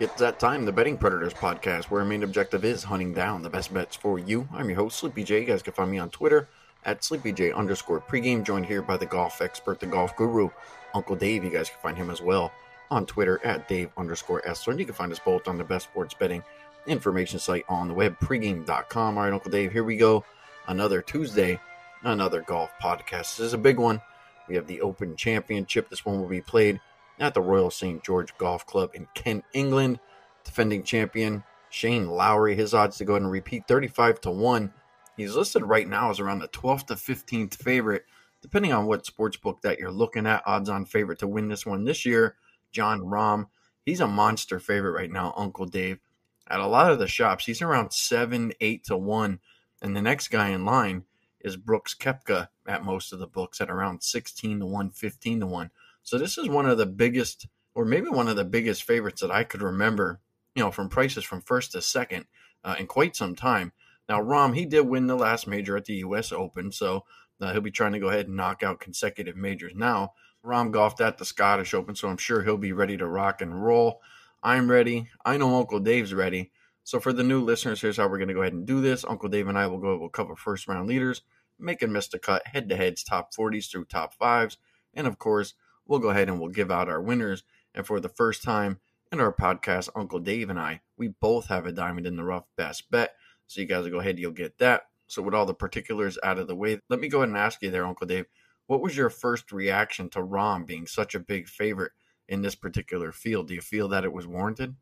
It's 0.00 0.14
that 0.14 0.40
time, 0.40 0.64
the 0.64 0.72
Betting 0.72 0.96
Predators 0.96 1.34
podcast, 1.34 1.90
where 1.90 2.00
our 2.00 2.06
main 2.06 2.22
objective 2.22 2.64
is 2.64 2.82
hunting 2.82 3.12
down 3.12 3.42
the 3.42 3.50
best 3.50 3.74
bets 3.74 3.94
for 3.94 4.18
you. 4.18 4.48
I'm 4.50 4.70
your 4.70 4.78
host, 4.78 4.98
Sleepy 4.98 5.24
J. 5.24 5.40
You 5.40 5.44
guys 5.44 5.60
can 5.60 5.74
find 5.74 5.90
me 5.90 5.98
on 5.98 6.08
Twitter 6.08 6.48
at 6.86 7.02
SleepyJ 7.02 7.54
underscore 7.54 8.00
pregame, 8.00 8.42
joined 8.42 8.64
here 8.64 8.80
by 8.80 8.96
the 8.96 9.04
golf 9.04 9.42
expert, 9.42 9.78
the 9.78 9.84
golf 9.84 10.16
guru, 10.16 10.48
Uncle 10.94 11.16
Dave. 11.16 11.44
You 11.44 11.50
guys 11.50 11.68
can 11.68 11.80
find 11.82 11.98
him 11.98 12.08
as 12.08 12.22
well 12.22 12.50
on 12.90 13.04
Twitter 13.04 13.44
at 13.44 13.68
Dave 13.68 13.90
underscore 13.98 14.40
Essler. 14.48 14.68
And 14.68 14.80
you 14.80 14.86
can 14.86 14.94
find 14.94 15.12
us 15.12 15.18
both 15.18 15.46
on 15.46 15.58
the 15.58 15.64
best 15.64 15.88
sports 15.90 16.14
betting 16.14 16.42
information 16.86 17.38
site 17.38 17.66
on 17.68 17.86
the 17.86 17.92
web, 17.92 18.18
pregame.com. 18.20 19.18
All 19.18 19.24
right, 19.24 19.34
Uncle 19.34 19.50
Dave, 19.50 19.70
here 19.70 19.84
we 19.84 19.98
go. 19.98 20.24
Another 20.66 21.02
Tuesday, 21.02 21.60
another 22.04 22.40
golf 22.40 22.70
podcast. 22.82 23.36
This 23.36 23.40
is 23.40 23.52
a 23.52 23.58
big 23.58 23.78
one. 23.78 24.00
We 24.48 24.54
have 24.54 24.66
the 24.66 24.80
Open 24.80 25.14
Championship. 25.14 25.90
This 25.90 26.06
one 26.06 26.18
will 26.18 26.26
be 26.26 26.40
played 26.40 26.80
at 27.20 27.34
the 27.34 27.42
Royal 27.42 27.70
St. 27.70 28.02
George 28.02 28.36
Golf 28.38 28.66
Club 28.66 28.90
in 28.94 29.06
Kent, 29.14 29.44
England. 29.52 30.00
Defending 30.42 30.82
champion 30.82 31.44
Shane 31.68 32.08
Lowry, 32.08 32.56
his 32.56 32.74
odds 32.74 32.98
to 32.98 33.04
go 33.04 33.12
ahead 33.12 33.22
and 33.22 33.30
repeat 33.30 33.68
35 33.68 34.20
to 34.22 34.30
1. 34.30 34.72
He's 35.16 35.36
listed 35.36 35.62
right 35.62 35.88
now 35.88 36.10
as 36.10 36.18
around 36.18 36.40
the 36.40 36.48
12th 36.48 36.86
to 36.86 36.94
15th 36.94 37.54
favorite, 37.54 38.04
depending 38.42 38.72
on 38.72 38.86
what 38.86 39.06
sports 39.06 39.36
book 39.36 39.60
that 39.62 39.78
you're 39.78 39.92
looking 39.92 40.26
at. 40.26 40.42
Odds 40.46 40.68
on 40.68 40.84
favorite 40.84 41.18
to 41.20 41.28
win 41.28 41.48
this 41.48 41.64
one 41.64 41.84
this 41.84 42.04
year, 42.04 42.36
Jon 42.72 43.00
Rahm. 43.00 43.46
He's 43.84 44.00
a 44.00 44.06
monster 44.06 44.58
favorite 44.58 44.92
right 44.92 45.10
now, 45.10 45.32
Uncle 45.36 45.66
Dave. 45.66 46.00
At 46.48 46.60
a 46.60 46.66
lot 46.66 46.90
of 46.90 46.98
the 46.98 47.06
shops, 47.06 47.46
he's 47.46 47.62
around 47.62 47.92
7, 47.92 48.52
8 48.60 48.84
to 48.84 48.96
1. 48.96 49.38
And 49.82 49.96
the 49.96 50.02
next 50.02 50.28
guy 50.28 50.48
in 50.48 50.64
line 50.64 51.04
is 51.40 51.56
Brooks 51.56 51.94
Koepka 51.94 52.48
at 52.66 52.84
most 52.84 53.12
of 53.12 53.18
the 53.18 53.26
books 53.26 53.60
at 53.60 53.70
around 53.70 54.02
16 54.02 54.60
to 54.60 54.66
1, 54.66 54.90
15 54.90 55.40
to 55.40 55.46
1. 55.46 55.70
So 56.02 56.18
this 56.18 56.38
is 56.38 56.48
one 56.48 56.66
of 56.66 56.78
the 56.78 56.86
biggest, 56.86 57.46
or 57.74 57.84
maybe 57.84 58.08
one 58.08 58.28
of 58.28 58.36
the 58.36 58.44
biggest 58.44 58.84
favorites 58.84 59.20
that 59.20 59.30
I 59.30 59.44
could 59.44 59.62
remember, 59.62 60.20
you 60.54 60.62
know, 60.62 60.70
from 60.70 60.88
prices 60.88 61.24
from 61.24 61.40
first 61.42 61.72
to 61.72 61.82
second 61.82 62.26
uh, 62.64 62.76
in 62.78 62.86
quite 62.86 63.16
some 63.16 63.34
time. 63.34 63.72
Now, 64.08 64.20
Rahm, 64.20 64.56
he 64.56 64.66
did 64.66 64.88
win 64.88 65.06
the 65.06 65.16
last 65.16 65.46
major 65.46 65.76
at 65.76 65.84
the 65.84 65.94
U.S. 65.94 66.32
Open, 66.32 66.72
so 66.72 67.04
uh, 67.40 67.52
he'll 67.52 67.60
be 67.60 67.70
trying 67.70 67.92
to 67.92 68.00
go 68.00 68.08
ahead 68.08 68.26
and 68.26 68.36
knock 68.36 68.62
out 68.62 68.80
consecutive 68.80 69.36
majors 69.36 69.72
now. 69.74 70.14
Rahm 70.44 70.72
golfed 70.72 71.00
at 71.00 71.18
the 71.18 71.24
Scottish 71.24 71.74
Open, 71.74 71.94
so 71.94 72.08
I'm 72.08 72.16
sure 72.16 72.42
he'll 72.42 72.56
be 72.56 72.72
ready 72.72 72.96
to 72.96 73.06
rock 73.06 73.40
and 73.40 73.62
roll. 73.62 74.00
I'm 74.42 74.70
ready. 74.70 75.08
I 75.24 75.36
know 75.36 75.56
Uncle 75.56 75.80
Dave's 75.80 76.14
ready. 76.14 76.50
So 76.82 76.98
for 76.98 77.12
the 77.12 77.22
new 77.22 77.40
listeners, 77.40 77.80
here's 77.80 77.98
how 77.98 78.08
we're 78.08 78.18
going 78.18 78.28
to 78.28 78.34
go 78.34 78.40
ahead 78.40 78.54
and 78.54 78.66
do 78.66 78.80
this. 78.80 79.04
Uncle 79.04 79.28
Dave 79.28 79.48
and 79.48 79.58
I 79.58 79.66
will 79.66 79.78
go. 79.78 79.98
We'll 79.98 80.08
cover 80.08 80.34
first 80.34 80.66
round 80.66 80.88
leaders, 80.88 81.22
make 81.58 81.82
and 81.82 81.92
miss 81.92 82.08
the 82.08 82.18
cut, 82.18 82.46
head 82.46 82.68
to 82.70 82.76
heads, 82.76 83.04
top 83.04 83.34
40s 83.34 83.70
through 83.70 83.84
top 83.84 84.14
fives, 84.14 84.56
and 84.94 85.06
of 85.06 85.18
course, 85.18 85.54
we'll 85.90 85.98
go 85.98 86.10
ahead 86.10 86.28
and 86.28 86.40
we'll 86.40 86.48
give 86.48 86.70
out 86.70 86.88
our 86.88 87.02
winners. 87.02 87.42
And 87.74 87.84
for 87.84 87.98
the 87.98 88.08
first 88.08 88.44
time 88.44 88.78
in 89.10 89.20
our 89.20 89.32
podcast, 89.32 89.90
Uncle 89.96 90.20
Dave 90.20 90.48
and 90.48 90.58
I, 90.58 90.80
we 90.96 91.08
both 91.08 91.48
have 91.48 91.66
a 91.66 91.72
diamond 91.72 92.06
in 92.06 92.16
the 92.16 92.22
rough 92.22 92.44
best 92.56 92.88
bet. 92.92 93.14
So 93.48 93.60
you 93.60 93.66
guys 93.66 93.82
will 93.82 93.90
go 93.90 94.00
ahead, 94.00 94.18
you'll 94.18 94.30
get 94.30 94.58
that. 94.58 94.84
So 95.08 95.20
with 95.20 95.34
all 95.34 95.46
the 95.46 95.52
particulars 95.52 96.16
out 96.22 96.38
of 96.38 96.46
the 96.46 96.54
way, 96.54 96.80
let 96.88 97.00
me 97.00 97.08
go 97.08 97.18
ahead 97.18 97.30
and 97.30 97.36
ask 97.36 97.60
you 97.60 97.72
there, 97.72 97.84
Uncle 97.84 98.06
Dave, 98.06 98.26
what 98.68 98.80
was 98.80 98.96
your 98.96 99.10
first 99.10 99.50
reaction 99.50 100.08
to 100.10 100.20
Rahm 100.20 100.64
being 100.64 100.86
such 100.86 101.16
a 101.16 101.20
big 101.20 101.48
favorite 101.48 101.90
in 102.28 102.40
this 102.40 102.54
particular 102.54 103.10
field? 103.10 103.48
Do 103.48 103.54
you 103.54 103.60
feel 103.60 103.88
that 103.88 104.04
it 104.04 104.12
was 104.12 104.28
warranted? 104.28 104.76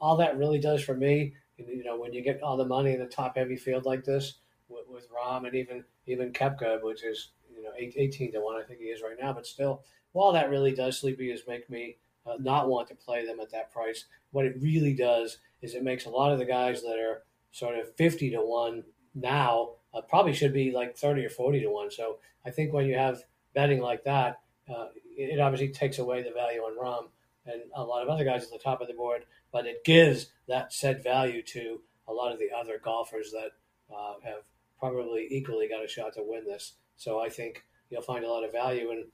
All 0.00 0.16
that 0.18 0.38
really 0.38 0.60
does 0.60 0.84
for 0.84 0.94
me, 0.94 1.34
you 1.58 1.82
know, 1.82 1.98
when 1.98 2.12
you 2.12 2.22
get 2.22 2.40
all 2.40 2.56
the 2.56 2.64
money 2.64 2.94
in 2.94 3.00
a 3.00 3.08
top 3.08 3.36
heavy 3.36 3.56
field 3.56 3.84
like 3.84 4.04
this 4.04 4.34
with, 4.68 4.84
with 4.88 5.08
Rahm 5.10 5.46
and 5.48 5.56
even 5.56 5.84
even 6.06 6.32
Koepka, 6.32 6.80
which 6.82 7.02
is 7.02 7.32
you 7.54 7.64
know 7.64 7.72
18 7.76 8.32
to 8.32 8.38
one, 8.38 8.62
I 8.62 8.64
think 8.64 8.78
he 8.78 8.86
is 8.86 9.02
right 9.02 9.16
now, 9.20 9.32
but 9.32 9.46
still, 9.46 9.82
all 10.14 10.32
that 10.32 10.50
really 10.50 10.72
does, 10.72 10.98
Sleepy, 10.98 11.30
is 11.30 11.42
make 11.46 11.68
me 11.68 11.96
uh, 12.26 12.36
not 12.38 12.68
want 12.68 12.88
to 12.88 12.94
play 12.94 13.26
them 13.26 13.40
at 13.40 13.50
that 13.52 13.72
price. 13.72 14.04
What 14.30 14.46
it 14.46 14.56
really 14.60 14.94
does 14.94 15.38
is 15.60 15.74
it 15.74 15.82
makes 15.82 16.06
a 16.06 16.10
lot 16.10 16.32
of 16.32 16.38
the 16.38 16.44
guys 16.44 16.82
that 16.82 16.98
are 16.98 17.22
sort 17.52 17.78
of 17.78 17.94
50 17.96 18.30
to 18.30 18.38
1 18.38 18.84
now 19.14 19.70
uh, 19.92 20.00
probably 20.00 20.32
should 20.32 20.52
be 20.52 20.72
like 20.72 20.96
30 20.96 21.24
or 21.24 21.30
40 21.30 21.60
to 21.60 21.70
1. 21.70 21.90
So 21.90 22.18
I 22.44 22.50
think 22.50 22.72
when 22.72 22.86
you 22.86 22.96
have 22.96 23.22
betting 23.54 23.80
like 23.80 24.04
that, 24.04 24.40
uh, 24.68 24.86
it 25.16 25.38
obviously 25.40 25.68
takes 25.68 25.98
away 25.98 26.22
the 26.22 26.32
value 26.32 26.60
on 26.60 26.78
Rahm 26.78 27.08
and 27.46 27.62
a 27.74 27.82
lot 27.82 28.02
of 28.02 28.08
other 28.08 28.24
guys 28.24 28.44
at 28.44 28.50
the 28.50 28.58
top 28.58 28.80
of 28.80 28.88
the 28.88 28.94
board, 28.94 29.24
but 29.52 29.66
it 29.66 29.84
gives 29.84 30.32
that 30.48 30.72
said 30.72 31.02
value 31.02 31.42
to 31.42 31.80
a 32.08 32.12
lot 32.12 32.32
of 32.32 32.38
the 32.38 32.48
other 32.58 32.80
golfers 32.82 33.30
that 33.32 33.50
uh, 33.94 34.14
have 34.24 34.42
probably 34.78 35.28
equally 35.30 35.68
got 35.68 35.84
a 35.84 35.88
shot 35.88 36.14
to 36.14 36.22
win 36.24 36.44
this. 36.44 36.74
So 36.96 37.20
I 37.20 37.28
think 37.28 37.64
you'll 37.90 38.02
find 38.02 38.24
a 38.24 38.30
lot 38.30 38.44
of 38.44 38.52
value 38.52 38.90
in 38.90 39.06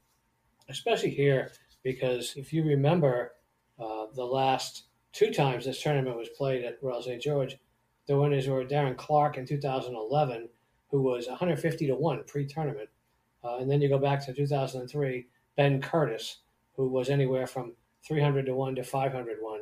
especially 0.68 1.10
here, 1.10 1.52
because 1.82 2.34
if 2.36 2.52
you 2.52 2.64
remember 2.64 3.32
uh, 3.78 4.06
the 4.14 4.24
last 4.24 4.84
two 5.12 5.32
times 5.32 5.64
this 5.64 5.82
tournament 5.82 6.16
was 6.16 6.28
played 6.28 6.64
at 6.64 6.82
Royal 6.82 7.02
St. 7.02 7.20
George, 7.20 7.56
the 8.06 8.18
winners 8.18 8.48
were 8.48 8.64
Darren 8.64 8.96
Clarke 8.96 9.38
in 9.38 9.46
2011, 9.46 10.48
who 10.90 11.02
was 11.02 11.28
150 11.28 11.86
to 11.86 11.94
1 11.94 12.24
pre 12.26 12.46
tournament. 12.46 12.88
Uh, 13.42 13.58
and 13.58 13.70
then 13.70 13.80
you 13.80 13.88
go 13.88 13.98
back 13.98 14.24
to 14.26 14.34
2003, 14.34 15.26
Ben 15.56 15.80
Curtis, 15.80 16.38
who 16.76 16.88
was 16.88 17.08
anywhere 17.08 17.46
from 17.46 17.72
300 18.06 18.46
to 18.46 18.54
1 18.54 18.74
to 18.76 18.84
500 18.84 19.36
1. 19.40 19.60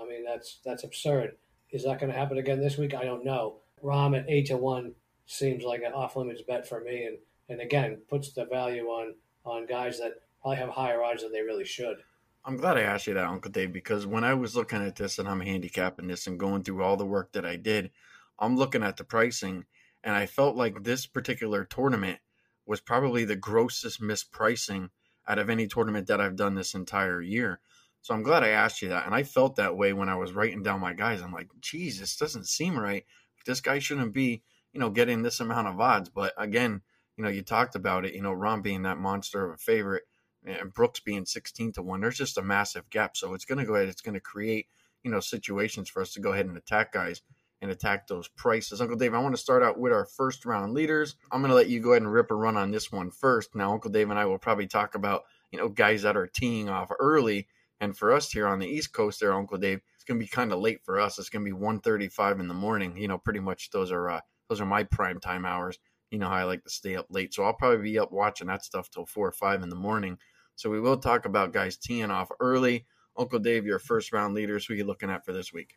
I 0.00 0.08
mean, 0.08 0.24
that's 0.24 0.60
that's 0.64 0.84
absurd. 0.84 1.36
Is 1.70 1.84
that 1.84 1.98
going 1.98 2.12
to 2.12 2.18
happen 2.18 2.38
again 2.38 2.60
this 2.60 2.78
week? 2.78 2.94
I 2.94 3.04
don't 3.04 3.24
know. 3.24 3.56
Rahm 3.82 4.18
at 4.18 4.28
8 4.28 4.46
to 4.46 4.56
1 4.56 4.92
seems 5.26 5.64
like 5.64 5.82
an 5.82 5.92
off 5.92 6.16
limits 6.16 6.42
bet 6.42 6.68
for 6.68 6.80
me. 6.80 7.04
And, 7.04 7.18
and 7.48 7.60
again, 7.60 7.98
puts 8.08 8.32
the 8.32 8.44
value 8.46 8.86
on, 8.86 9.14
on 9.44 9.66
guys 9.66 9.98
that 9.98 10.14
probably 10.44 10.58
have 10.58 10.68
higher 10.68 11.02
odds 11.02 11.22
than 11.22 11.32
they 11.32 11.40
really 11.40 11.64
should. 11.64 11.96
I'm 12.44 12.58
glad 12.58 12.76
I 12.76 12.82
asked 12.82 13.06
you 13.06 13.14
that, 13.14 13.24
Uncle 13.24 13.50
Dave, 13.50 13.72
because 13.72 14.06
when 14.06 14.24
I 14.24 14.34
was 14.34 14.54
looking 14.54 14.82
at 14.82 14.94
this 14.94 15.18
and 15.18 15.26
I'm 15.26 15.40
handicapping 15.40 16.06
this 16.06 16.26
and 16.26 16.38
going 16.38 16.62
through 16.62 16.82
all 16.82 16.98
the 16.98 17.06
work 17.06 17.32
that 17.32 17.46
I 17.46 17.56
did, 17.56 17.90
I'm 18.38 18.54
looking 18.54 18.82
at 18.82 18.98
the 18.98 19.04
pricing 19.04 19.64
and 20.02 20.14
I 20.14 20.26
felt 20.26 20.54
like 20.54 20.84
this 20.84 21.06
particular 21.06 21.64
tournament 21.64 22.18
was 22.66 22.82
probably 22.82 23.24
the 23.24 23.36
grossest 23.36 24.02
mispricing 24.02 24.90
out 25.26 25.38
of 25.38 25.48
any 25.48 25.66
tournament 25.66 26.08
that 26.08 26.20
I've 26.20 26.36
done 26.36 26.54
this 26.54 26.74
entire 26.74 27.22
year. 27.22 27.60
So 28.02 28.12
I'm 28.12 28.22
glad 28.22 28.44
I 28.44 28.48
asked 28.48 28.82
you 28.82 28.90
that. 28.90 29.06
And 29.06 29.14
I 29.14 29.22
felt 29.22 29.56
that 29.56 29.78
way 29.78 29.94
when 29.94 30.10
I 30.10 30.16
was 30.16 30.34
writing 30.34 30.62
down 30.62 30.78
my 30.78 30.92
guys. 30.92 31.22
I'm 31.22 31.32
like, 31.32 31.48
geez, 31.62 31.98
this 31.98 32.18
doesn't 32.18 32.48
seem 32.48 32.78
right. 32.78 33.06
This 33.46 33.62
guy 33.62 33.78
shouldn't 33.78 34.12
be, 34.12 34.42
you 34.74 34.80
know, 34.80 34.90
getting 34.90 35.22
this 35.22 35.40
amount 35.40 35.68
of 35.68 35.80
odds. 35.80 36.10
But 36.10 36.34
again, 36.36 36.82
you 37.16 37.24
know, 37.24 37.30
you 37.30 37.40
talked 37.40 37.76
about 37.76 38.04
it, 38.04 38.12
you 38.12 38.20
know, 38.20 38.34
Rahm 38.34 38.62
being 38.62 38.82
that 38.82 38.98
monster 38.98 39.46
of 39.46 39.54
a 39.54 39.56
favorite 39.56 40.02
and 40.44 40.72
Brooks 40.72 41.00
being 41.00 41.24
16 41.24 41.72
to 41.72 41.82
1, 41.82 42.00
there's 42.00 42.18
just 42.18 42.38
a 42.38 42.42
massive 42.42 42.88
gap. 42.90 43.16
So 43.16 43.34
it's 43.34 43.44
going 43.44 43.58
to 43.58 43.64
go 43.64 43.74
ahead, 43.74 43.88
it's 43.88 44.02
going 44.02 44.14
to 44.14 44.20
create, 44.20 44.66
you 45.02 45.10
know, 45.10 45.20
situations 45.20 45.88
for 45.88 46.02
us 46.02 46.12
to 46.14 46.20
go 46.20 46.32
ahead 46.32 46.46
and 46.46 46.56
attack 46.56 46.92
guys 46.92 47.22
and 47.60 47.70
attack 47.70 48.06
those 48.06 48.28
prices. 48.28 48.80
Uncle 48.80 48.96
Dave, 48.96 49.14
I 49.14 49.18
want 49.18 49.34
to 49.34 49.40
start 49.40 49.62
out 49.62 49.78
with 49.78 49.92
our 49.92 50.04
first 50.04 50.44
round 50.44 50.74
leaders. 50.74 51.16
I'm 51.32 51.40
going 51.40 51.50
to 51.50 51.56
let 51.56 51.68
you 51.68 51.80
go 51.80 51.92
ahead 51.92 52.02
and 52.02 52.12
rip 52.12 52.30
a 52.30 52.34
run 52.34 52.56
on 52.56 52.70
this 52.70 52.92
one 52.92 53.10
first. 53.10 53.54
Now, 53.54 53.72
Uncle 53.72 53.90
Dave 53.90 54.10
and 54.10 54.18
I 54.18 54.26
will 54.26 54.38
probably 54.38 54.66
talk 54.66 54.94
about, 54.94 55.22
you 55.50 55.58
know, 55.58 55.68
guys 55.68 56.02
that 56.02 56.16
are 56.16 56.26
teeing 56.26 56.68
off 56.68 56.90
early. 57.00 57.48
And 57.80 57.96
for 57.96 58.12
us 58.12 58.30
here 58.30 58.46
on 58.46 58.58
the 58.58 58.66
East 58.66 58.92
Coast 58.92 59.20
there, 59.20 59.32
Uncle 59.32 59.58
Dave, 59.58 59.80
it's 59.94 60.04
going 60.04 60.20
to 60.20 60.24
be 60.24 60.28
kind 60.28 60.52
of 60.52 60.60
late 60.60 60.80
for 60.84 61.00
us. 61.00 61.18
It's 61.18 61.30
going 61.30 61.44
to 61.44 61.50
be 61.50 61.58
1.35 61.58 62.40
in 62.40 62.48
the 62.48 62.54
morning. 62.54 62.96
You 62.96 63.08
know, 63.08 63.18
pretty 63.18 63.40
much 63.40 63.70
those 63.70 63.90
are, 63.90 64.10
uh, 64.10 64.20
those 64.48 64.60
are 64.60 64.66
my 64.66 64.84
prime 64.84 65.18
time 65.18 65.46
hours. 65.46 65.78
You 66.10 66.18
know 66.18 66.28
how 66.28 66.36
I 66.36 66.44
like 66.44 66.64
to 66.64 66.70
stay 66.70 66.96
up 66.96 67.06
late. 67.08 67.32
So 67.32 67.44
I'll 67.44 67.54
probably 67.54 67.82
be 67.82 67.98
up 67.98 68.12
watching 68.12 68.46
that 68.48 68.62
stuff 68.62 68.90
till 68.90 69.06
4 69.06 69.28
or 69.28 69.32
5 69.32 69.62
in 69.62 69.70
the 69.70 69.74
morning. 69.74 70.18
So 70.56 70.70
we 70.70 70.80
will 70.80 70.96
talk 70.96 71.24
about 71.24 71.52
guys 71.52 71.76
teeing 71.76 72.10
off 72.10 72.30
early. 72.40 72.86
Uncle 73.16 73.38
Dave, 73.38 73.64
your 73.64 73.78
first 73.78 74.12
round 74.12 74.34
leaders, 74.34 74.66
who 74.66 74.74
are 74.74 74.76
you 74.76 74.84
looking 74.84 75.10
at 75.10 75.24
for 75.24 75.32
this 75.32 75.52
week? 75.52 75.76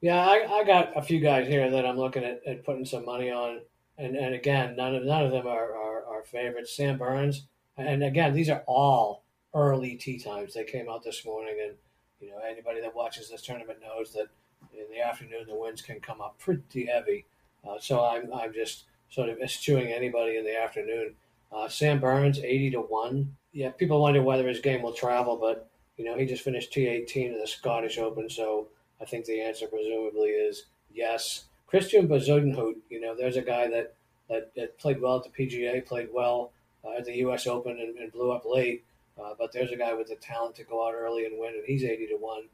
Yeah, 0.00 0.18
I, 0.18 0.60
I 0.60 0.64
got 0.64 0.96
a 0.96 1.02
few 1.02 1.20
guys 1.20 1.46
here 1.48 1.70
that 1.70 1.86
I'm 1.86 1.96
looking 1.96 2.24
at, 2.24 2.42
at 2.46 2.64
putting 2.64 2.84
some 2.84 3.04
money 3.04 3.30
on. 3.30 3.60
And, 3.96 4.16
and 4.16 4.34
again, 4.34 4.76
none 4.76 4.94
of 4.94 5.04
none 5.04 5.24
of 5.24 5.30
them 5.30 5.46
are, 5.46 5.72
are, 5.72 6.04
are 6.04 6.22
favorites. 6.24 6.76
Sam 6.76 6.98
Burns, 6.98 7.46
and 7.76 8.02
again, 8.02 8.34
these 8.34 8.50
are 8.50 8.64
all 8.66 9.22
early 9.54 9.94
tee 9.94 10.18
times. 10.18 10.54
They 10.54 10.64
came 10.64 10.90
out 10.90 11.04
this 11.04 11.24
morning, 11.24 11.56
and 11.62 11.74
you 12.20 12.30
know 12.30 12.38
anybody 12.38 12.80
that 12.80 12.94
watches 12.94 13.30
this 13.30 13.42
tournament 13.42 13.78
knows 13.80 14.12
that 14.14 14.26
in 14.72 14.90
the 14.90 15.00
afternoon 15.00 15.46
the 15.46 15.54
winds 15.54 15.80
can 15.80 16.00
come 16.00 16.20
up 16.20 16.38
pretty 16.38 16.86
heavy. 16.86 17.24
Uh, 17.66 17.78
so 17.80 18.04
I'm 18.04 18.32
I'm 18.32 18.52
just 18.52 18.84
sort 19.10 19.28
of 19.28 19.38
eschewing 19.38 19.92
anybody 19.92 20.36
in 20.36 20.44
the 20.44 20.60
afternoon. 20.60 21.14
Uh, 21.54 21.68
Sam 21.68 22.00
Burns, 22.00 22.38
eighty 22.40 22.70
to 22.70 22.80
one 22.80 23.36
yeah, 23.54 23.70
people 23.70 24.02
wonder 24.02 24.20
whether 24.20 24.48
his 24.48 24.60
game 24.60 24.82
will 24.82 24.92
travel, 24.92 25.36
but 25.36 25.70
you 25.96 26.04
know 26.04 26.18
he 26.18 26.26
just 26.26 26.42
finished 26.42 26.72
T18 26.72 27.32
in 27.32 27.38
the 27.38 27.46
Scottish 27.46 27.98
Open, 27.98 28.28
so 28.28 28.66
I 29.00 29.04
think 29.04 29.24
the 29.24 29.40
answer 29.40 29.68
presumably 29.68 30.30
is 30.30 30.64
yes. 30.92 31.44
Christian 31.66 32.08
Bezuidenhout, 32.08 32.74
you 32.90 33.00
know, 33.00 33.16
there's 33.16 33.36
a 33.36 33.42
guy 33.42 33.68
that, 33.68 33.94
that, 34.28 34.54
that 34.54 34.78
played 34.78 35.00
well 35.00 35.16
at 35.16 35.24
the 35.24 35.30
PGA, 35.30 35.84
played 35.84 36.08
well 36.12 36.52
uh, 36.84 36.98
at 36.98 37.04
the 37.04 37.16
U.S. 37.16 37.46
Open, 37.46 37.72
and, 37.72 37.96
and 37.96 38.12
blew 38.12 38.30
up 38.30 38.44
late. 38.44 38.84
Uh, 39.20 39.34
but 39.38 39.52
there's 39.52 39.72
a 39.72 39.76
guy 39.76 39.92
with 39.94 40.08
the 40.08 40.16
talent 40.16 40.54
to 40.56 40.64
go 40.64 40.86
out 40.86 40.94
early 40.94 41.24
and 41.24 41.38
win, 41.38 41.54
and 41.54 41.64
he's 41.66 41.82
80 41.82 42.08
to 42.08 42.16
one. 42.16 42.44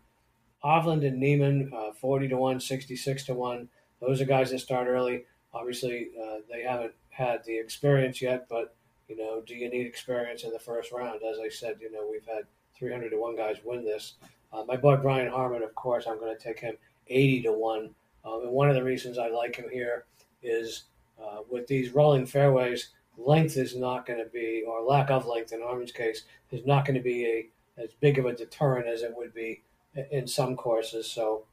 Hovland 0.65 1.07
and 1.07 1.19
Niemann, 1.19 1.71
uh, 1.75 1.93
40 1.93 2.29
to 2.29 2.37
one, 2.37 2.61
66 2.61 3.25
to 3.25 3.35
one. 3.35 3.69
Those 4.01 4.21
are 4.21 4.27
guys 4.27 4.51
that 4.51 4.61
start 4.61 4.87
early. 4.89 5.25
Obviously, 5.53 6.11
uh, 6.19 6.39
they 6.51 6.63
haven't 6.63 6.95
had 7.11 7.45
the 7.45 7.59
experience 7.59 8.23
yet, 8.23 8.47
but 8.49 8.75
you 9.11 9.17
know, 9.17 9.43
do 9.45 9.55
you 9.55 9.69
need 9.69 9.87
experience 9.87 10.45
in 10.45 10.53
the 10.53 10.59
first 10.59 10.93
round? 10.93 11.21
As 11.23 11.39
I 11.39 11.49
said, 11.49 11.79
you 11.81 11.91
know, 11.91 12.09
we've 12.11 12.27
had 12.27 12.45
300 12.79 13.11
to 13.11 13.17
one 13.21 13.37
guys 13.37 13.57
win 13.65 13.85
this. 13.85 14.15
Uh, 14.53 14.63
my 14.67 14.77
boy 14.77 14.97
Brian 14.97 15.31
Harman, 15.31 15.63
of 15.63 15.75
course, 15.75 16.07
I'm 16.07 16.21
going 16.21 16.35
to 16.35 16.43
take 16.43 16.61
him 16.61 16.77
80 17.09 17.43
to 17.43 17.53
1. 17.53 17.91
Um, 18.25 18.43
and 18.43 18.53
one 18.53 18.69
of 18.69 18.77
the 18.77 18.85
reasons 18.85 19.19
I 19.19 19.29
like 19.29 19.57
him 19.57 19.69
here 19.71 20.05
is 20.43 20.85
uh, 21.21 21.39
with 21.51 21.67
these 21.67 21.93
rolling 21.93 22.25
fairways, 22.25 22.91
length 23.19 23.57
is 23.57 23.77
not 23.77 24.07
going 24.07 24.23
to 24.23 24.31
be, 24.31 24.65
or 24.67 24.83
lack 24.83 25.11
of 25.11 25.27
length 25.27 25.53
in 25.53 25.61
Harman's 25.61 25.93
case, 25.93 26.25
is 26.53 26.65
not 26.65 26.85
going 26.85 26.97
to 26.97 27.03
be 27.03 27.27
a 27.27 27.49
as 27.81 27.91
big 28.01 28.19
of 28.19 28.27
a 28.27 28.33
deterrent 28.33 28.87
as 28.87 29.03
it 29.03 29.15
would 29.17 29.33
be 29.33 29.63
in 30.11 30.27
some 30.27 30.55
courses. 30.55 31.11
So, 31.11 31.45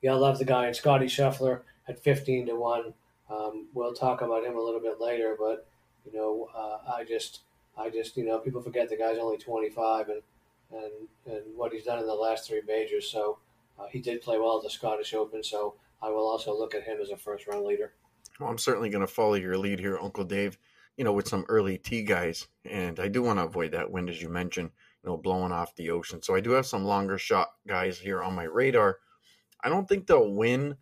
yeah, 0.00 0.12
I 0.12 0.14
love 0.14 0.38
the 0.38 0.44
guy. 0.44 0.66
And 0.66 0.76
Scotty 0.76 1.06
Scheffler 1.06 1.60
at 1.88 2.02
15 2.02 2.46
to 2.46 2.54
1. 2.54 2.94
Um, 3.30 3.66
we'll 3.74 3.94
talk 3.94 4.22
about 4.22 4.44
him 4.44 4.56
a 4.56 4.60
little 4.60 4.80
bit 4.80 5.00
later, 5.00 5.36
but, 5.38 5.66
you 6.04 6.12
know, 6.12 6.48
uh, 6.54 6.78
I 6.92 7.04
just, 7.04 7.40
I 7.76 7.90
just, 7.90 8.16
you 8.16 8.24
know, 8.24 8.38
people 8.38 8.62
forget 8.62 8.88
the 8.88 8.96
guy's 8.96 9.18
only 9.18 9.38
25 9.38 10.08
and, 10.08 10.22
and, 10.72 10.92
and 11.26 11.56
what 11.56 11.72
he's 11.72 11.84
done 11.84 11.98
in 11.98 12.06
the 12.06 12.14
last 12.14 12.48
three 12.48 12.62
majors. 12.66 13.08
So 13.10 13.38
uh, 13.78 13.86
he 13.90 14.00
did 14.00 14.22
play 14.22 14.38
well 14.38 14.58
at 14.58 14.62
the 14.62 14.70
Scottish 14.70 15.14
Open. 15.14 15.42
So 15.42 15.74
I 16.02 16.08
will 16.08 16.28
also 16.28 16.56
look 16.56 16.74
at 16.74 16.84
him 16.84 16.98
as 17.00 17.10
a 17.10 17.16
first 17.16 17.46
round 17.46 17.64
leader. 17.64 17.92
Well, 18.40 18.50
I'm 18.50 18.58
certainly 18.58 18.90
going 18.90 19.06
to 19.06 19.12
follow 19.12 19.34
your 19.34 19.56
lead 19.56 19.78
here, 19.78 19.98
Uncle 19.98 20.24
Dave, 20.24 20.58
you 20.96 21.04
know, 21.04 21.12
with 21.12 21.28
some 21.28 21.44
early 21.48 21.78
tee 21.78 22.02
guys. 22.02 22.48
And 22.64 22.98
I 22.98 23.08
do 23.08 23.22
want 23.22 23.38
to 23.38 23.44
avoid 23.44 23.72
that 23.72 23.90
wind, 23.90 24.10
as 24.10 24.20
you 24.20 24.28
mentioned, 24.28 24.70
you 25.02 25.10
know, 25.10 25.16
blowing 25.16 25.52
off 25.52 25.76
the 25.76 25.90
ocean. 25.90 26.22
So 26.22 26.34
I 26.34 26.40
do 26.40 26.50
have 26.52 26.66
some 26.66 26.84
longer 26.84 27.18
shot 27.18 27.48
guys 27.66 27.98
here 27.98 28.22
on 28.22 28.34
my 28.34 28.44
radar. 28.44 28.98
I 29.62 29.68
don't 29.68 29.88
think 29.88 30.06
they'll 30.06 30.32
win, 30.32 30.76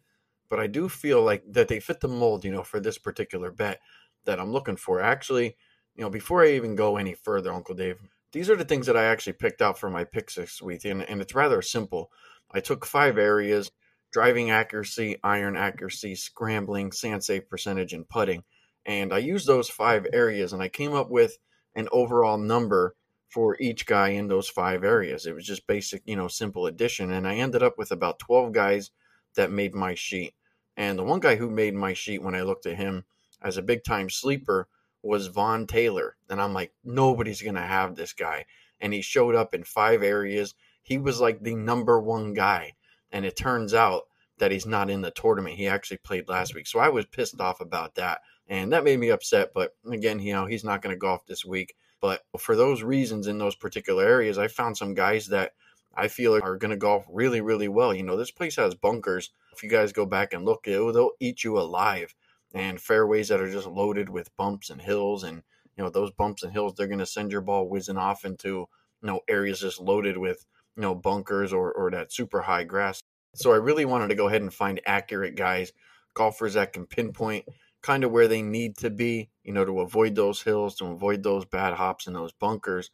but 0.49 0.59
I 0.59 0.67
do 0.67 0.89
feel 0.89 1.23
like 1.23 1.45
that 1.53 1.69
they 1.69 1.81
fit 1.81 2.01
the 2.01 2.09
mold, 2.09 2.45
you 2.45 2.51
know, 2.51 2.63
for 2.63 2.81
this 2.81 2.99
particular 2.99 3.51
bet 3.51 3.81
that 4.25 4.41
I'm 4.41 4.53
looking 4.53 4.77
for. 4.77 5.01
Actually, 5.01 5.57
you 5.95 6.03
know, 6.03 6.11
before 6.11 6.43
I 6.43 6.53
even 6.53 6.75
go 6.75 6.97
any 6.97 7.15
further, 7.15 7.53
Uncle 7.53 7.75
Dave, 7.75 7.99
these 8.33 8.49
are 8.49 8.57
the 8.57 8.65
things 8.65 8.87
that 8.87 8.97
I 8.97 9.05
actually 9.05 9.33
picked 9.35 9.61
out 9.61 9.79
for 9.79 9.91
my 9.91 10.05
picks 10.05 10.37
this 10.37 10.63
week, 10.63 10.85
and, 10.85 11.03
and 11.03 11.21
it's 11.21 11.35
rather 11.35 11.63
simple. 11.63 12.11
I 12.51 12.61
took 12.61 12.87
five 12.87 13.19
areas 13.19 13.71
driving 14.13 14.51
accuracy, 14.51 15.17
iron 15.23 15.57
accuracy, 15.57 16.15
scrambling, 16.15 16.93
sand 16.93 17.25
safe 17.25 17.49
percentage, 17.49 17.93
and 17.93 18.09
putting. 18.09 18.45
And 18.85 19.13
I 19.13 19.19
used 19.19 19.47
those 19.47 19.69
five 19.69 20.07
areas 20.13 20.53
and 20.53 20.63
I 20.63 20.69
came 20.69 20.95
up 20.95 21.11
with 21.11 21.39
an 21.75 21.89
overall 21.93 22.39
number 22.39 22.97
for 23.29 23.57
each 23.61 23.87
guy 23.87 24.09
in 24.09 24.27
those 24.27 24.49
five 24.49 24.83
areas. 24.83 25.27
It 25.27 25.35
was 25.35 25.47
just 25.47 25.67
basic, 25.67 26.03
you 26.05 26.17
know, 26.17 26.29
simple 26.29 26.67
addition. 26.67 27.13
And 27.13 27.27
I 27.29 27.37
ended 27.37 27.63
up 27.63 27.79
with 27.79 27.93
about 27.93 28.19
12 28.19 28.53
guys 28.53 28.91
that 29.37 29.53
made 29.53 29.75
my 29.75 29.95
sheet. 29.95 30.35
And 30.77 30.99
the 30.99 31.05
one 31.05 31.21
guy 31.21 31.37
who 31.37 31.49
made 31.51 31.75
my 31.75 31.93
sheet 31.93 32.23
when 32.23 32.35
I 32.35 32.43
looked 32.43 32.67
at 32.67 32.77
him 32.77 33.05
as 33.43 33.57
a 33.57 33.63
big 33.63 33.85
time 33.85 34.11
sleeper 34.11 34.69
was 35.03 35.29
Vaughn 35.29 35.67
Taylor. 35.67 36.17
And 36.29 36.41
I'm 36.41 36.53
like, 36.53 36.73
nobody's 36.85 37.43
going 37.43 37.55
to 37.55 37.61
have 37.61 37.95
this 37.95 38.13
guy. 38.13 38.45
And 38.81 38.93
he 38.93 39.03
showed 39.03 39.35
up 39.35 39.55
in 39.55 39.65
five 39.65 40.03
areas. 40.03 40.55
He 40.83 40.99
was 40.99 41.21
like 41.21 41.43
the 41.43 41.55
number 41.55 42.01
one 42.01 42.35
guy. 42.35 42.75
And 43.13 43.25
it 43.25 43.37
turns 43.37 43.75
out 43.75 44.05
that 44.39 44.51
he's 44.51 44.67
not 44.67 44.91
in 44.91 45.03
the 45.03 45.11
tournament. 45.11 45.57
He 45.57 45.69
actually 45.69 45.99
played 45.99 46.29
last 46.29 46.55
week. 46.55 46.67
So 46.67 46.79
I 46.79 46.89
was 46.89 47.07
pissed 47.07 47.41
off 47.41 47.61
about 47.61 47.95
that. 47.97 48.21
And 48.49 48.73
that 48.73 48.85
made 48.85 48.99
me 48.99 49.11
upset. 49.11 49.53
But 49.55 49.75
again, 49.91 50.19
you 50.19 50.33
know, 50.33 50.47
he's 50.47 50.65
not 50.65 50.83
going 50.83 50.95
to 50.95 50.99
golf 50.99 51.27
this 51.27 51.45
week. 51.45 51.75
But 52.01 52.23
for 52.39 52.57
those 52.57 52.83
reasons 52.83 53.27
in 53.27 53.39
those 53.39 53.55
particular 53.55 54.05
areas, 54.05 54.39
I 54.39 54.49
found 54.49 54.77
some 54.77 54.95
guys 54.95 55.27
that 55.29 55.53
I 55.95 56.09
feel 56.09 56.35
are 56.35 56.57
going 56.57 56.71
to 56.71 56.77
golf 56.77 57.05
really, 57.11 57.41
really 57.41 57.69
well. 57.69 57.95
You 57.95 58.03
know, 58.03 58.17
this 58.17 58.31
place 58.31 58.57
has 58.57 58.75
bunkers. 58.75 59.31
If 59.53 59.63
you 59.63 59.69
guys 59.69 59.93
go 59.93 60.07
back 60.07 60.33
and 60.33 60.45
look, 60.45 60.65
they'll 60.65 61.11
eat 61.21 61.45
you 61.45 61.59
alive. 61.59 62.15
And 62.53 62.81
fairways 62.81 63.29
that 63.29 63.41
are 63.41 63.51
just 63.51 63.67
loaded 63.67 64.09
with 64.09 64.35
bumps 64.37 64.71
and 64.71 64.81
hills. 64.81 65.23
And, 65.23 65.43
you 65.77 65.85
know, 65.85 65.91
those 65.91 66.11
bumps 66.11 66.43
and 66.43 66.53
hills, 66.53 66.75
they're 66.77 66.87
going 66.87 66.99
to 66.99 67.07
send 67.07 67.31
your 67.31 67.41
ball 67.41 67.69
whizzing 67.69 67.97
off 67.97 68.25
into, 68.25 68.49
you 68.49 68.67
know, 69.03 69.21
areas 69.29 69.61
just 69.61 69.81
loaded 69.81 70.17
with, 70.17 70.45
you 70.77 70.83
know, 70.83 70.95
bunkers 70.95 71.53
or, 71.53 71.73
or 71.73 71.91
that 71.91 72.13
super 72.13 72.41
high 72.43 72.65
grass. 72.65 73.03
So 73.35 73.53
I 73.53 73.57
really 73.57 73.85
wanted 73.85 74.09
to 74.09 74.17
go 74.17 74.29
ahead 74.29 74.43
and 74.43 74.53
find 74.53 74.81
accurate 74.85 75.37
guys, 75.37 75.73
golfers 76.15 76.55
that 76.55 76.73
can 76.73 76.87
pinpoint 76.87 77.47
kind 77.83 78.05
of 78.05 78.11
where 78.11 78.29
they 78.29 78.43
need 78.43 78.77
to 78.79 78.91
be, 78.91 79.31
you 79.43 79.53
know, 79.53 79.65
to 79.65 79.81
avoid 79.81 80.15
those 80.15 80.43
hills, 80.43 80.77
to 80.77 80.87
avoid 80.87 81.23
those 81.23 81.45
bad 81.45 81.75
hops 81.75 82.07
and 82.07 82.15
those 82.15 82.33
bunkers. 82.33 82.91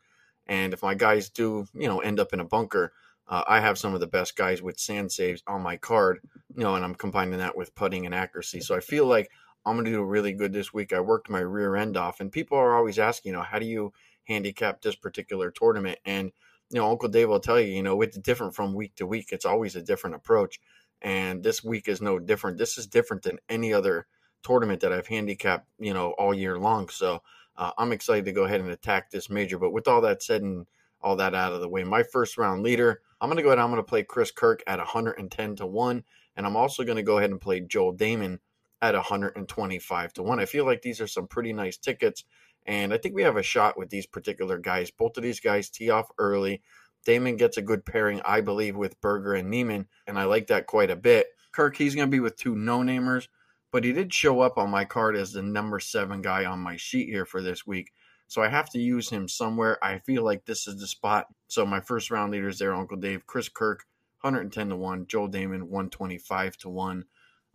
And 0.46 0.72
if 0.72 0.82
my 0.82 0.94
guys 0.94 1.28
do, 1.28 1.66
you 1.74 1.88
know, 1.88 2.00
end 2.00 2.20
up 2.20 2.32
in 2.32 2.40
a 2.40 2.44
bunker, 2.44 2.92
uh, 3.28 3.42
I 3.48 3.60
have 3.60 3.78
some 3.78 3.94
of 3.94 4.00
the 4.00 4.06
best 4.06 4.36
guys 4.36 4.62
with 4.62 4.78
sand 4.78 5.10
saves 5.10 5.42
on 5.46 5.62
my 5.62 5.76
card, 5.76 6.20
you 6.54 6.62
know, 6.62 6.76
and 6.76 6.84
I'm 6.84 6.94
combining 6.94 7.38
that 7.38 7.56
with 7.56 7.74
putting 7.74 8.06
and 8.06 8.14
accuracy. 8.14 8.60
So 8.60 8.76
I 8.76 8.80
feel 8.80 9.06
like 9.06 9.28
I'm 9.66 9.74
going 9.74 9.84
to 9.86 9.90
do 9.90 10.02
really 10.04 10.32
good 10.32 10.52
this 10.52 10.72
week. 10.72 10.92
I 10.92 11.00
worked 11.00 11.28
my 11.28 11.40
rear 11.40 11.76
end 11.76 11.96
off, 11.96 12.20
and 12.20 12.32
people 12.32 12.56
are 12.56 12.76
always 12.76 12.98
asking, 12.98 13.30
you 13.30 13.36
know, 13.36 13.42
how 13.42 13.58
do 13.58 13.66
you 13.66 13.92
handicap 14.24 14.80
this 14.80 14.94
particular 14.94 15.50
tournament? 15.50 15.98
And 16.04 16.32
you 16.70 16.80
know, 16.80 16.90
Uncle 16.90 17.08
Dave 17.08 17.28
will 17.28 17.40
tell 17.40 17.60
you, 17.60 17.72
you 17.72 17.82
know, 17.82 18.00
it's 18.02 18.18
different 18.18 18.54
from 18.54 18.74
week 18.74 18.94
to 18.96 19.06
week. 19.06 19.28
It's 19.30 19.44
always 19.44 19.76
a 19.76 19.82
different 19.82 20.16
approach. 20.16 20.60
And 21.02 21.42
this 21.42 21.62
week 21.62 21.88
is 21.88 22.00
no 22.00 22.18
different. 22.18 22.58
This 22.58 22.78
is 22.78 22.86
different 22.86 23.22
than 23.22 23.38
any 23.48 23.72
other 23.72 24.06
tournament 24.42 24.80
that 24.80 24.92
I've 24.92 25.06
handicapped, 25.06 25.68
you 25.78 25.94
know, 25.94 26.10
all 26.18 26.34
year 26.34 26.58
long. 26.58 26.88
So 26.88 27.22
uh, 27.56 27.70
I'm 27.78 27.92
excited 27.92 28.24
to 28.24 28.32
go 28.32 28.44
ahead 28.44 28.60
and 28.60 28.70
attack 28.70 29.10
this 29.10 29.30
major. 29.30 29.58
But 29.58 29.72
with 29.72 29.86
all 29.86 30.00
that 30.00 30.22
said 30.22 30.42
and 30.42 30.66
all 31.00 31.16
that 31.16 31.34
out 31.34 31.52
of 31.52 31.60
the 31.60 31.68
way, 31.68 31.84
my 31.84 32.02
first 32.02 32.36
round 32.36 32.62
leader, 32.62 33.00
I'm 33.20 33.28
going 33.28 33.36
to 33.36 33.42
go 33.42 33.50
ahead. 33.50 33.58
And 33.58 33.64
I'm 33.64 33.70
going 33.70 33.82
to 33.82 33.88
play 33.88 34.02
Chris 34.02 34.32
Kirk 34.32 34.62
at 34.66 34.78
110 34.78 35.56
to 35.56 35.66
1. 35.66 36.04
And 36.36 36.46
I'm 36.46 36.56
also 36.56 36.84
going 36.84 36.96
to 36.96 37.02
go 37.02 37.18
ahead 37.18 37.30
and 37.30 37.40
play 37.40 37.60
Joel 37.60 37.94
Dahmen 37.94 38.38
at 38.86 38.94
125 38.94 40.12
to 40.14 40.22
1. 40.22 40.40
I 40.40 40.44
feel 40.44 40.64
like 40.64 40.82
these 40.82 41.00
are 41.00 41.06
some 41.06 41.26
pretty 41.26 41.52
nice 41.52 41.76
tickets. 41.76 42.24
And 42.66 42.92
I 42.92 42.98
think 42.98 43.14
we 43.14 43.22
have 43.22 43.36
a 43.36 43.42
shot 43.42 43.78
with 43.78 43.90
these 43.90 44.06
particular 44.06 44.58
guys. 44.58 44.90
Both 44.90 45.16
of 45.16 45.22
these 45.22 45.40
guys 45.40 45.70
tee 45.70 45.90
off 45.90 46.08
early. 46.18 46.62
Dahmen 47.06 47.38
gets 47.38 47.56
a 47.56 47.62
good 47.62 47.86
pairing, 47.86 48.20
I 48.24 48.40
believe, 48.40 48.76
with 48.76 49.00
Berger 49.00 49.34
and 49.34 49.48
Niemann, 49.48 49.86
and 50.08 50.18
I 50.18 50.24
like 50.24 50.48
that 50.48 50.66
quite 50.66 50.90
a 50.90 50.96
bit. 50.96 51.28
Kirk, 51.52 51.76
he's 51.76 51.94
going 51.94 52.08
to 52.08 52.14
be 52.14 52.20
with 52.20 52.36
two 52.36 52.56
no 52.56 52.80
namers, 52.80 53.28
but 53.70 53.84
he 53.84 53.92
did 53.92 54.12
show 54.12 54.40
up 54.40 54.58
on 54.58 54.70
my 54.70 54.84
card 54.84 55.16
as 55.16 55.32
the 55.32 55.42
number 55.42 55.78
seven 55.78 56.20
guy 56.20 56.44
on 56.44 56.58
my 56.58 56.76
sheet 56.76 57.08
here 57.08 57.24
for 57.24 57.40
this 57.40 57.64
week. 57.64 57.92
So 58.26 58.42
I 58.42 58.48
have 58.48 58.68
to 58.70 58.80
use 58.80 59.08
him 59.08 59.28
somewhere. 59.28 59.82
I 59.82 60.00
feel 60.00 60.24
like 60.24 60.44
this 60.44 60.66
is 60.66 60.80
the 60.80 60.88
spot. 60.88 61.26
So 61.46 61.64
my 61.64 61.80
first 61.80 62.10
round 62.10 62.32
leaders 62.32 62.58
there, 62.58 62.74
Uncle 62.74 62.96
Dave, 62.96 63.24
Chris 63.24 63.48
Kirk, 63.48 63.84
110 64.22 64.70
to 64.70 64.76
1, 64.76 65.06
Joel 65.06 65.28
Dahmen, 65.28 65.62
125 65.62 66.56
to 66.58 66.68
1. 66.68 67.04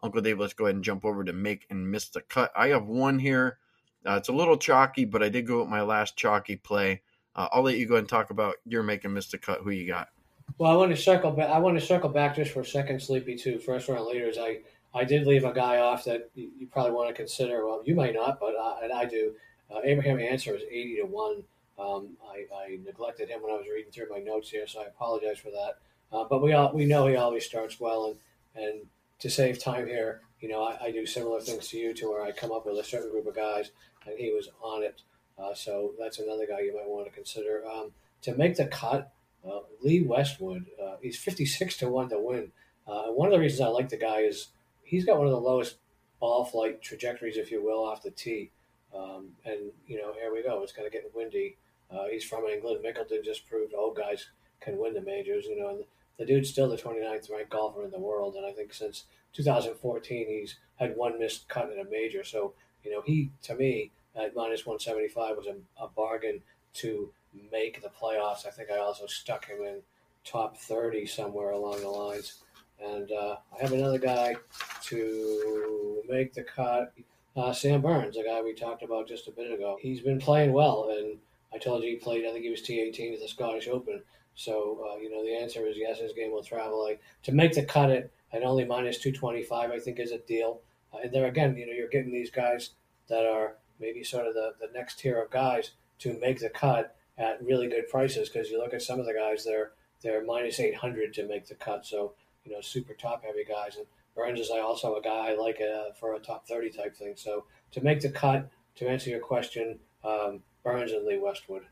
Uncle 0.03 0.21
Dave, 0.21 0.39
let's 0.39 0.53
go 0.53 0.65
ahead 0.65 0.75
and 0.75 0.83
jump 0.83 1.05
over 1.05 1.23
to 1.23 1.33
make 1.33 1.67
and 1.69 1.89
miss 1.89 2.09
the 2.09 2.21
cut. 2.21 2.51
I 2.55 2.69
have 2.69 2.87
one 2.87 3.19
here 3.19 3.59
uh, 4.05 4.15
it's 4.15 4.29
a 4.29 4.33
little 4.33 4.57
chalky, 4.57 5.05
but 5.05 5.21
I 5.21 5.29
did 5.29 5.45
go 5.45 5.59
with 5.59 5.69
my 5.69 5.81
last 5.81 6.17
chalky 6.17 6.55
play. 6.55 7.01
Uh, 7.35 7.47
I'll 7.51 7.61
let 7.61 7.77
you 7.77 7.85
go 7.85 7.95
and 7.95 8.09
talk 8.09 8.29
about 8.29 8.55
your 8.65 8.83
making 8.83 9.11
Mr. 9.11 9.39
Cut. 9.39 9.59
Who 9.61 9.69
you 9.69 9.87
got? 9.87 10.09
Well, 10.57 10.71
I 10.71 10.75
want 10.75 10.91
to 10.91 11.01
circle 11.01 11.31
back. 11.31 11.49
I 11.49 11.59
want 11.59 11.79
to 11.79 11.85
circle 11.85 12.09
back 12.09 12.35
just 12.35 12.51
for 12.51 12.61
a 12.61 12.65
second, 12.65 13.01
Sleepy. 13.01 13.35
Too 13.35 13.59
first 13.59 13.87
round 13.87 14.05
leaders. 14.07 14.37
I 14.39 14.59
I 14.93 15.05
did 15.05 15.25
leave 15.25 15.45
a 15.45 15.53
guy 15.53 15.77
off 15.77 16.03
that 16.05 16.29
you, 16.35 16.49
you 16.59 16.67
probably 16.67 16.91
want 16.91 17.09
to 17.09 17.13
consider. 17.13 17.65
Well, 17.65 17.81
you 17.85 17.95
might 17.95 18.15
not, 18.15 18.39
but 18.39 18.55
I, 18.59 18.81
and 18.83 18.91
I 18.91 19.05
do. 19.05 19.33
Uh, 19.73 19.79
Abraham 19.83 20.19
Ancer 20.19 20.55
is 20.55 20.63
eighty 20.69 20.97
to 20.97 21.03
one. 21.03 21.43
Um, 21.79 22.09
I, 22.29 22.45
I, 22.53 22.79
neglected 22.85 23.29
him 23.29 23.41
when 23.41 23.51
I 23.51 23.55
was 23.55 23.65
reading 23.73 23.91
through 23.91 24.09
my 24.09 24.19
notes 24.19 24.51
here, 24.51 24.67
so 24.67 24.81
I 24.81 24.85
apologize 24.85 25.39
for 25.39 25.49
that. 25.49 25.77
Uh, 26.11 26.25
but 26.25 26.41
we 26.41 26.53
all 26.53 26.73
we 26.73 26.85
know 26.85 27.07
he 27.07 27.15
always 27.15 27.45
starts 27.45 27.79
well, 27.79 28.07
and 28.07 28.63
and 28.63 28.81
to 29.21 29.29
save 29.29 29.63
time 29.63 29.87
here, 29.87 30.21
you 30.39 30.49
know, 30.49 30.63
I, 30.63 30.85
I, 30.85 30.91
do 30.91 31.05
similar 31.05 31.39
things 31.39 31.67
to 31.69 31.77
you, 31.77 31.93
to 31.93 32.09
where 32.09 32.23
I 32.23 32.31
come 32.31 32.51
up 32.51 32.65
with 32.65 32.77
a 32.77 32.83
certain 32.83 33.11
group 33.11 33.27
of 33.27 33.35
guys, 33.35 33.71
and 34.05 34.17
he 34.17 34.31
was 34.33 34.49
on 34.61 34.83
it. 34.83 35.03
Uh, 35.37 35.53
so 35.53 35.93
that's 35.99 36.19
another 36.19 36.47
guy 36.47 36.61
you 36.61 36.75
might 36.75 36.89
want 36.89 37.05
to 37.05 37.11
consider. 37.11 37.63
Um, 37.65 37.91
to 38.23 38.35
make 38.35 38.57
the 38.57 38.65
cut, 38.65 39.11
uh, 39.47 39.59
Lee 39.81 40.01
Westwood, 40.01 40.65
uh, 40.83 40.95
he's 41.01 41.17
56 41.17 41.77
to 41.77 41.89
1 41.89 42.09
to 42.09 42.19
win. 42.19 42.51
Uh, 42.87 43.07
one 43.07 43.27
of 43.27 43.33
the 43.33 43.39
reasons 43.39 43.61
I 43.61 43.67
like 43.67 43.89
the 43.89 43.97
guy 43.97 44.21
is 44.21 44.47
he's 44.83 45.05
got 45.05 45.17
one 45.17 45.27
of 45.27 45.33
the 45.33 45.39
lowest 45.39 45.77
ball 46.19 46.43
flight 46.45 46.81
trajectories, 46.81 47.37
if 47.37 47.51
you 47.51 47.63
will, 47.63 47.83
off 47.83 48.03
the 48.03 48.11
tee. 48.11 48.51
Um, 48.95 49.29
and, 49.45 49.71
you 49.87 49.97
know, 49.97 50.13
here 50.13 50.33
we 50.33 50.43
go. 50.43 50.61
It's 50.63 50.73
going 50.73 50.89
to 50.89 50.91
get 50.91 51.11
windy. 51.15 51.57
Uh, 51.91 52.05
he's 52.09 52.23
from 52.23 52.45
England. 52.45 52.83
Mickelson 52.83 53.23
just 53.23 53.47
proved 53.47 53.73
old 53.73 53.95
guys 53.95 54.27
can 54.61 54.77
win 54.77 54.93
the 54.93 55.01
majors, 55.01 55.45
you 55.45 55.59
know, 55.59 55.69
and 55.69 55.83
the 56.21 56.27
dude's 56.27 56.49
still 56.49 56.69
the 56.69 56.77
29th 56.77 57.31
ranked 57.31 57.49
golfer 57.49 57.83
in 57.83 57.89
the 57.89 57.99
world. 57.99 58.35
And 58.35 58.45
I 58.45 58.51
think 58.51 58.75
since 58.75 59.05
2014, 59.33 60.27
he's 60.27 60.55
had 60.75 60.95
one 60.95 61.17
missed 61.17 61.49
cut 61.49 61.71
in 61.71 61.79
a 61.79 61.89
major. 61.89 62.23
So, 62.23 62.53
you 62.83 62.91
know, 62.91 63.01
he, 63.03 63.31
to 63.41 63.55
me, 63.55 63.89
at 64.15 64.35
minus 64.35 64.63
175 64.63 65.35
was 65.35 65.47
a, 65.47 65.55
a 65.83 65.87
bargain 65.87 66.43
to 66.75 67.11
make 67.51 67.81
the 67.81 67.89
playoffs. 67.89 68.45
I 68.45 68.51
think 68.51 68.69
I 68.69 68.77
also 68.77 69.07
stuck 69.07 69.47
him 69.47 69.63
in 69.63 69.79
top 70.23 70.57
30 70.57 71.07
somewhere 71.07 71.53
along 71.53 71.81
the 71.81 71.89
lines. 71.89 72.43
And 72.79 73.11
uh, 73.11 73.37
I 73.57 73.61
have 73.63 73.73
another 73.73 73.97
guy 73.97 74.35
to 74.83 76.03
make 76.07 76.35
the 76.35 76.43
cut. 76.43 76.93
Uh, 77.35 77.51
Sam 77.51 77.81
Burns, 77.81 78.15
the 78.15 78.23
guy 78.23 78.43
we 78.43 78.53
talked 78.53 78.83
about 78.83 79.07
just 79.07 79.27
a 79.27 79.31
bit 79.31 79.51
ago. 79.51 79.79
He's 79.81 80.01
been 80.01 80.19
playing 80.19 80.53
well, 80.53 80.95
and 80.95 81.17
I 81.51 81.57
told 81.57 81.81
you 81.81 81.89
he 81.89 81.95
played. 81.95 82.27
I 82.27 82.31
think 82.31 82.43
he 82.43 82.51
was 82.51 82.61
T18 82.61 83.15
at 83.15 83.19
the 83.19 83.27
Scottish 83.27 83.67
Open. 83.67 84.03
So 84.35 84.85
uh, 84.89 84.97
you 84.97 85.09
know 85.09 85.23
the 85.23 85.35
answer 85.35 85.67
is 85.67 85.75
yes. 85.77 85.99
His 85.99 86.13
game 86.13 86.31
will 86.31 86.43
travel. 86.43 86.83
Like 86.83 87.01
to 87.23 87.31
make 87.31 87.53
the 87.53 87.63
cut 87.63 87.89
at 87.89 88.09
and 88.33 88.43
only 88.43 88.65
minus 88.65 88.97
225, 88.97 89.71
I 89.71 89.79
think, 89.79 89.99
is 89.99 90.11
a 90.11 90.19
deal. 90.19 90.61
Uh, 90.93 90.99
and 91.03 91.13
there 91.13 91.27
again, 91.27 91.57
you 91.57 91.65
know, 91.65 91.73
you're 91.73 91.89
getting 91.89 92.11
these 92.11 92.31
guys 92.31 92.71
that 93.09 93.25
are 93.25 93.55
maybe 93.79 94.03
sort 94.03 94.27
of 94.27 94.33
the, 94.33 94.53
the 94.59 94.69
next 94.73 94.99
tier 94.99 95.21
of 95.21 95.29
guys 95.31 95.71
to 95.99 96.17
make 96.19 96.39
the 96.39 96.49
cut 96.49 96.95
at 97.17 97.43
really 97.43 97.67
good 97.67 97.87
prices 97.89 98.29
because 98.29 98.49
you 98.49 98.57
look 98.57 98.73
at 98.73 98.81
some 98.81 98.99
of 98.99 99.05
the 99.05 99.13
guys, 99.13 99.43
they're 99.43 99.71
they're 100.01 100.23
minus 100.23 100.59
800 100.59 101.13
to 101.13 101.27
make 101.27 101.47
the 101.47 101.55
cut. 101.55 101.85
So, 101.85 102.13
you 102.43 102.51
know, 102.51 102.61
super 102.61 102.93
top 102.93 103.23
heavy 103.23 103.43
guys. 103.43 103.75
And 103.75 103.85
Burns 104.15 104.39
is 104.39 104.49
I 104.49 104.59
also 104.59 104.95
a 104.95 105.01
guy 105.01 105.31
I 105.31 105.35
like 105.35 105.61
uh, 105.61 105.93
for 105.99 106.15
a 106.15 106.19
top 106.19 106.47
30 106.47 106.71
type 106.71 106.95
thing. 106.95 107.13
So 107.15 107.45
to 107.71 107.81
make 107.81 108.01
the 108.01 108.09
cut, 108.09 108.49
to 108.77 108.87
answer 108.87 109.09
your 109.09 109.19
question, 109.19 109.79
um, 110.03 110.41
Burns 110.63 110.91
and 110.91 111.05
Lee 111.05 111.19
Westwood. 111.19 111.63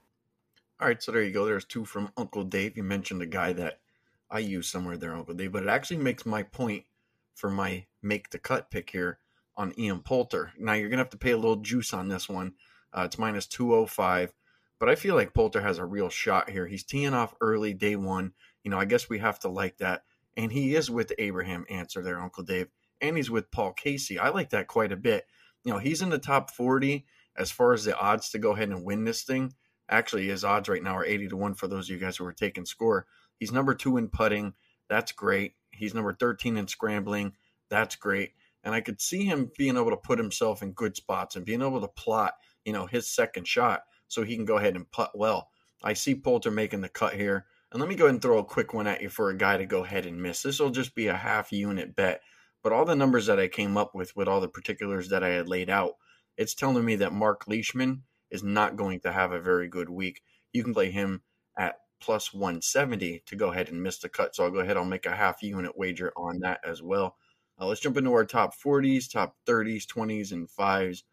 All 0.81 0.87
right, 0.87 1.03
so 1.03 1.11
there 1.11 1.23
you 1.23 1.33
go. 1.33 1.45
There's 1.45 1.65
two 1.65 1.83
from 1.83 2.09
Uncle 2.15 2.45
Dave. 2.45 2.77
You 2.77 2.83
mentioned 2.83 3.21
a 3.21 3.25
guy 3.25 3.51
that 3.51 3.79
I 4.31 4.39
use 4.39 4.67
somewhere 4.67 4.95
there, 4.95 5.13
Uncle 5.13 5.33
Dave, 5.33 5.51
but 5.51 5.63
it 5.63 5.69
actually 5.69 5.97
makes 5.97 6.25
my 6.25 6.43
point 6.43 6.85
for 7.35 7.49
my 7.49 7.85
make 8.01 8.29
the 8.29 8.39
cut 8.39 8.71
pick 8.71 8.89
here 8.89 9.19
on 9.57 9.77
Ian 9.77 9.99
Poulter. 9.99 10.53
Now 10.57 10.73
you're 10.73 10.87
gonna 10.87 11.01
have 11.01 11.09
to 11.09 11.17
pay 11.17 11.31
a 11.31 11.37
little 11.37 11.57
juice 11.57 11.93
on 11.93 12.07
this 12.07 12.29
one. 12.29 12.53
Uh, 12.93 13.01
it's 13.01 13.19
minus 13.19 13.45
205, 13.47 14.33
but 14.79 14.87
I 14.87 14.95
feel 14.95 15.15
like 15.15 15.33
Poulter 15.33 15.59
has 15.59 15.79
a 15.79 15.85
real 15.85 16.07
shot 16.07 16.49
here. 16.49 16.65
He's 16.65 16.85
teeing 16.85 17.13
off 17.13 17.35
early, 17.41 17.73
day 17.73 17.97
one. 17.97 18.31
You 18.63 18.71
know, 18.71 18.79
I 18.79 18.85
guess 18.85 19.09
we 19.09 19.19
have 19.19 19.39
to 19.39 19.49
like 19.49 19.79
that. 19.79 20.03
And 20.37 20.49
he 20.49 20.75
is 20.75 20.89
with 20.89 21.11
Abraham 21.17 21.65
Ancer 21.69 22.01
there, 22.01 22.21
Uncle 22.21 22.43
Dave, 22.43 22.69
and 23.01 23.17
he's 23.17 23.29
with 23.29 23.51
Paul 23.51 23.73
Casey. 23.73 24.17
I 24.17 24.29
like 24.29 24.51
that 24.51 24.67
quite 24.67 24.93
a 24.93 24.97
bit. 24.97 25.25
You 25.65 25.73
know, 25.73 25.79
he's 25.79 26.01
in 26.01 26.09
the 26.09 26.19
top 26.19 26.51
40 26.51 27.05
as 27.35 27.51
far 27.51 27.73
as 27.73 27.83
the 27.83 27.97
odds 27.97 28.29
to 28.29 28.39
go 28.39 28.51
ahead 28.51 28.69
and 28.69 28.85
win 28.85 29.03
this 29.03 29.23
thing. 29.23 29.53
Actually, 29.89 30.27
his 30.27 30.43
odds 30.43 30.69
right 30.69 30.83
now 30.83 30.95
are 30.95 31.05
80 31.05 31.29
to 31.29 31.37
1 31.37 31.53
for 31.55 31.67
those 31.67 31.89
of 31.89 31.93
you 31.95 31.99
guys 31.99 32.17
who 32.17 32.25
are 32.25 32.33
taking 32.33 32.65
score. 32.65 33.07
He's 33.39 33.51
number 33.51 33.73
two 33.73 33.97
in 33.97 34.09
putting. 34.09 34.53
That's 34.87 35.11
great. 35.11 35.53
He's 35.71 35.93
number 35.93 36.13
13 36.13 36.57
in 36.57 36.67
scrambling. 36.67 37.33
That's 37.69 37.95
great. 37.95 38.31
And 38.63 38.75
I 38.75 38.81
could 38.81 39.01
see 39.01 39.25
him 39.25 39.51
being 39.57 39.77
able 39.77 39.91
to 39.91 39.97
put 39.97 40.19
himself 40.19 40.61
in 40.61 40.73
good 40.73 40.95
spots 40.95 41.35
and 41.35 41.45
being 41.45 41.61
able 41.61 41.81
to 41.81 41.87
plot, 41.87 42.33
you 42.65 42.73
know, 42.73 42.85
his 42.85 43.09
second 43.09 43.47
shot 43.47 43.81
so 44.07 44.23
he 44.23 44.35
can 44.35 44.45
go 44.45 44.57
ahead 44.57 44.75
and 44.75 44.89
putt 44.91 45.17
well. 45.17 45.49
I 45.83 45.93
see 45.93 46.15
Poulter 46.15 46.51
making 46.51 46.81
the 46.81 46.89
cut 46.89 47.13
here. 47.13 47.45
And 47.71 47.79
let 47.79 47.87
me 47.87 47.95
go 47.95 48.05
ahead 48.05 48.15
and 48.15 48.21
throw 48.21 48.39
a 48.39 48.43
quick 48.43 48.73
one 48.73 48.87
at 48.87 49.01
you 49.01 49.09
for 49.09 49.29
a 49.29 49.37
guy 49.37 49.57
to 49.57 49.65
go 49.65 49.83
ahead 49.83 50.05
and 50.05 50.21
miss. 50.21 50.41
This 50.41 50.59
will 50.59 50.71
just 50.71 50.95
be 50.95 51.07
a 51.07 51.15
half 51.15 51.51
unit 51.51 51.95
bet. 51.95 52.21
But 52.63 52.73
all 52.73 52.83
the 52.83 52.95
numbers 52.95 53.27
that 53.27 53.39
I 53.39 53.47
came 53.47 53.77
up 53.77 53.95
with, 53.95 54.15
with 54.15 54.27
all 54.27 54.41
the 54.41 54.49
particulars 54.49 55.09
that 55.09 55.23
I 55.23 55.29
had 55.29 55.47
laid 55.47 55.69
out, 55.69 55.93
it's 56.35 56.55
telling 56.55 56.83
me 56.83 56.95
that 56.97 57.13
Mark 57.13 57.47
Leishman 57.47 58.03
is 58.31 58.43
not 58.43 58.75
going 58.75 58.99
to 59.01 59.11
have 59.11 59.31
a 59.31 59.39
very 59.39 59.67
good 59.67 59.89
week. 59.89 60.21
You 60.53 60.63
can 60.63 60.73
play 60.73 60.91
him 60.91 61.21
at 61.57 61.79
plus 61.99 62.33
170 62.33 63.23
to 63.25 63.35
go 63.35 63.51
ahead 63.51 63.69
and 63.69 63.83
miss 63.83 63.99
the 63.99 64.09
cut. 64.09 64.35
So 64.35 64.43
I'll 64.43 64.51
go 64.51 64.59
ahead, 64.59 64.77
I'll 64.77 64.85
make 64.85 65.05
a 65.05 65.15
half 65.15 65.43
unit 65.43 65.77
wager 65.77 66.11
on 66.15 66.39
that 66.39 66.59
as 66.65 66.81
well. 66.81 67.17
Uh, 67.59 67.67
let's 67.67 67.81
jump 67.81 67.97
into 67.97 68.13
our 68.13 68.25
top 68.25 68.55
40s, 68.55 69.11
top 69.11 69.35
30s, 69.45 69.85
20s, 69.85 70.31
and 70.31 70.47
5s. 70.47 71.03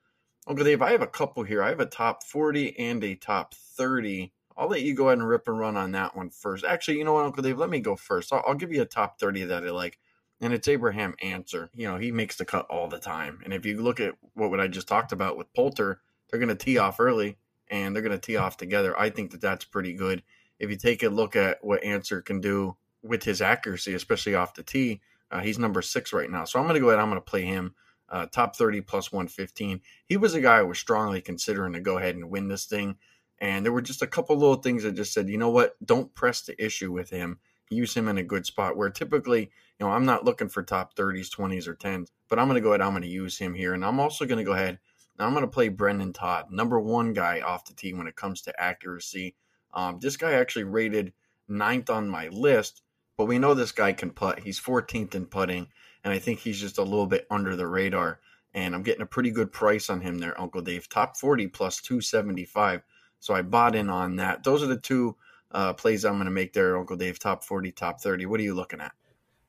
Uncle 0.47 0.65
Dave, 0.65 0.81
I 0.81 0.93
have 0.93 1.03
a 1.03 1.09
couple 1.09 1.43
here. 1.43 1.63
I 1.63 1.71
have 1.71 1.81
a 1.81 1.87
top 1.87 2.23
40 2.23 2.79
and 2.79 3.03
a 3.03 3.17
top 3.17 3.55
30. 3.55 4.33
I'll 4.57 4.69
let 4.69 4.83
you 4.83 4.95
go 4.95 5.09
ahead 5.09 5.19
and 5.19 5.29
rip 5.29 5.49
and 5.49 5.59
run 5.59 5.77
on 5.77 5.91
that 5.93 6.17
one 6.17 6.31
first. 6.31 6.65
Actually, 6.65 6.99
you 6.99 7.05
know 7.05 7.15
what, 7.15 7.25
Uncle 7.25 7.43
Dave, 7.43 7.59
let 7.59 7.69
me 7.69 7.81
go 7.81 7.97
first. 7.97 8.33
I'll, 8.33 8.55
give 8.55 8.73
you 8.73 8.83
a 8.83 8.87
top 8.87 9.19
30 9.19 9.45
that 9.45 9.65
I 9.65 9.71
like. 9.71 9.99
And 10.41 10.53
it's 10.53 10.69
Abraham 10.69 11.15
Ancer. 11.21 11.71
You 11.75 11.89
know, 11.89 11.99
he 11.99 12.13
makes 12.13 12.37
the 12.37 12.45
cut 12.45 12.67
all 12.71 12.89
the 12.89 12.99
time. 12.99 13.41
And 13.43 13.53
if 13.53 13.67
you 13.67 13.83
look 13.83 13.99
at 13.99 14.15
what 14.35 14.61
I 14.61 14.69
just 14.69 14.87
talked 14.87 15.13
about 15.13 15.37
with 15.37 15.53
Poulter, 15.53 16.01
they're 16.28 16.40
going 16.40 16.49
to 16.49 16.54
tee 16.54 16.78
off 16.78 17.00
early 17.00 17.38
and 17.68 17.95
they're 17.95 18.02
going 18.02 18.18
to 18.18 18.25
tee 18.25 18.37
off 18.37 18.56
together. 18.56 18.99
I 18.99 19.11
think 19.11 19.30
that 19.33 19.40
that's 19.40 19.64
pretty 19.64 19.92
good. 19.92 20.23
If 20.59 20.71
you 20.71 20.76
take 20.76 21.02
a 21.02 21.09
look 21.09 21.37
at 21.37 21.62
what 21.62 21.85
Ancer 21.85 22.23
can 22.23 22.40
do 22.40 22.76
with 23.02 23.25
his 23.25 23.42
accuracy, 23.42 23.95
especially 23.95 24.35
off 24.35 24.54
the 24.54 24.62
tee, 24.62 25.00
uh, 25.30 25.40
he's 25.40 25.59
number 25.59 25.83
six 25.83 26.12
right 26.12 26.30
now. 26.30 26.45
So 26.45 26.59
I'm 26.59 26.66
going 26.66 26.75
to 26.75 26.80
go 26.80 26.88
ahead. 26.88 27.00
I'm 27.00 27.11
going 27.11 27.21
to 27.21 27.30
play 27.30 27.45
him 27.45 27.75
uh, 28.09 28.26
top 28.26 28.56
30 28.56 28.80
plus 28.83 29.12
115. 29.12 29.80
He 30.06 30.16
was 30.16 30.35
a 30.35 30.40
guy 30.40 30.59
I 30.59 30.62
was 30.62 30.78
strongly 30.78 31.21
considering 31.21 31.73
to 31.73 31.80
go 31.80 31.99
ahead 31.99 32.14
and 32.14 32.30
win 32.30 32.49
this 32.49 32.66
thing. 32.66 32.97
And 33.38 33.64
there 33.64 33.73
were 33.73 33.83
just 33.83 34.02
a 34.02 34.06
couple 34.06 34.37
little 34.37 34.56
things 34.56 34.85
that 34.85 34.92
just 34.92 35.12
said, 35.12 35.28
you 35.28 35.38
know 35.38 35.50
what, 35.50 35.75
don't 35.85 36.14
press 36.14 36.42
the 36.42 36.62
issue 36.64 36.92
with 36.92 37.11
him. 37.11 37.38
Use 37.68 37.95
him 37.95 38.09
in 38.09 38.18
a 38.18 38.23
good 38.23 38.47
spot 38.47 38.76
where 38.76 38.90
typically, 38.90 39.40
you 39.40 39.87
know, 39.87 39.90
I'm 39.90 40.06
not 40.06 40.25
looking 40.25 40.49
for 40.49 40.62
top 40.62 40.95
30s, 40.95 41.28
20s, 41.28 41.66
or 41.66 41.75
10s, 41.75 42.09
but 42.28 42.38
I'm 42.38 42.47
going 42.47 42.54
to 42.54 42.61
go 42.61 42.71
ahead. 42.71 42.80
I'm 42.80 42.92
going 42.92 43.02
to 43.02 43.09
use 43.09 43.37
him 43.37 43.54
here. 43.54 43.75
And 43.75 43.85
I'm 43.85 44.00
also 44.00 44.25
going 44.25 44.38
to 44.38 44.45
go 44.45 44.52
ahead. 44.52 44.78
I'm 45.19 45.33
going 45.33 45.45
to 45.45 45.51
play 45.51 45.69
Brendon 45.69 46.13
Todd, 46.13 46.51
number 46.51 46.79
one 46.79 47.13
guy 47.13 47.41
off 47.41 47.65
the 47.65 47.75
tee 47.75 47.95
when 47.95 48.07
it 48.07 48.17
comes 48.17 48.43
to 48.43 48.61
accuracy. 48.61 49.35
Um, 49.73 49.99
this 50.01 50.17
guy 50.17 50.33
actually 50.33 50.65
rated 50.65 51.13
ninth 51.49 51.91
on 51.91 52.09
my 52.09 52.29
list, 52.29 52.83
but 53.17 53.27
we 53.27 53.39
know 53.39 53.55
this 53.55 53.73
guy 53.73 53.93
can 53.93 54.11
putt. 54.11 54.41
He's 54.41 54.61
14th 54.61 55.15
in 55.15 55.27
putting, 55.27 55.69
and 56.05 56.13
I 56.13 56.19
think 56.19 56.41
he's 56.41 56.61
just 56.61 56.79
a 56.79 56.83
little 56.83 57.07
bit 57.07 57.27
under 57.31 57.57
the 57.57 57.67
radar. 57.67 58.21
And 58.55 58.75
I'm 58.75 58.83
getting 58.83 59.03
a 59.03 59.07
pretty 59.07 59.31
good 59.31 59.53
price 59.53 59.91
on 59.91 60.01
him 60.01 60.19
there, 60.19 60.39
Uncle 60.41 60.63
Dave. 60.63 60.89
Top 60.89 61.17
40 61.17 61.49
plus 61.49 61.81
275. 61.81 62.83
So 63.21 63.35
I 63.35 63.43
bought 63.43 63.75
in 63.75 63.91
on 63.91 64.17
that. 64.17 64.45
Those 64.45 64.63
are 64.63 64.67
the 64.67 64.79
two 64.79 65.17
uh, 65.53 65.73
plays 65.75 66.05
I'm 66.05 66.15
going 66.15 66.25
to 66.25 66.31
make 66.31 66.53
there, 66.53 66.77
Uncle 66.79 66.97
Dave. 66.97 67.19
Top 67.19 67.45
40, 67.45 67.73
top 67.73 68.01
30. 68.01 68.27
What 68.27 68.41
are 68.41 68.45
you 68.45 68.55
looking 68.55 68.81
at? 68.81 68.93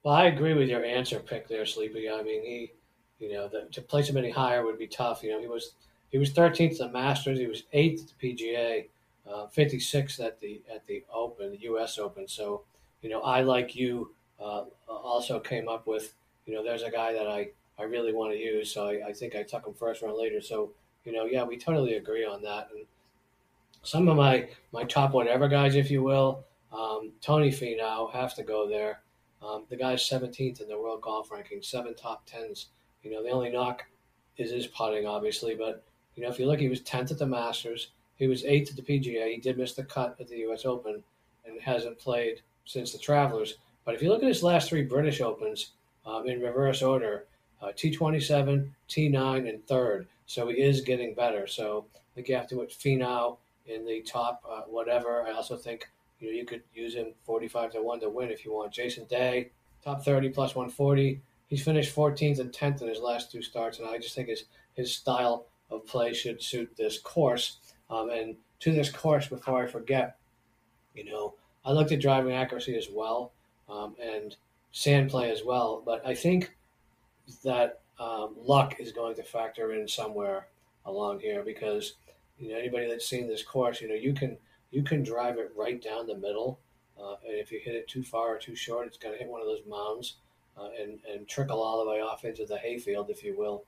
Well, 0.03 0.15
I 0.15 0.25
agree 0.25 0.53
with 0.53 0.69
your 0.69 0.83
Ancer 0.83 1.19
pick 1.19 1.47
there, 1.47 1.65
Sleepy. 1.65 2.09
I 2.09 2.21
mean, 2.21 2.43
he, 2.43 2.71
you 3.19 3.33
know, 3.33 3.47
the, 3.47 3.67
to 3.71 3.81
place 3.81 4.09
him 4.09 4.17
any 4.17 4.29
higher 4.29 4.63
would 4.65 4.77
be 4.77 4.87
tough. 4.87 5.23
You 5.23 5.31
know, 5.31 5.39
he 5.39 5.47
was 5.47 5.73
he 6.09 6.17
was 6.17 6.31
13th 6.31 6.73
at 6.73 6.77
the 6.77 6.89
Masters. 6.89 7.39
He 7.39 7.47
was 7.47 7.63
eighth 7.73 8.03
at 8.03 8.19
the 8.19 8.33
PGA, 8.33 8.87
uh, 9.29 9.47
56th 9.47 10.23
at 10.23 10.39
the 10.39 10.61
at 10.73 10.85
the 10.87 11.03
Open, 11.13 11.51
the 11.51 11.61
U.S. 11.61 11.97
Open. 11.97 12.27
So, 12.27 12.63
you 13.01 13.09
know, 13.09 13.21
I 13.21 13.41
like 13.41 13.75
you 13.75 14.13
uh, 14.39 14.65
also 14.87 15.39
came 15.39 15.67
up 15.67 15.87
with, 15.87 16.13
you 16.45 16.53
know, 16.53 16.63
there's 16.63 16.83
a 16.83 16.91
guy 16.91 17.13
that 17.13 17.27
I 17.27 17.49
I 17.79 17.83
really 17.83 18.13
want 18.13 18.33
to 18.33 18.39
use. 18.39 18.73
So 18.73 18.87
I, 18.87 19.09
I 19.09 19.13
think 19.13 19.35
I 19.35 19.43
took 19.43 19.65
him 19.65 19.73
first 19.73 20.01
round 20.01 20.17
later. 20.17 20.41
So, 20.41 20.71
you 21.05 21.11
know, 21.11 21.25
yeah, 21.25 21.43
we 21.43 21.57
totally 21.57 21.95
agree 21.95 22.25
on 22.25 22.41
that. 22.43 22.69
And 22.75 22.85
some 23.83 24.07
of 24.07 24.17
my 24.17 24.49
my 24.71 24.83
top 24.83 25.13
whatever 25.13 25.47
guys, 25.47 25.75
if 25.75 25.89
you 25.89 26.03
will. 26.03 26.43
Um, 26.71 27.13
Tony 27.21 27.49
Finau 27.49 28.11
has 28.11 28.33
to 28.35 28.43
go 28.43 28.67
there. 28.67 29.01
Um, 29.41 29.65
the 29.69 29.77
guy's 29.77 30.01
17th 30.01 30.61
in 30.61 30.67
the 30.67 30.77
world 30.77 31.01
golf 31.01 31.31
ranking, 31.31 31.61
seven 31.61 31.95
top 31.95 32.25
tens. 32.25 32.67
You 33.07 33.15
know, 33.15 33.23
the 33.23 33.29
only 33.29 33.49
knock 33.49 33.85
is 34.37 34.51
his 34.51 34.67
putting, 34.67 35.05
obviously. 35.05 35.55
But 35.55 35.83
you 36.15 36.23
know, 36.23 36.29
if 36.29 36.39
you 36.39 36.45
look, 36.45 36.59
he 36.59 36.69
was 36.69 36.81
10th 36.81 37.11
at 37.11 37.19
the 37.19 37.25
Masters. 37.25 37.91
He 38.15 38.27
was 38.27 38.43
eighth 38.45 38.71
at 38.71 38.75
the 38.75 38.81
PGA. 38.81 39.31
He 39.33 39.39
did 39.39 39.57
miss 39.57 39.73
the 39.73 39.83
cut 39.83 40.15
at 40.19 40.27
the 40.27 40.37
U.S. 40.39 40.65
Open 40.65 41.03
and 41.45 41.61
hasn't 41.61 41.99
played 41.99 42.41
since 42.65 42.91
the 42.91 42.97
Travelers. 42.97 43.55
But 43.85 43.95
if 43.95 44.01
you 44.01 44.09
look 44.09 44.21
at 44.21 44.27
his 44.27 44.43
last 44.43 44.69
three 44.69 44.83
British 44.83 45.21
Opens 45.21 45.71
um, 46.05 46.27
in 46.27 46.41
reverse 46.41 46.81
order, 46.81 47.25
uh, 47.61 47.67
T27, 47.67 48.69
T9, 48.89 49.49
and 49.49 49.65
third. 49.67 50.07
So 50.25 50.49
he 50.49 50.61
is 50.61 50.81
getting 50.81 51.13
better. 51.13 51.47
So 51.47 51.85
I 51.95 51.99
think 52.15 52.27
you 52.27 52.35
have 52.35 52.47
to 52.47 52.57
put 52.57 52.69
Finau 52.69 53.37
in 53.65 53.85
the 53.85 54.01
top 54.01 54.43
uh, 54.49 54.61
whatever. 54.61 55.23
I 55.23 55.31
also 55.31 55.55
think 55.55 55.87
you 56.19 56.27
know 56.27 56.33
you 56.37 56.45
could 56.45 56.63
use 56.73 56.95
him 56.95 57.13
45 57.25 57.73
to 57.73 57.81
1 57.81 57.99
to 58.01 58.09
win 58.09 58.29
if 58.29 58.43
you 58.43 58.53
want. 58.53 58.73
Jason 58.73 59.05
Day, 59.05 59.51
top 59.83 60.03
30 60.03 60.29
plus 60.29 60.55
140. 60.55 61.21
He's 61.47 61.63
finished 61.63 61.95
14th 61.95 62.39
and 62.39 62.51
10th 62.51 62.81
in 62.81 62.89
his 62.89 62.99
last 62.99 63.31
two 63.31 63.41
starts, 63.41 63.79
and 63.79 63.87
I 63.87 63.97
just 63.97 64.15
think 64.15 64.27
his 64.27 64.43
his 64.75 64.93
style 64.93 65.47
of 65.71 65.85
play 65.87 66.13
should 66.13 66.41
suit 66.41 66.71
this 66.77 66.99
course. 66.99 67.57
Um, 67.89 68.09
and 68.09 68.35
to 68.59 68.71
this 68.71 68.91
course, 68.91 69.27
before 69.27 69.63
I 69.63 69.67
forget, 69.67 70.17
you 70.93 71.05
know, 71.05 71.33
I 71.65 71.71
looked 71.71 71.91
at 71.91 71.99
driving 71.99 72.33
accuracy 72.33 72.77
as 72.77 72.87
well 72.91 73.31
um, 73.69 73.95
and 74.01 74.35
sand 74.71 75.09
play 75.09 75.31
as 75.31 75.43
well, 75.43 75.81
but 75.85 76.05
I 76.05 76.13
think 76.13 76.55
that 77.43 77.79
um, 77.99 78.35
luck 78.37 78.75
is 78.79 78.91
going 78.91 79.15
to 79.15 79.23
factor 79.23 79.73
in 79.73 79.87
somewhere 79.87 80.47
along 80.85 81.19
here 81.19 81.43
because 81.43 81.93
you 82.37 82.49
know 82.49 82.57
anybody 82.57 82.87
that's 82.87 83.07
seen 83.09 83.27
this 83.27 83.43
course, 83.43 83.81
you 83.81 83.87
know, 83.87 83.95
you 83.95 84.13
can 84.13 84.37
you 84.71 84.83
can 84.83 85.01
drive 85.01 85.37
it 85.37 85.51
right 85.55 85.81
down 85.81 86.07
the 86.07 86.15
middle, 86.15 86.59
uh, 87.01 87.15
and 87.25 87.37
if 87.37 87.51
you 87.51 87.59
hit 87.63 87.75
it 87.75 87.87
too 87.87 88.03
far 88.03 88.35
or 88.35 88.37
too 88.37 88.55
short, 88.55 88.85
it's 88.85 88.97
going 88.97 89.13
to 89.13 89.19
hit 89.19 89.29
one 89.29 89.41
of 89.41 89.47
those 89.47 89.65
mounds 89.67 90.17
uh, 90.59 90.69
and 90.81 90.99
and 91.11 91.27
trickle 91.27 91.61
all 91.61 91.83
the 91.83 91.89
way 91.89 92.01
off 92.01 92.25
into 92.25 92.45
the 92.45 92.57
hayfield, 92.57 93.09
if 93.09 93.23
you 93.23 93.37
will. 93.37 93.63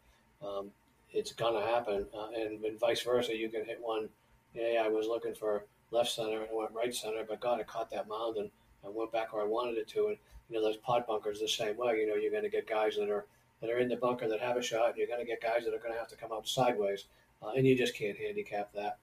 Um, 0.45 0.71
it's 1.11 1.31
going 1.31 1.59
to 1.59 1.67
happen, 1.67 2.05
uh, 2.15 2.27
and, 2.35 2.63
and 2.63 2.79
vice 2.79 3.01
versa. 3.01 3.35
You 3.35 3.49
can 3.49 3.65
hit 3.65 3.79
one. 3.81 4.09
Yeah, 4.53 4.83
I 4.83 4.89
was 4.89 5.07
looking 5.07 5.33
for 5.33 5.65
left 5.91 6.11
center 6.11 6.41
and 6.41 6.49
went 6.51 6.71
right 6.71 6.93
center, 6.93 7.23
but 7.27 7.39
God, 7.39 7.59
I 7.59 7.63
caught 7.63 7.89
that 7.91 8.07
mound 8.07 8.37
and 8.37 8.49
I 8.85 8.89
went 8.89 9.11
back 9.11 9.33
where 9.33 9.43
I 9.43 9.47
wanted 9.47 9.77
it 9.77 9.87
to. 9.89 10.07
And 10.07 10.17
you 10.49 10.55
know, 10.55 10.63
those 10.63 10.77
pot 10.77 11.07
bunkers 11.07 11.39
the 11.39 11.47
same 11.47 11.77
way. 11.77 11.97
You 11.97 12.07
know, 12.07 12.15
you're 12.15 12.31
going 12.31 12.43
to 12.43 12.49
get 12.49 12.67
guys 12.67 12.95
that 12.97 13.09
are 13.09 13.25
that 13.61 13.69
are 13.69 13.79
in 13.79 13.89
the 13.89 13.95
bunker 13.95 14.27
that 14.27 14.39
have 14.39 14.57
a 14.57 14.61
shot. 14.61 14.89
And 14.89 14.97
you're 14.97 15.07
going 15.07 15.19
to 15.19 15.25
get 15.25 15.41
guys 15.41 15.65
that 15.65 15.73
are 15.73 15.79
going 15.79 15.93
to 15.93 15.99
have 15.99 16.07
to 16.09 16.15
come 16.15 16.31
out 16.31 16.47
sideways, 16.47 17.05
uh, 17.43 17.49
and 17.55 17.65
you 17.65 17.75
just 17.75 17.95
can't 17.95 18.17
handicap 18.17 18.71
that. 18.73 18.97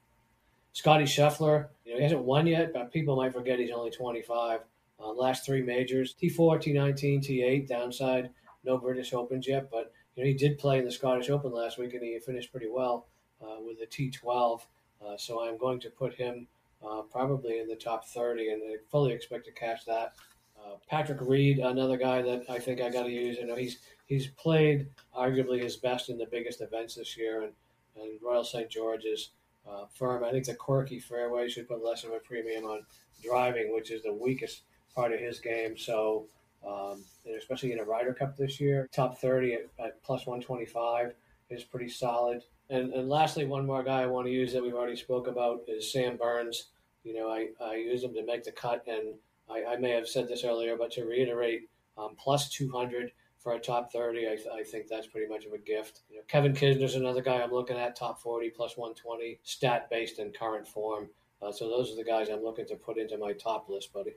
Scotty 0.73 1.05
Scheffler, 1.05 1.69
you 1.85 1.93
know, 1.93 1.99
he 1.99 2.03
hasn't 2.03 2.23
won 2.23 2.47
yet, 2.47 2.73
but 2.75 2.93
people 2.93 3.17
might 3.17 3.33
forget 3.33 3.59
he's 3.59 3.71
only 3.71 3.91
25. 3.91 4.61
Uh, 4.99 5.13
last 5.13 5.45
three 5.45 5.63
majors, 5.63 6.15
T4, 6.21 6.63
T19, 6.63 7.21
T8, 7.21 7.69
downside, 7.69 8.31
no 8.65 8.79
British 8.79 9.13
Opens 9.13 9.47
yet, 9.47 9.71
but 9.71 9.93
you 10.15 10.23
know, 10.23 10.29
he 10.29 10.35
did 10.35 10.59
play 10.59 10.79
in 10.79 10.85
the 10.85 10.93
Scottish 10.93 11.31
Open 11.31 11.53
last 11.53 11.79
week 11.79 11.95
and 11.95 12.03
he 12.03 12.19
finished 12.19 12.51
pretty 12.51 12.69
well 12.69 13.07
uh, 13.43 13.61
with 13.61 13.79
a 13.83 13.87
T12. 13.87 14.61
Uh, 15.05 15.17
so 15.19 15.47
I'm 15.47 15.59
going 15.59 15.79
to 15.81 15.91
put 15.91 16.15
him 16.15 16.47
uh, 16.87 17.03
probably 17.03 17.61
in 17.61 17.69
the 17.69 17.77
top 17.77 18.07
30 18.07 18.49
and 18.49 18.63
I 18.63 18.77
fully 18.91 19.13
expect 19.13 19.45
to 19.47 19.53
catch 19.53 19.85
that. 19.85 20.15
Uh, 20.59 20.77
Patrick 20.89 21.21
Reed, 21.21 21.59
another 21.59 21.97
guy 21.97 22.23
that 22.23 22.45
I 22.49 22.59
think 22.59 22.81
I 22.81 22.89
got 22.89 23.05
to 23.05 23.11
use. 23.11 23.37
You 23.37 23.47
know, 23.47 23.57
he's 23.57 23.79
he's 24.07 24.29
played 24.29 24.87
arguably 25.17 25.61
his 25.63 25.77
best 25.77 26.09
in 26.09 26.19
the 26.19 26.27
biggest 26.27 26.61
events 26.61 26.95
this 26.95 27.17
year, 27.17 27.43
and, 27.43 27.53
and 27.97 28.19
Royal 28.23 28.43
St. 28.43 28.69
George's 28.69 29.31
uh, 29.69 29.85
firm. 29.95 30.25
I 30.25 30.31
think 30.31 30.47
the 30.47 30.55
quirky 30.55 30.99
fairway 30.99 31.49
should 31.49 31.69
put 31.69 31.85
less 31.85 32.05
of 32.05 32.13
a 32.13 32.19
premium 32.21 32.65
on 32.65 32.87
driving, 33.23 33.75
which 33.75 33.91
is 33.91 34.03
the 34.03 34.13
weakest 34.13 34.63
part 34.97 35.13
of 35.13 35.21
his 35.21 35.39
game. 35.39 35.77
So, 35.77 36.27
um, 36.67 37.05
especially 37.39 37.73
in 37.73 37.79
a 37.79 37.85
Ryder 37.85 38.15
Cup 38.15 38.37
this 38.37 38.59
year, 38.59 38.89
top 38.93 39.19
30 39.19 39.55
at, 39.55 39.61
at 39.79 40.03
plus 40.03 40.27
125 40.27 41.15
is 41.51 41.63
pretty 41.63 41.89
solid. 41.89 42.43
And, 42.71 42.93
and 42.93 43.09
lastly, 43.09 43.45
one 43.45 43.67
more 43.67 43.85
guy 43.85 44.03
I 44.03 44.07
want 44.07 44.27
to 44.27 44.33
use 44.33 44.53
that 44.53 44.63
we've 44.63 44.75
already 44.75 44.97
spoke 44.97 45.29
about 45.29 45.61
is 45.69 45.93
Sam 45.93 46.17
Burns. 46.17 46.71
You 47.05 47.15
know, 47.15 47.31
I, 47.31 47.51
I 47.63 47.77
use 47.77 48.03
him 48.03 48.15
to 48.15 48.25
make 48.25 48.43
the 48.43 48.51
cut, 48.51 48.83
and 48.89 49.15
I, 49.49 49.75
I 49.75 49.77
may 49.77 49.91
have 49.91 50.09
said 50.09 50.27
this 50.27 50.43
earlier, 50.43 50.77
but 50.77 50.91
to 50.93 51.05
reiterate, 51.05 51.69
um, 51.97 52.17
plus 52.19 52.49
200 52.49 53.13
for 53.39 53.53
a 53.53 53.61
top 53.61 53.93
30, 53.93 54.27
I, 54.27 54.39
I 54.53 54.65
think 54.65 54.89
that's 54.89 55.07
pretty 55.07 55.29
much 55.29 55.45
of 55.45 55.53
a 55.53 55.59
gift. 55.59 56.01
You 56.11 56.17
know, 56.17 56.23
Kevin 56.27 56.53
Kisner's 56.53 56.97
another 56.97 57.23
guy 57.23 57.41
I'm 57.41 57.53
looking 57.53 57.77
at, 57.77 57.95
top 57.95 58.21
40, 58.21 58.51
plus 58.51 58.77
120, 58.77 59.39
stat 59.45 59.89
based 59.89 60.19
in 60.19 60.33
current 60.33 60.67
form. 60.67 61.09
Uh, 61.41 61.53
so 61.53 61.69
those 61.69 61.93
are 61.93 61.97
the 61.97 62.03
guys 62.03 62.29
I'm 62.29 62.43
looking 62.43 62.67
to 62.67 62.75
put 62.75 62.99
into 62.99 63.19
my 63.19 63.33
top 63.35 63.69
list, 63.69 63.93
buddy. 63.93 64.17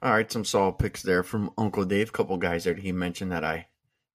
All 0.00 0.12
right, 0.12 0.30
some 0.30 0.44
solid 0.44 0.78
picks 0.78 1.02
there 1.02 1.24
from 1.24 1.50
Uncle 1.58 1.84
Dave. 1.84 2.12
Couple 2.12 2.36
guys 2.36 2.64
that 2.64 2.78
he 2.78 2.92
mentioned 2.92 3.32
that 3.32 3.44
I, 3.44 3.66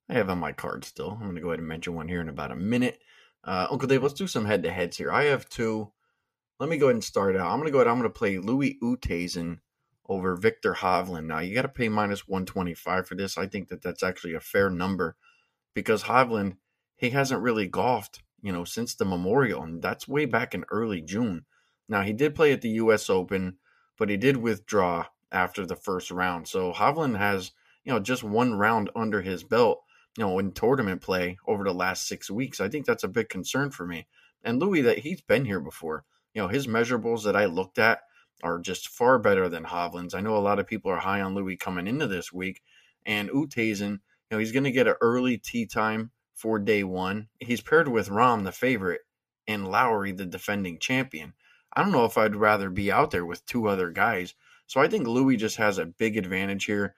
I 0.10 0.13
have 0.13 0.30
on 0.30 0.38
my 0.38 0.54
card 0.54 0.86
still. 0.86 1.12
I'm 1.12 1.24
going 1.24 1.36
to 1.36 1.42
go 1.42 1.50
ahead 1.50 1.60
and 1.60 1.68
mention 1.68 1.94
one 1.94 2.08
here 2.08 2.22
in 2.22 2.30
about 2.30 2.52
a 2.52 2.56
minute. 2.56 3.02
Uh, 3.44 3.68
Uncle 3.70 3.90
Dave, 3.90 4.02
let's 4.02 4.13
do 4.13 4.25
some 4.25 4.46
head 4.46 4.63
to 4.63 4.72
heads 4.72 4.96
here. 4.96 5.12
I 5.12 5.25
have 5.25 5.50
two. 5.50 5.92
Let 6.58 6.70
me 6.70 6.78
go 6.78 6.86
ahead 6.86 6.96
and 6.96 7.04
start 7.04 7.36
out. 7.36 7.48
I'm 7.48 7.58
going 7.58 7.66
to 7.66 7.72
go 7.72 7.80
ahead. 7.80 7.88
I'm 7.88 8.00
going 8.00 8.10
to 8.10 8.18
play 8.18 8.38
Louis 8.38 8.78
Oosthuizen 8.82 9.60
over 10.08 10.38
Viktor 10.38 10.74
Hovland. 10.74 11.25
Now 11.25 11.40
you 11.40 11.54
got 11.54 11.63
to 11.63 11.68
pay 11.68 11.90
minus 11.90 12.30
125 12.30 13.06
for 13.06 13.16
this. 13.16 13.38
I 13.38 13.48
think 13.48 13.68
that 13.68 13.82
that's 13.82 14.04
actually 14.04 14.36
a 14.36 14.40
fair 14.40 14.70
number 14.70 15.18
because 15.74 16.04
Hovland 16.04 16.56
he 16.96 17.10
hasn't 17.10 17.42
really 17.42 17.68
golfed, 17.68 18.22
you 18.42 18.54
know, 18.54 18.63
since 18.63 18.96
the 18.96 19.04
Memorial, 19.04 19.63
and 19.63 19.82
that's 19.82 20.08
way 20.08 20.24
back 20.25 20.56
in 20.56 20.63
early 20.72 21.02
June. 21.02 21.44
Now 21.90 22.04
he 22.04 22.13
did 22.13 22.36
play 22.36 22.54
at 22.54 22.62
the 22.62 22.70
U.S. 22.70 23.10
Open, 23.10 23.58
but 23.98 24.10
he 24.10 24.16
did 24.16 24.38
withdraw 24.38 25.08
after 25.34 25.66
the 25.66 25.75
first 25.75 26.12
round. 26.12 26.48
So 26.48 26.72
Hovland 26.72 27.18
has, 27.18 27.52
you 27.84 27.92
know, 27.92 28.00
just 28.00 28.24
one 28.24 28.54
round 28.54 28.90
under 28.96 29.22
his 29.22 29.44
belt, 29.44 29.82
you 30.18 30.24
know, 30.24 30.40
in 30.40 30.52
tournament 30.52 31.02
play 31.02 31.38
over 31.48 31.63
the 31.63 31.74
last 31.74 32.08
six 32.08 32.30
weeks. 32.30 32.62
I 32.62 32.70
think 32.70 32.86
that's 32.86 33.04
a 33.04 33.10
big 33.10 33.30
concern 33.30 33.72
for 33.72 33.86
me. 33.86 34.08
And 34.44 34.60
Louis, 34.60 34.82
that 34.82 35.00
he's 35.00 35.22
been 35.22 35.46
here 35.46 35.60
before. 35.60 36.06
You 36.34 36.44
know, 36.44 36.48
his 36.48 36.68
measurables 36.68 37.24
that 37.24 37.36
I 37.36 37.46
looked 37.46 37.80
at 37.80 38.02
are 38.44 38.60
just 38.60 38.90
far 38.90 39.20
better 39.20 39.50
than 39.50 39.66
Hovland's. 39.66 40.13
I 40.13 40.22
know 40.22 40.38
a 40.38 40.40
lot 40.40 40.60
of 40.60 40.68
people 40.68 40.92
are 40.92 41.00
high 41.00 41.22
on 41.22 41.34
Louis 41.36 41.58
coming 41.58 41.88
into 41.88 42.08
this 42.08 42.32
week, 42.32 42.62
and 43.06 43.30
Oosthuizen, 43.30 43.92
you 43.92 44.00
know, 44.32 44.38
he's 44.38 44.52
going 44.52 44.63
to 44.63 44.72
get 44.72 44.88
an 44.88 44.96
early 45.02 45.38
tee 45.38 45.66
time 45.66 46.12
for 46.34 46.60
day 46.60 46.84
one. 46.84 47.28
He's 47.40 47.62
paired 47.62 47.88
with 47.88 48.10
Rahm, 48.10 48.44
the 48.44 48.52
favorite, 48.52 49.02
and 49.48 49.68
Lowry, 49.68 50.12
the 50.12 50.25
defending 50.25 50.80
champion. 50.80 51.34
I 51.74 51.82
don't 51.82 51.92
know 51.92 52.06
if 52.06 52.18
I'd 52.18 52.36
rather 52.36 52.70
be 52.70 52.92
out 52.92 53.12
there 53.12 53.25
with 53.25 53.46
two 53.46 53.68
other 53.68 53.90
guys 53.90 54.36
so 54.74 54.82
I 54.82 54.88
think 54.88 55.06
Louis 55.06 55.38
just 55.38 55.58
has 55.58 55.77
a 55.77 55.86
big 55.86 56.18
advantage 56.18 56.65
here. 56.65 56.96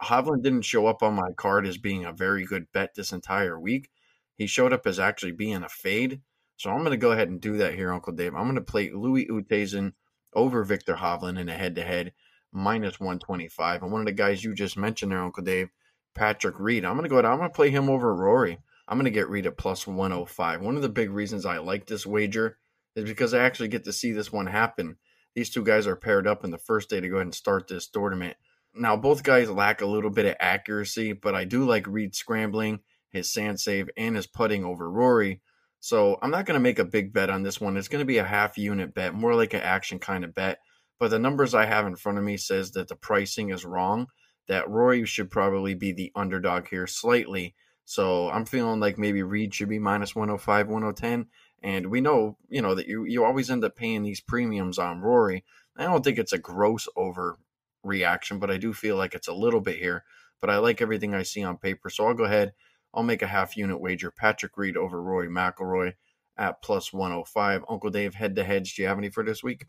Hovland 0.00 0.44
didn't 0.44 0.62
show 0.62 0.86
up 0.86 1.02
on 1.02 1.14
my 1.14 1.32
card 1.36 1.66
as 1.66 1.76
being 1.76 2.04
a 2.04 2.12
very 2.12 2.44
good 2.44 2.70
bet 2.72 2.94
this 2.94 3.10
entire 3.10 3.58
week. 3.58 3.90
He 4.36 4.46
showed 4.46 4.72
up 4.72 4.86
as 4.86 5.00
actually 5.00 5.32
being 5.32 5.64
a 5.64 5.68
fade. 5.68 6.20
So 6.58 6.70
I'm 6.70 6.78
going 6.78 6.92
to 6.92 6.96
go 6.96 7.10
ahead 7.10 7.28
and 7.28 7.40
do 7.40 7.56
that 7.56 7.74
here, 7.74 7.92
Uncle 7.92 8.12
Dave. 8.12 8.36
I'm 8.36 8.44
going 8.44 8.54
to 8.54 8.60
play 8.60 8.92
Louis 8.92 9.26
Oosthuizen 9.26 9.94
over 10.32 10.62
Viktor 10.62 10.94
Hovland 10.94 11.40
in 11.40 11.48
a 11.48 11.54
head-to-head 11.54 12.12
minus 12.52 13.00
125. 13.00 13.82
And 13.82 13.90
one 13.90 14.02
of 14.02 14.06
the 14.06 14.12
guys 14.12 14.44
you 14.44 14.54
just 14.54 14.76
mentioned 14.76 15.10
there, 15.10 15.18
Uncle 15.18 15.42
Dave, 15.42 15.70
Patrick 16.14 16.54
Reed. 16.60 16.84
I'm 16.84 16.92
going 16.92 17.02
to 17.02 17.08
go 17.08 17.16
ahead. 17.16 17.24
I'm 17.24 17.38
going 17.38 17.50
to 17.50 17.56
play 17.56 17.70
him 17.70 17.90
over 17.90 18.14
Rory. 18.14 18.60
I'm 18.86 18.96
going 18.96 19.06
to 19.06 19.10
get 19.10 19.28
Reed 19.28 19.48
at 19.48 19.58
plus 19.58 19.88
105. 19.88 20.62
One 20.62 20.76
of 20.76 20.82
the 20.82 20.88
big 20.88 21.10
reasons 21.10 21.44
I 21.44 21.58
like 21.58 21.86
this 21.86 22.06
wager 22.06 22.58
is 22.94 23.06
because 23.06 23.34
I 23.34 23.40
actually 23.40 23.70
get 23.70 23.82
to 23.86 23.92
see 23.92 24.12
this 24.12 24.30
one 24.30 24.46
happen 24.46 24.98
these 25.38 25.50
two 25.50 25.62
guys 25.62 25.86
are 25.86 25.94
paired 25.94 26.26
up 26.26 26.42
in 26.42 26.50
the 26.50 26.58
first 26.58 26.90
day 26.90 27.00
to 27.00 27.08
go 27.08 27.14
ahead 27.14 27.26
and 27.26 27.34
start 27.34 27.68
this 27.68 27.86
tournament. 27.86 28.36
Now, 28.74 28.96
both 28.96 29.22
guys 29.22 29.48
lack 29.48 29.80
a 29.80 29.86
little 29.86 30.10
bit 30.10 30.26
of 30.26 30.34
accuracy, 30.40 31.12
but 31.12 31.32
I 31.32 31.44
do 31.44 31.64
like 31.64 31.86
Reed 31.86 32.16
scrambling, 32.16 32.80
his 33.10 33.32
sand 33.32 33.60
save, 33.60 33.88
and 33.96 34.16
his 34.16 34.26
putting 34.26 34.64
over 34.64 34.90
Rory. 34.90 35.40
So 35.78 36.18
I'm 36.20 36.32
not 36.32 36.44
going 36.44 36.58
to 36.58 36.60
make 36.60 36.80
a 36.80 36.84
big 36.84 37.12
bet 37.12 37.30
on 37.30 37.44
this 37.44 37.60
one. 37.60 37.76
It's 37.76 37.86
going 37.86 38.00
to 38.00 38.04
be 38.04 38.18
a 38.18 38.24
half 38.24 38.58
unit 38.58 38.94
bet, 38.94 39.14
more 39.14 39.36
like 39.36 39.54
an 39.54 39.60
action 39.60 40.00
kind 40.00 40.24
of 40.24 40.34
bet. 40.34 40.58
But 40.98 41.12
the 41.12 41.20
numbers 41.20 41.54
I 41.54 41.66
have 41.66 41.86
in 41.86 41.94
front 41.94 42.18
of 42.18 42.24
me 42.24 42.36
says 42.36 42.72
that 42.72 42.88
the 42.88 42.96
pricing 42.96 43.50
is 43.50 43.64
wrong. 43.64 44.08
That 44.48 44.68
Rory 44.68 45.06
should 45.06 45.30
probably 45.30 45.74
be 45.74 45.92
the 45.92 46.10
underdog 46.16 46.66
here 46.66 46.88
slightly. 46.88 47.54
So 47.84 48.28
I'm 48.28 48.44
feeling 48.44 48.80
like 48.80 48.98
maybe 48.98 49.22
Reed 49.22 49.54
should 49.54 49.68
be 49.68 49.78
minus 49.78 50.16
105, 50.16 50.66
110, 50.66 51.26
and 51.62 51.90
we 51.90 52.00
know, 52.00 52.36
you 52.48 52.62
know, 52.62 52.74
that 52.74 52.86
you, 52.86 53.04
you 53.04 53.24
always 53.24 53.50
end 53.50 53.64
up 53.64 53.76
paying 53.76 54.02
these 54.02 54.20
premiums 54.20 54.78
on 54.78 55.00
Rory. 55.00 55.44
I 55.76 55.84
don't 55.84 56.04
think 56.04 56.18
it's 56.18 56.32
a 56.32 56.38
gross 56.38 56.88
overreaction, 56.96 58.40
but 58.40 58.50
I 58.50 58.56
do 58.56 58.72
feel 58.72 58.96
like 58.96 59.14
it's 59.14 59.28
a 59.28 59.34
little 59.34 59.60
bit 59.60 59.76
here. 59.78 60.04
But 60.40 60.50
I 60.50 60.58
like 60.58 60.80
everything 60.80 61.14
I 61.14 61.22
see 61.22 61.42
on 61.42 61.56
paper. 61.56 61.90
So 61.90 62.06
I'll 62.06 62.14
go 62.14 62.24
ahead. 62.24 62.52
I'll 62.94 63.02
make 63.02 63.22
a 63.22 63.26
half 63.26 63.56
unit 63.56 63.80
wager. 63.80 64.10
Patrick 64.10 64.56
Reed 64.56 64.76
over 64.76 65.02
Rory 65.02 65.28
McIlroy 65.28 65.94
at 66.36 66.62
plus 66.62 66.92
105. 66.92 67.64
Uncle 67.68 67.90
Dave, 67.90 68.14
head 68.14 68.36
to 68.36 68.44
heads. 68.44 68.72
Do 68.72 68.82
you 68.82 68.88
have 68.88 68.98
any 68.98 69.10
for 69.10 69.24
this 69.24 69.42
week? 69.42 69.66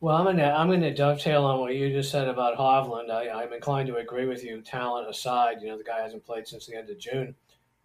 Well, 0.00 0.16
I'm 0.16 0.24
gonna 0.24 0.52
I'm 0.52 0.68
gonna 0.68 0.92
dovetail 0.92 1.44
on 1.44 1.60
what 1.60 1.76
you 1.76 1.88
just 1.90 2.10
said 2.10 2.26
about 2.26 2.58
Hovland. 2.58 3.08
I, 3.08 3.30
I'm 3.30 3.52
inclined 3.52 3.86
to 3.86 3.96
agree 3.98 4.26
with 4.26 4.42
you. 4.42 4.60
Talent 4.60 5.08
aside, 5.08 5.58
you 5.60 5.68
know 5.68 5.78
the 5.78 5.84
guy 5.84 6.00
hasn't 6.00 6.26
played 6.26 6.48
since 6.48 6.66
the 6.66 6.74
end 6.74 6.90
of 6.90 6.98
June. 6.98 7.36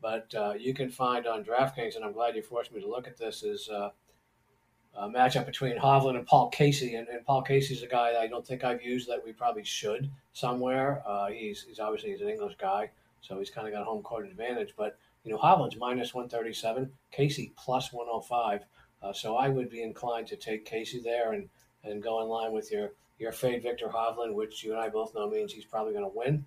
But 0.07 0.33
uh, 0.35 0.53
you 0.57 0.73
can 0.73 0.89
find 0.89 1.27
on 1.27 1.43
DraftKings, 1.43 1.97
and 1.97 2.05
I'm 2.05 2.13
glad 2.13 2.33
you 2.37 2.41
forced 2.41 2.73
me 2.73 2.79
to 2.79 2.87
look 2.87 3.09
at 3.09 3.17
this, 3.17 3.43
is 3.43 3.67
uh, 3.67 3.89
a 4.95 5.09
matchup 5.09 5.45
between 5.45 5.77
Hovland 5.77 6.15
and 6.15 6.25
Paul 6.25 6.47
Casey. 6.47 6.95
And, 6.95 7.09
and 7.09 7.25
Paul 7.25 7.41
Casey's 7.41 7.83
a 7.83 7.87
guy 7.87 8.13
I 8.17 8.27
don't 8.27 8.47
think 8.47 8.63
I've 8.63 8.81
used 8.81 9.09
that 9.09 9.25
we 9.25 9.33
probably 9.33 9.65
should 9.65 10.09
somewhere. 10.31 11.03
Uh, 11.05 11.27
he's, 11.27 11.65
he's 11.67 11.81
obviously 11.81 12.11
he's 12.11 12.21
an 12.21 12.29
English 12.29 12.55
guy, 12.57 12.89
so 13.19 13.37
he's 13.37 13.49
kind 13.49 13.67
of 13.67 13.73
got 13.73 13.81
a 13.81 13.83
home 13.83 14.01
court 14.01 14.25
advantage. 14.27 14.75
But 14.77 14.97
you 15.25 15.31
know, 15.31 15.37
Hovland's 15.37 15.75
minus 15.75 16.13
137, 16.13 16.89
Casey 17.11 17.51
plus 17.57 17.91
105. 17.91 18.61
Uh, 19.03 19.11
so 19.11 19.35
I 19.35 19.49
would 19.49 19.69
be 19.69 19.83
inclined 19.83 20.27
to 20.27 20.37
take 20.37 20.63
Casey 20.63 21.01
there 21.01 21.33
and, 21.33 21.49
and 21.83 22.01
go 22.01 22.21
in 22.21 22.29
line 22.29 22.53
with 22.53 22.71
your 22.71 22.93
your 23.19 23.33
fade 23.33 23.61
Viktor 23.61 23.89
Hovland, 23.89 24.35
which 24.35 24.63
you 24.63 24.71
and 24.71 24.79
I 24.79 24.87
both 24.87 25.13
know 25.13 25.29
means 25.29 25.51
he's 25.51 25.65
probably 25.65 25.91
going 25.91 26.05
to 26.09 26.17
win. 26.17 26.45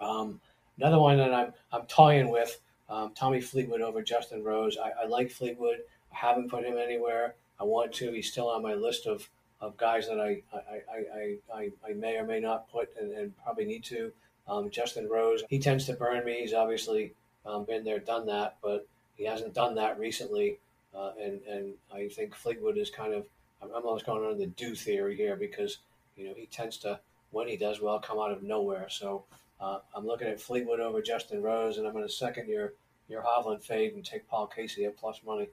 Um, 0.00 0.40
Another 0.80 0.98
one 0.98 1.18
that 1.18 1.34
I'm 1.34 1.52
I'm 1.72 1.82
toying 1.82 2.30
with 2.30 2.58
um, 2.90 3.12
Tommy 3.14 3.40
Fleetwood 3.40 3.80
over 3.80 4.02
Justin 4.02 4.42
Rose. 4.42 4.76
I, 4.76 5.04
I, 5.04 5.06
like 5.06 5.30
Fleetwood. 5.30 5.78
I 6.12 6.16
haven't 6.16 6.50
put 6.50 6.64
him 6.64 6.76
anywhere. 6.76 7.36
I 7.60 7.64
want 7.64 7.92
to. 7.94 8.12
He's 8.12 8.30
still 8.30 8.48
on 8.48 8.62
my 8.62 8.74
list 8.74 9.06
of, 9.06 9.28
of 9.60 9.76
guys 9.76 10.08
that 10.08 10.18
I 10.18 10.42
I, 10.52 10.80
I, 10.92 11.36
I, 11.54 11.70
I 11.88 11.92
may 11.92 12.16
or 12.16 12.24
may 12.24 12.40
not 12.40 12.70
put 12.70 12.90
and, 13.00 13.12
and 13.12 13.32
probably 13.42 13.64
need 13.64 13.84
to. 13.84 14.12
Um, 14.48 14.70
Justin 14.70 15.08
Rose, 15.08 15.44
he 15.48 15.60
tends 15.60 15.86
to 15.86 15.92
burn 15.92 16.24
me. 16.24 16.40
He's 16.40 16.54
obviously 16.54 17.14
um, 17.46 17.64
been 17.64 17.84
there, 17.84 18.00
done 18.00 18.26
that, 18.26 18.56
but 18.62 18.88
he 19.16 19.24
hasn't 19.24 19.54
done 19.54 19.76
that 19.76 19.98
recently. 19.98 20.58
Uh, 20.92 21.12
and 21.22 21.40
and 21.48 21.74
I 21.94 22.08
think 22.08 22.34
Fleetwood 22.34 22.76
is 22.76 22.90
kind 22.90 23.14
of 23.14 23.26
I'm 23.62 23.70
almost 23.72 24.06
going 24.06 24.24
on 24.24 24.38
the 24.38 24.46
do 24.46 24.74
theory 24.74 25.16
here 25.16 25.36
because 25.36 25.78
you 26.16 26.26
know 26.26 26.34
he 26.36 26.46
tends 26.46 26.78
to 26.78 26.98
when 27.30 27.46
he 27.46 27.56
does 27.56 27.80
well 27.80 28.00
come 28.00 28.18
out 28.18 28.32
of 28.32 28.42
nowhere. 28.42 28.88
So 28.88 29.24
uh, 29.60 29.78
I'm 29.94 30.06
looking 30.06 30.28
at 30.28 30.40
Fleetwood 30.40 30.80
over 30.80 31.02
Justin 31.02 31.42
Rose, 31.42 31.78
and 31.78 31.86
I'm 31.86 31.92
going 31.92 32.06
to 32.06 32.12
second 32.12 32.48
your 32.48 32.72
your 33.10 33.22
Hovland 33.22 33.64
fade 33.64 33.94
and 33.94 34.04
take 34.04 34.28
Paul 34.28 34.46
Casey 34.46 34.84
at 34.84 34.96
plus 34.96 35.20
money. 35.26 35.48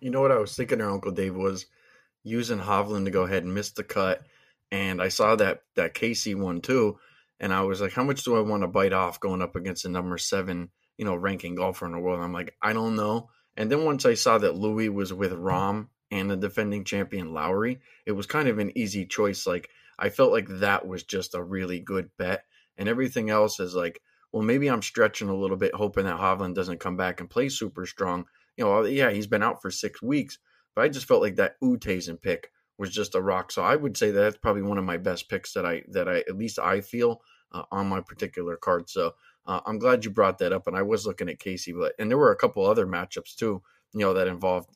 You 0.00 0.10
know 0.10 0.20
what 0.20 0.32
I 0.32 0.38
was 0.38 0.56
thinking 0.56 0.78
there, 0.78 0.90
Uncle 0.90 1.12
Dave, 1.12 1.36
was 1.36 1.66
using 2.22 2.58
Hovland 2.58 3.04
to 3.04 3.10
go 3.10 3.22
ahead 3.22 3.44
and 3.44 3.54
miss 3.54 3.70
the 3.70 3.84
cut. 3.84 4.22
And 4.70 5.00
I 5.02 5.08
saw 5.08 5.36
that 5.36 5.62
that 5.76 5.94
Casey 5.94 6.34
one 6.34 6.60
too, 6.60 6.98
and 7.40 7.52
I 7.52 7.62
was 7.62 7.80
like, 7.80 7.92
how 7.92 8.04
much 8.04 8.24
do 8.24 8.36
I 8.36 8.40
want 8.40 8.62
to 8.62 8.68
bite 8.68 8.92
off 8.92 9.20
going 9.20 9.42
up 9.42 9.54
against 9.54 9.82
the 9.82 9.88
number 9.88 10.18
seven, 10.18 10.70
you 10.96 11.04
know, 11.04 11.14
ranking 11.14 11.54
golfer 11.54 11.86
in 11.86 11.92
the 11.92 11.98
world? 11.98 12.20
I'm 12.20 12.32
like, 12.32 12.54
I 12.62 12.72
don't 12.72 12.96
know. 12.96 13.30
And 13.56 13.70
then 13.70 13.84
once 13.84 14.06
I 14.06 14.14
saw 14.14 14.38
that 14.38 14.56
Louis 14.56 14.88
was 14.88 15.12
with 15.12 15.32
Rahm 15.32 15.88
and 16.10 16.30
the 16.30 16.36
defending 16.36 16.84
champion 16.84 17.32
Lowry, 17.34 17.80
it 18.06 18.12
was 18.12 18.26
kind 18.26 18.48
of 18.48 18.58
an 18.58 18.76
easy 18.76 19.04
choice. 19.04 19.46
Like 19.46 19.68
I 19.98 20.10
felt 20.10 20.32
like 20.32 20.48
that 20.48 20.86
was 20.86 21.02
just 21.02 21.34
a 21.34 21.42
really 21.42 21.80
good 21.80 22.10
bet 22.18 22.44
and 22.76 22.88
everything 22.88 23.30
else 23.30 23.58
is 23.58 23.74
like, 23.74 24.00
well, 24.32 24.42
maybe 24.42 24.68
I'm 24.68 24.82
stretching 24.82 25.28
a 25.28 25.34
little 25.34 25.56
bit, 25.56 25.74
hoping 25.74 26.04
that 26.04 26.18
Hovland 26.18 26.54
doesn't 26.54 26.80
come 26.80 26.96
back 26.96 27.20
and 27.20 27.30
play 27.30 27.48
super 27.48 27.86
strong. 27.86 28.26
You 28.56 28.64
know, 28.64 28.84
yeah, 28.84 29.10
he's 29.10 29.26
been 29.26 29.42
out 29.42 29.62
for 29.62 29.70
six 29.70 30.02
weeks, 30.02 30.38
but 30.74 30.82
I 30.82 30.88
just 30.88 31.06
felt 31.06 31.22
like 31.22 31.36
that 31.36 31.60
Oosthuizen 31.62 32.20
pick 32.20 32.50
was 32.76 32.90
just 32.90 33.14
a 33.14 33.20
rock. 33.20 33.50
So 33.50 33.62
I 33.62 33.76
would 33.76 33.96
say 33.96 34.10
that 34.10 34.20
that's 34.20 34.36
probably 34.36 34.62
one 34.62 34.78
of 34.78 34.84
my 34.84 34.96
best 34.96 35.28
picks 35.28 35.52
that 35.54 35.66
I 35.66 35.82
that 35.88 36.08
I 36.08 36.18
at 36.18 36.36
least 36.36 36.58
I 36.58 36.80
feel 36.80 37.22
uh, 37.52 37.62
on 37.70 37.88
my 37.88 38.00
particular 38.00 38.56
card. 38.56 38.88
So 38.88 39.14
uh, 39.46 39.60
I'm 39.66 39.78
glad 39.78 40.04
you 40.04 40.10
brought 40.10 40.38
that 40.38 40.52
up. 40.52 40.66
And 40.66 40.76
I 40.76 40.82
was 40.82 41.06
looking 41.06 41.28
at 41.28 41.38
Casey, 41.38 41.72
but 41.72 41.94
and 41.98 42.10
there 42.10 42.18
were 42.18 42.32
a 42.32 42.36
couple 42.36 42.64
other 42.64 42.86
matchups 42.86 43.34
too, 43.34 43.62
you 43.94 44.00
know, 44.00 44.14
that 44.14 44.28
involved 44.28 44.70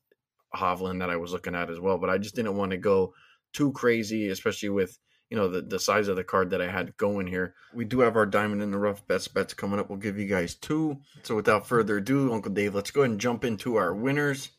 Hovland 0.55 0.99
that 1.01 1.11
I 1.11 1.17
was 1.17 1.33
looking 1.33 1.55
at 1.55 1.71
as 1.71 1.81
well. 1.81 1.99
But 1.99 2.11
I 2.11 2.19
just 2.19 2.35
didn't 2.35 2.57
want 2.57 2.73
to 2.73 2.79
go 2.79 3.15
too 3.53 3.73
crazy, 3.73 4.29
especially 4.29 4.71
with 4.71 4.99
you 5.33 5.39
know 5.39 5.49
the, 5.49 5.63
the 5.63 5.81
size 5.81 6.09
of 6.09 6.17
the 6.17 6.25
card 6.25 6.51
that 6.51 6.61
I 6.61 6.71
had 6.71 6.95
going 6.99 7.27
here. 7.27 7.55
We 7.73 7.87
do 7.87 8.01
have 8.01 8.17
our 8.17 8.27
diamond 8.27 8.61
in 8.61 8.71
the 8.71 8.77
rough 8.79 9.07
best 9.09 9.33
bets 9.33 9.55
coming 9.55 9.81
up. 9.81 9.89
We'll 9.89 9.97
give 9.99 10.19
you 10.19 10.27
guys 10.27 10.55
two. 10.55 10.99
So 11.23 11.35
without 11.35 11.67
further 11.67 11.97
ado, 11.97 12.35
Uncle 12.35 12.53
Dave, 12.53 12.75
let's 12.75 12.91
go 12.91 13.01
ahead 13.01 13.13
and 13.13 13.21
jump 13.21 13.43
into 13.43 13.77
our 13.77 13.95
winners. 13.95 14.51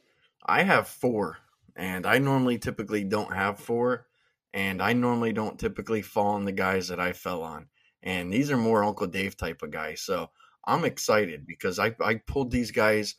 I 0.43 0.63
have 0.63 0.87
four, 0.87 1.37
and 1.75 2.07
I 2.07 2.17
normally 2.17 2.57
typically 2.57 3.03
don't 3.03 3.35
have 3.35 3.59
four. 3.59 4.07
and 4.53 4.81
I 4.81 4.93
normally 4.93 5.33
don't 5.33 5.59
typically 5.59 6.01
fall 6.01 6.35
on 6.35 6.45
the 6.45 6.51
guys 6.51 6.87
that 6.89 6.99
I 6.99 7.13
fell 7.13 7.41
on. 7.41 7.67
And 8.03 8.31
these 8.31 8.51
are 8.51 8.57
more 8.57 8.83
Uncle 8.83 9.07
Dave 9.07 9.35
type 9.35 9.63
of 9.63 9.71
guys. 9.71 10.01
So 10.01 10.29
I'm 10.65 10.85
excited 10.85 11.47
because 11.47 11.79
I, 11.79 11.95
I 11.99 12.15
pulled 12.15 12.51
these 12.51 12.71
guys 12.71 13.15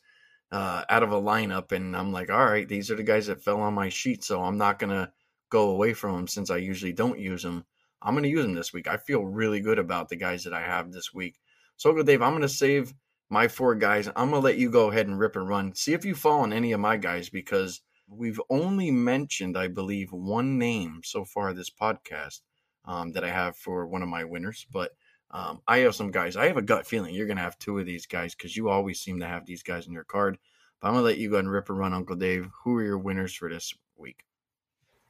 uh, 0.51 0.83
out 0.89 1.03
of 1.03 1.11
a 1.11 1.21
lineup 1.21 1.71
and 1.71 1.95
I'm 1.95 2.11
like, 2.13 2.29
all 2.29 2.45
right, 2.45 2.67
these 2.67 2.89
are 2.89 2.95
the 2.95 3.03
guys 3.03 3.27
that 3.27 3.43
fell 3.43 3.61
on 3.61 3.73
my 3.73 3.89
sheet. 3.89 4.23
So 4.23 4.41
I'm 4.43 4.57
not 4.57 4.79
going 4.79 4.91
to 4.91 5.11
go 5.55 5.69
away 5.69 5.93
from 5.93 6.15
them 6.17 6.27
since 6.27 6.49
I 6.49 6.57
usually 6.57 6.91
don't 6.91 7.17
use 7.17 7.43
them. 7.43 7.63
I'm 8.01 8.13
going 8.13 8.23
to 8.23 8.29
use 8.29 8.43
them 8.43 8.55
this 8.55 8.73
week. 8.73 8.89
I 8.89 8.97
feel 8.97 9.23
really 9.23 9.61
good 9.61 9.79
about 9.79 10.09
the 10.09 10.17
guys 10.17 10.43
that 10.43 10.53
I 10.53 10.61
have 10.61 10.91
this 10.91 11.13
week. 11.13 11.39
So, 11.77 11.89
Uncle 11.89 12.03
Dave, 12.03 12.21
I'm 12.21 12.33
going 12.33 12.41
to 12.41 12.49
save 12.49 12.93
my 13.29 13.47
four 13.47 13.73
guys. 13.73 14.07
I'm 14.09 14.31
going 14.31 14.41
to 14.41 14.45
let 14.45 14.57
you 14.57 14.69
go 14.69 14.91
ahead 14.91 15.07
and 15.07 15.17
rip 15.17 15.37
and 15.37 15.47
run. 15.47 15.73
See 15.73 15.93
if 15.93 16.03
you 16.03 16.13
fall 16.13 16.41
on 16.41 16.51
any 16.51 16.73
of 16.73 16.81
my 16.81 16.97
guys 16.97 17.29
because 17.29 17.79
we've 18.09 18.41
only 18.49 18.91
mentioned, 18.91 19.57
I 19.57 19.69
believe, 19.69 20.11
one 20.11 20.57
name 20.57 20.99
so 21.05 21.23
far 21.23 21.53
this 21.53 21.69
podcast 21.69 22.41
um, 22.83 23.13
that 23.13 23.23
I 23.23 23.29
have 23.29 23.55
for 23.55 23.87
one 23.87 24.03
of 24.03 24.09
my 24.09 24.25
winners. 24.25 24.67
But 24.69 24.91
um, 25.31 25.61
I 25.69 25.77
have 25.79 25.95
some 25.95 26.11
guys. 26.11 26.35
I 26.35 26.47
have 26.47 26.57
a 26.57 26.61
gut 26.61 26.85
feeling 26.85 27.15
you're 27.15 27.27
going 27.27 27.37
to 27.37 27.43
have 27.43 27.57
two 27.59 27.79
of 27.79 27.85
these 27.85 28.07
guys 28.07 28.35
because 28.35 28.57
you 28.57 28.67
always 28.67 28.99
seem 28.99 29.21
to 29.21 29.27
have 29.27 29.45
these 29.45 29.63
guys 29.63 29.87
in 29.87 29.93
your 29.93 30.03
card. 30.03 30.37
But 30.81 30.89
I'm 30.89 30.95
going 30.95 31.03
to 31.03 31.07
let 31.07 31.17
you 31.17 31.29
go 31.29 31.37
and 31.37 31.49
rip 31.49 31.69
and 31.69 31.79
run, 31.79 31.93
Uncle 31.93 32.17
Dave. 32.17 32.49
Who 32.65 32.75
are 32.75 32.83
your 32.83 32.97
winners 32.97 33.33
for 33.33 33.49
this 33.49 33.73
week? 33.95 34.25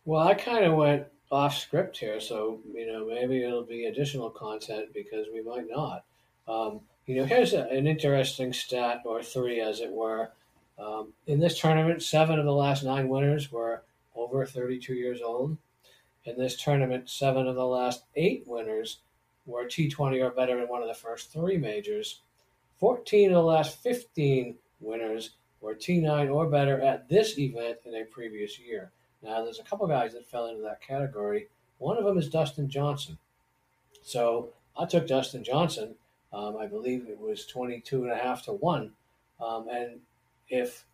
Well, 0.06 0.28
I 0.28 0.36
kind 0.36 0.64
of 0.64 0.76
went 0.76 1.08
off 1.32 1.58
script 1.58 1.98
here, 1.98 2.20
so 2.20 2.60
you 2.74 2.86
know 2.86 3.08
maybe 3.08 3.44
it'll 3.44 3.64
be 3.64 3.86
additional 3.86 4.30
content 4.30 4.94
because 4.94 5.26
we 5.34 5.42
might 5.42 5.68
not. 5.68 6.04
Um, 6.48 6.82
you 7.08 7.16
know, 7.16 7.26
here's 7.26 7.54
a, 7.54 7.64
an 7.70 7.88
interesting 7.88 8.54
stat 8.54 9.02
or 9.04 9.24
three, 9.24 9.60
as 9.60 9.80
it 9.80 9.92
were. 9.92 10.32
Um, 10.78 11.14
in 11.26 11.40
this 11.40 11.60
tournament, 11.60 12.04
seven 12.04 12.38
of 12.38 12.46
the 12.46 12.54
last 12.54 12.84
nine 12.84 13.10
winners 13.10 13.52
were 13.52 13.84
over 14.16 14.46
32 14.46 14.94
years 14.94 15.22
old. 15.22 15.58
In 16.26 16.38
this 16.38 16.62
tournament, 16.62 17.10
seven 17.10 17.48
of 17.48 17.56
the 17.56 17.66
last 17.66 18.04
eight 18.16 18.44
winners 18.46 19.00
were 19.48 19.66
T20 19.66 20.24
or 20.24 20.32
better 20.32 20.60
in 20.62 20.68
one 20.68 20.84
of 20.84 20.88
the 20.88 20.94
first 20.94 21.32
three 21.32 21.58
majors. 21.58 22.22
14 22.80 23.30
of 23.30 23.36
the 23.36 23.42
last 23.42 23.82
15 23.82 24.56
winners 24.82 25.32
were 25.62 25.74
T9 25.74 26.34
or 26.34 26.48
better 26.48 26.80
at 26.82 27.10
this 27.10 27.40
event 27.40 27.78
in 27.86 27.96
a 27.96 28.06
previous 28.06 28.60
year. 28.60 28.92
Now, 29.26 29.44
there's 29.44 29.60
a 29.60 29.64
couple 29.64 29.88
guys 29.88 30.14
that 30.14 30.30
fell 30.30 30.48
into 30.48 30.62
that 30.62 30.82
category. 30.82 31.48
One 31.80 31.98
of 31.98 32.06
them 32.06 32.18
is 32.18 32.30
Dustin 32.30 32.70
Johnson. 32.70 33.18
So 34.04 34.50
I 34.78 34.86
took 34.86 35.08
Dustin 35.08 35.44
Johnson. 35.44 35.96
Um, 36.32 36.58
I 36.58 36.68
believe 36.68 37.08
it 37.10 37.20
was 37.20 37.48
22 37.48 38.04
and 38.04 38.12
a 38.12 38.18
half 38.18 38.44
to 38.46 38.54
1. 38.54 38.92
Um, 39.44 39.68
and 39.70 40.00
if 40.50 40.86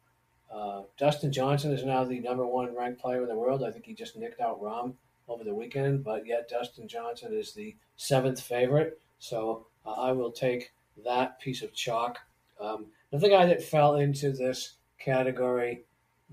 uh, 0.53 0.83
Dustin 0.97 1.31
Johnson 1.31 1.73
is 1.73 1.83
now 1.83 2.05
the 2.05 2.19
number 2.19 2.45
one 2.45 2.75
ranked 2.75 3.01
player 3.01 3.21
in 3.21 3.27
the 3.27 3.35
world, 3.35 3.63
I 3.63 3.71
think 3.71 3.85
he 3.85 3.93
just 3.93 4.15
nicked 4.15 4.39
out 4.39 4.61
Rahm 4.61 4.93
over 5.27 5.43
the 5.43 5.53
weekend, 5.53 6.03
but 6.03 6.25
yet 6.25 6.49
Dustin 6.49 6.87
Johnson 6.87 7.33
is 7.33 7.51
the 7.51 7.75
seventh 7.97 8.41
favorite. 8.41 8.99
So 9.19 9.65
uh, 9.85 9.91
I 9.91 10.11
will 10.13 10.31
take 10.31 10.71
that 11.03 11.39
piece 11.39 11.61
of 11.61 11.73
chalk. 11.73 12.19
Um, 12.59 12.87
another 13.11 13.29
guy 13.29 13.45
that 13.45 13.63
fell 13.63 13.95
into 13.95 14.31
this 14.31 14.73
category 14.99 15.83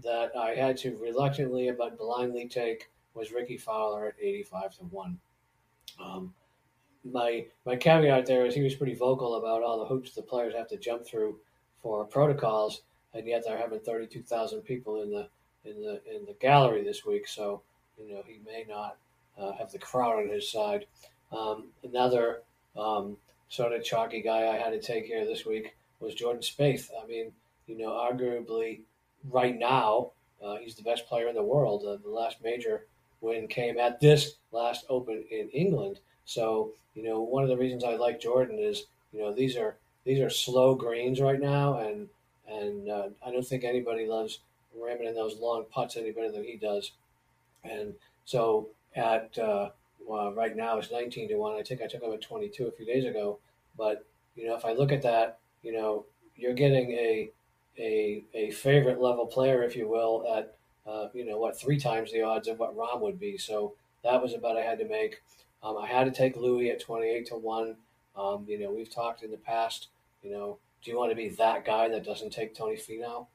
that 0.03 0.37
I 0.37 0.55
had 0.55 0.77
to 0.79 0.97
reluctantly 0.97 1.71
but 1.71 1.99
blindly 1.99 2.49
take 2.49 2.91
was 3.15 3.33
Rickie 3.33 3.59
Fowler 3.59 4.07
at 4.07 4.15
85 4.21 4.77
to 4.77 4.85
1. 4.85 5.19
Um, 6.01 6.35
my 7.05 7.47
my 7.65 7.77
caveat 7.77 8.27
there 8.27 8.45
is 8.47 8.55
he 8.55 8.63
was 8.63 8.75
pretty 8.75 8.95
vocal 8.95 9.37
about 9.37 9.63
all 9.63 9.79
the 9.79 9.87
hoops 9.87 10.15
the 10.15 10.23
players 10.23 10.55
have 10.55 10.69
to 10.69 10.77
jump 10.77 11.07
through 11.07 11.39
for 11.83 12.05
protocols, 12.05 12.83
and 13.15 13.27
yet 13.27 13.43
they're 13.45 13.59
having 13.59 13.81
32,000 13.81 14.61
people 14.63 15.03
in 15.03 15.11
the 15.11 15.29
in 15.65 15.81
the 15.81 16.01
in 16.13 16.25
the 16.27 16.35
gallery 16.41 16.83
this 16.83 17.05
week. 17.05 17.27
So 17.27 17.63
you 17.99 18.13
know 18.13 18.23
he 18.27 18.41
may 18.45 18.65
not 18.69 18.97
uh, 19.39 19.53
have 19.53 19.73
the 19.73 19.79
crowd 19.79 20.19
on 20.19 20.29
his 20.29 20.51
side. 20.51 20.87
Um, 21.33 21.69
another 21.83 22.43
um, 22.77 23.17
sort 23.49 23.73
of 23.73 23.85
chalky 23.85 24.23
guy 24.23 24.49
I 24.49 24.57
had 24.57 24.71
to 24.71 24.81
take 24.81 25.07
here 25.07 25.25
this 25.25 25.45
week 25.45 25.77
was 26.01 26.15
Jordan 26.15 26.43
Spieth. 26.43 26.91
I 27.03 27.07
mean, 27.07 27.33
you 27.67 27.77
know, 27.77 27.91
arguably 27.91 28.81
right 29.31 29.59
now 29.59 30.11
uh, 30.43 30.57
he's 30.57 30.75
the 30.75 30.83
best 30.83 31.07
player 31.07 31.29
in 31.29 31.35
the 31.35 31.43
world. 31.43 31.85
Uh, 31.85 31.97
the 32.03 32.11
last 32.11 32.43
major 32.43 32.87
win 33.21 33.49
came 33.49 33.79
at 33.79 34.01
this 34.01 34.37
last 34.53 34.85
Open 34.89 35.25
in 35.31 35.49
England. 35.51 36.01
So 36.25 36.73
you 36.95 37.03
know, 37.03 37.21
one 37.21 37.43
of 37.43 37.49
the 37.49 37.57
reasons 37.57 37.85
I 37.85 37.97
like 37.97 38.21
Jordan 38.21 38.59
is 38.59 38.85
you 39.13 39.21
know 39.21 39.33
these 39.33 39.57
are 39.57 39.77
these 40.05 40.21
are 40.21 40.31
slow 40.31 40.75
greens 40.75 41.21
right 41.21 41.41
now, 41.41 41.79
and 41.79 42.09
and 42.49 42.89
uh, 42.89 43.09
I 43.25 43.31
don't 43.31 43.47
think 43.47 43.65
anybody 43.65 44.07
loves 44.07 44.41
ramming 44.81 45.09
in 45.09 45.15
those 45.15 45.39
long 45.39 45.65
putts 45.71 45.97
any 45.97 46.13
better 46.13 46.33
than 46.33 46.45
he 46.45 46.57
does. 46.57 46.93
And 47.65 47.95
so 48.25 48.69
at 48.95 49.37
uh, 49.39 49.71
right 50.09 50.57
now 50.57 50.79
it's 50.79 50.91
19 50.91 51.29
to 51.29 51.35
1. 51.37 51.57
I 51.57 51.63
think 51.63 51.83
I 51.83 51.87
took 51.87 52.03
him 52.03 52.13
at 52.13 52.23
22 52.23 52.67
a 52.67 52.73
few 52.73 52.87
days 52.87 53.05
ago. 53.05 53.39
But, 53.77 54.05
you 54.37 54.47
know, 54.47 54.57
if 54.57 54.65
I 54.65 54.73
look 54.73 54.93
at 54.93 55.03
that, 55.03 55.39
you 55.63 55.73
know, 55.73 56.05
you're 56.37 56.55
getting 56.55 56.93
a 56.93 57.31
a, 57.79 58.25
a 58.35 58.51
favorite 58.51 59.01
level 59.01 59.27
player, 59.27 59.63
if 59.63 59.77
you 59.77 59.89
will, 59.89 60.25
at, 60.37 60.57
uh, 60.87 61.09
you 61.15 61.25
know, 61.25 61.39
what, 61.39 61.59
three 61.59 61.79
times 61.79 62.13
the 62.13 62.23
odds 62.23 62.49
of 62.49 62.59
what 62.59 62.77
Rahm 62.77 63.01
would 63.01 63.19
be. 63.19 63.39
So 63.39 63.75
that 64.05 64.21
was 64.21 64.35
a 64.35 64.39
bet 64.39 64.57
I 64.57 64.63
had 64.63 64.79
to 64.79 64.89
make. 64.89 65.23
Um, 65.63 65.77
I 65.77 65.87
had 65.87 66.05
to 66.05 66.11
take 66.11 66.37
Louis 66.37 66.71
at 66.71 66.81
28 66.81 67.27
to 67.27 67.37
1. 67.37 67.77
Um, 68.17 68.45
you 68.49 68.59
know, 68.59 68.71
we've 68.71 68.93
talked 68.93 69.23
in 69.23 69.31
the 69.31 69.37
past, 69.37 69.89
you 70.23 70.31
know, 70.31 70.59
do 70.83 70.91
you 70.91 70.97
want 70.97 71.11
to 71.11 71.17
be 71.17 71.29
that 71.31 71.65
guy 71.65 71.89
that 71.89 72.05
doesn't 72.05 72.31
take 72.31 72.55
Tony 72.55 72.77
Finau 72.77 73.27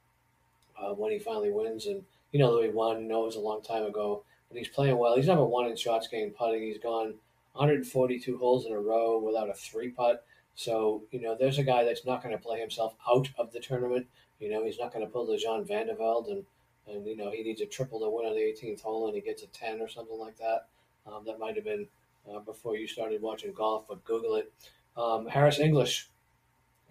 uh, 0.82 0.94
when 0.94 1.12
he 1.12 1.20
finally 1.20 1.52
wins? 1.52 1.86
And, 1.86 2.04
you 2.32 2.40
know, 2.40 2.52
Louis 2.52 2.70
won, 2.70 3.02
you 3.02 3.08
know, 3.08 3.24
it 3.24 3.28
was 3.28 3.36
a 3.36 3.42
long 3.42 3.62
time 3.62 3.84
ago, 3.84 4.24
but 4.50 4.58
he's 4.58 4.70
playing 4.70 4.98
well. 4.98 5.16
He's 5.16 5.28
never 5.28 5.44
one 5.44 5.68
in 5.68 5.76
shots 5.76 6.08
gained 6.08 6.36
putting. 6.36 6.64
He's 6.64 6.80
gone 6.80 7.16
142 7.54 8.38
holes 8.38 8.66
in 8.66 8.72
a 8.72 8.80
row 8.80 9.20
without 9.20 9.50
a 9.50 9.54
three 9.54 9.90
putt. 9.90 10.26
So, 10.56 11.04
you 11.12 11.22
know, 11.22 11.36
there's 11.38 11.58
a 11.58 11.64
guy 11.64 11.84
that's 11.84 12.06
not 12.06 12.24
going 12.24 12.36
to 12.36 12.42
play 12.42 12.60
himself 12.60 12.94
out 13.10 13.30
of 13.38 13.52
the 13.52 13.60
tournament. 13.60 14.08
You 14.40 14.50
know, 14.50 14.66
he's 14.66 14.80
not 14.80 14.94
going 14.94 15.06
to 15.06 15.12
pull 15.12 15.26
the 15.26 15.38
Jean 15.38 15.66
Van 15.66 15.88
de 15.88 15.94
and, 15.94 16.44
and, 16.88 17.08
you 17.08 17.16
know, 17.16 17.32
he 17.32 17.44
needs 17.44 17.62
a 17.62 17.66
triple 17.66 18.00
to 18.00 18.10
win 18.10 18.26
on 18.26 18.36
the 18.36 18.42
18th 18.42 18.82
hole 18.82 19.08
and 19.08 19.16
he 19.16 19.22
gets 19.22 19.44
a 19.44 19.48
10 19.48 19.80
or 19.80 19.88
something 19.88 20.18
like 20.18 20.38
that. 20.38 20.68
Um, 21.06 21.24
that 21.26 21.40
might 21.40 21.56
have 21.56 21.66
been 21.66 21.88
uh, 22.30 22.40
before 22.40 22.78
you 22.78 22.88
started 22.88 23.22
watching 23.22 23.54
golf, 23.54 23.86
but 23.88 24.04
Google 24.06 24.36
it. 24.36 24.52
Um, 24.96 25.28
Harris 25.28 25.60
English, 25.60 26.10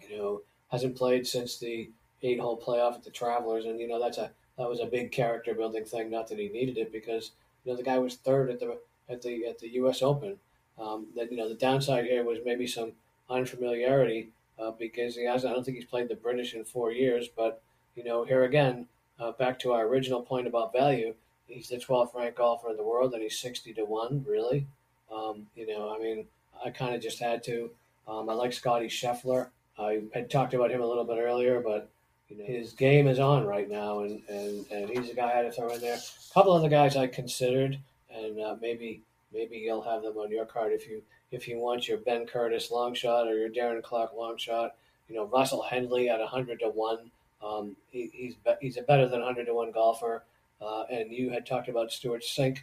you 0.07 0.17
know, 0.17 0.41
hasn't 0.71 0.95
played 0.95 1.25
since 1.25 1.57
the 1.57 1.89
eight 2.21 2.39
hole 2.39 2.59
playoff 2.59 2.95
at 2.95 3.03
the 3.03 3.09
Travelers. 3.09 3.65
And, 3.65 3.79
you 3.79 3.87
know, 3.87 3.99
that's 3.99 4.17
a, 4.17 4.31
that 4.57 4.69
was 4.69 4.79
a 4.79 4.85
big 4.85 5.11
character 5.11 5.53
building 5.53 5.85
thing. 5.85 6.11
Not 6.11 6.27
that 6.27 6.39
he 6.39 6.49
needed 6.49 6.77
it 6.77 6.91
because, 6.91 7.31
you 7.63 7.71
know, 7.71 7.77
the 7.77 7.83
guy 7.83 7.97
was 7.97 8.15
third 8.15 8.49
at 8.49 8.59
the, 8.59 8.77
at 9.09 9.21
the, 9.21 9.45
at 9.47 9.59
the 9.59 9.69
U.S. 9.69 10.01
Open. 10.01 10.37
Um, 10.79 11.07
that, 11.15 11.31
you 11.31 11.37
know, 11.37 11.49
the 11.49 11.55
downside 11.55 12.05
here 12.05 12.23
was 12.23 12.39
maybe 12.43 12.67
some 12.67 12.93
unfamiliarity 13.29 14.29
uh, 14.63 14.71
because 14.71 15.15
he 15.15 15.25
has. 15.25 15.45
I 15.45 15.51
don't 15.51 15.63
think 15.63 15.77
he's 15.77 15.85
played 15.85 16.09
the 16.09 16.15
British 16.15 16.53
in 16.53 16.63
four 16.63 16.91
years. 16.91 17.27
But 17.27 17.61
you 17.95 18.03
know, 18.03 18.23
here 18.23 18.43
again, 18.43 18.87
uh, 19.19 19.31
back 19.31 19.59
to 19.59 19.73
our 19.73 19.85
original 19.85 20.21
point 20.21 20.47
about 20.47 20.73
value. 20.73 21.13
He's 21.47 21.67
the 21.67 21.77
12th 21.77 22.15
ranked 22.15 22.37
golfer 22.37 22.69
in 22.69 22.77
the 22.77 22.83
world, 22.83 23.13
and 23.13 23.21
he's 23.21 23.37
60 23.39 23.73
to 23.73 23.83
one. 23.83 24.25
Really, 24.27 24.65
um, 25.11 25.47
you 25.55 25.67
know, 25.67 25.93
I 25.93 25.99
mean, 25.99 26.25
I 26.63 26.69
kind 26.69 26.95
of 26.95 27.01
just 27.01 27.19
had 27.19 27.43
to. 27.45 27.69
Um, 28.07 28.29
I 28.29 28.33
like 28.33 28.53
Scotty 28.53 28.87
Scheffler. 28.87 29.49
I 29.77 30.01
had 30.13 30.29
talked 30.29 30.53
about 30.53 30.71
him 30.71 30.81
a 30.81 30.87
little 30.87 31.03
bit 31.03 31.17
earlier, 31.17 31.59
but 31.59 31.89
you 32.29 32.37
know, 32.37 32.45
his 32.45 32.73
game 32.73 33.07
is 33.07 33.19
on 33.19 33.45
right 33.45 33.69
now, 33.69 33.99
and, 33.99 34.21
and, 34.29 34.65
and 34.71 34.89
he's 34.89 35.09
a 35.09 35.15
guy 35.15 35.31
I 35.31 35.35
had 35.35 35.41
to 35.43 35.51
throw 35.51 35.73
in 35.73 35.81
there. 35.81 35.95
A 35.97 36.33
couple 36.33 36.53
of 36.53 36.59
other 36.59 36.69
guys 36.69 36.95
I 36.95 37.07
considered, 37.07 37.79
and 38.13 38.39
uh, 38.39 38.55
maybe 38.61 39.01
maybe 39.33 39.57
you'll 39.57 39.81
have 39.81 40.03
them 40.03 40.17
on 40.17 40.31
your 40.31 40.45
card 40.45 40.73
if 40.73 40.87
you 40.87 41.01
if 41.33 41.47
you 41.47 41.57
want 41.57 41.87
your 41.87 41.97
Ben 41.97 42.27
Curtis 42.27 42.69
long 42.69 42.93
shot 42.93 43.27
or 43.27 43.35
your 43.35 43.49
Darren 43.49 43.81
Clarke 43.81 44.13
long 44.15 44.37
shot. 44.37 44.75
You 45.09 45.15
know, 45.15 45.25
Russell 45.25 45.63
Henley 45.63 46.07
at 46.07 46.19
100 46.19 46.59
to 46.59 46.69
1. 46.69 47.11
Um, 47.43 47.75
he, 47.89 48.09
he's, 48.13 48.35
be, 48.35 48.51
he's 48.61 48.77
a 48.77 48.83
better 48.83 49.09
than 49.09 49.19
100 49.19 49.45
to 49.45 49.53
1 49.53 49.71
golfer. 49.71 50.23
Uh, 50.61 50.83
and 50.91 51.11
you 51.11 51.31
had 51.31 51.45
talked 51.45 51.67
about 51.67 51.91
Stewart 51.91 52.23
Cink. 52.23 52.59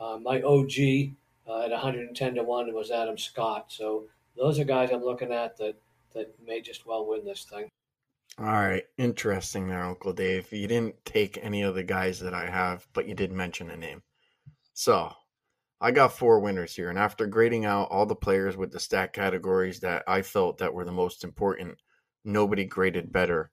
Uh, 0.00 0.18
my 0.18 0.40
OG 0.40 1.12
uh, 1.48 1.64
at 1.64 1.70
110 1.70 2.34
to 2.36 2.42
1 2.42 2.72
was 2.72 2.90
Adam 2.90 3.18
Scott. 3.18 3.66
So 3.68 4.04
those 4.36 4.58
are 4.58 4.64
guys 4.64 4.90
I'm 4.92 5.04
looking 5.04 5.32
at 5.32 5.58
that, 5.58 5.74
that 6.14 6.32
may 6.46 6.60
just 6.60 6.86
well 6.86 7.06
win 7.06 7.24
this 7.24 7.44
thing. 7.44 7.68
All 8.38 8.46
right, 8.46 8.84
interesting 8.96 9.68
there, 9.68 9.84
Uncle 9.84 10.14
Dave. 10.14 10.50
You 10.52 10.66
didn't 10.66 11.04
take 11.04 11.38
any 11.42 11.62
of 11.62 11.74
the 11.74 11.82
guys 11.82 12.18
that 12.20 12.32
I 12.32 12.46
have, 12.46 12.86
but 12.94 13.06
you 13.06 13.14
did 13.14 13.30
mention 13.30 13.68
a 13.68 13.76
name. 13.76 14.02
So 14.72 15.12
I 15.82 15.90
got 15.90 16.12
four 16.12 16.38
winners 16.38 16.76
here, 16.76 16.90
and 16.90 16.98
after 16.98 17.26
grading 17.26 17.64
out 17.64 17.88
all 17.90 18.06
the 18.06 18.14
players 18.14 18.56
with 18.56 18.70
the 18.70 18.78
stat 18.78 19.12
categories 19.12 19.80
that 19.80 20.04
I 20.06 20.22
felt 20.22 20.58
that 20.58 20.72
were 20.72 20.84
the 20.84 20.92
most 20.92 21.24
important, 21.24 21.78
nobody 22.24 22.64
graded 22.64 23.12
better 23.12 23.50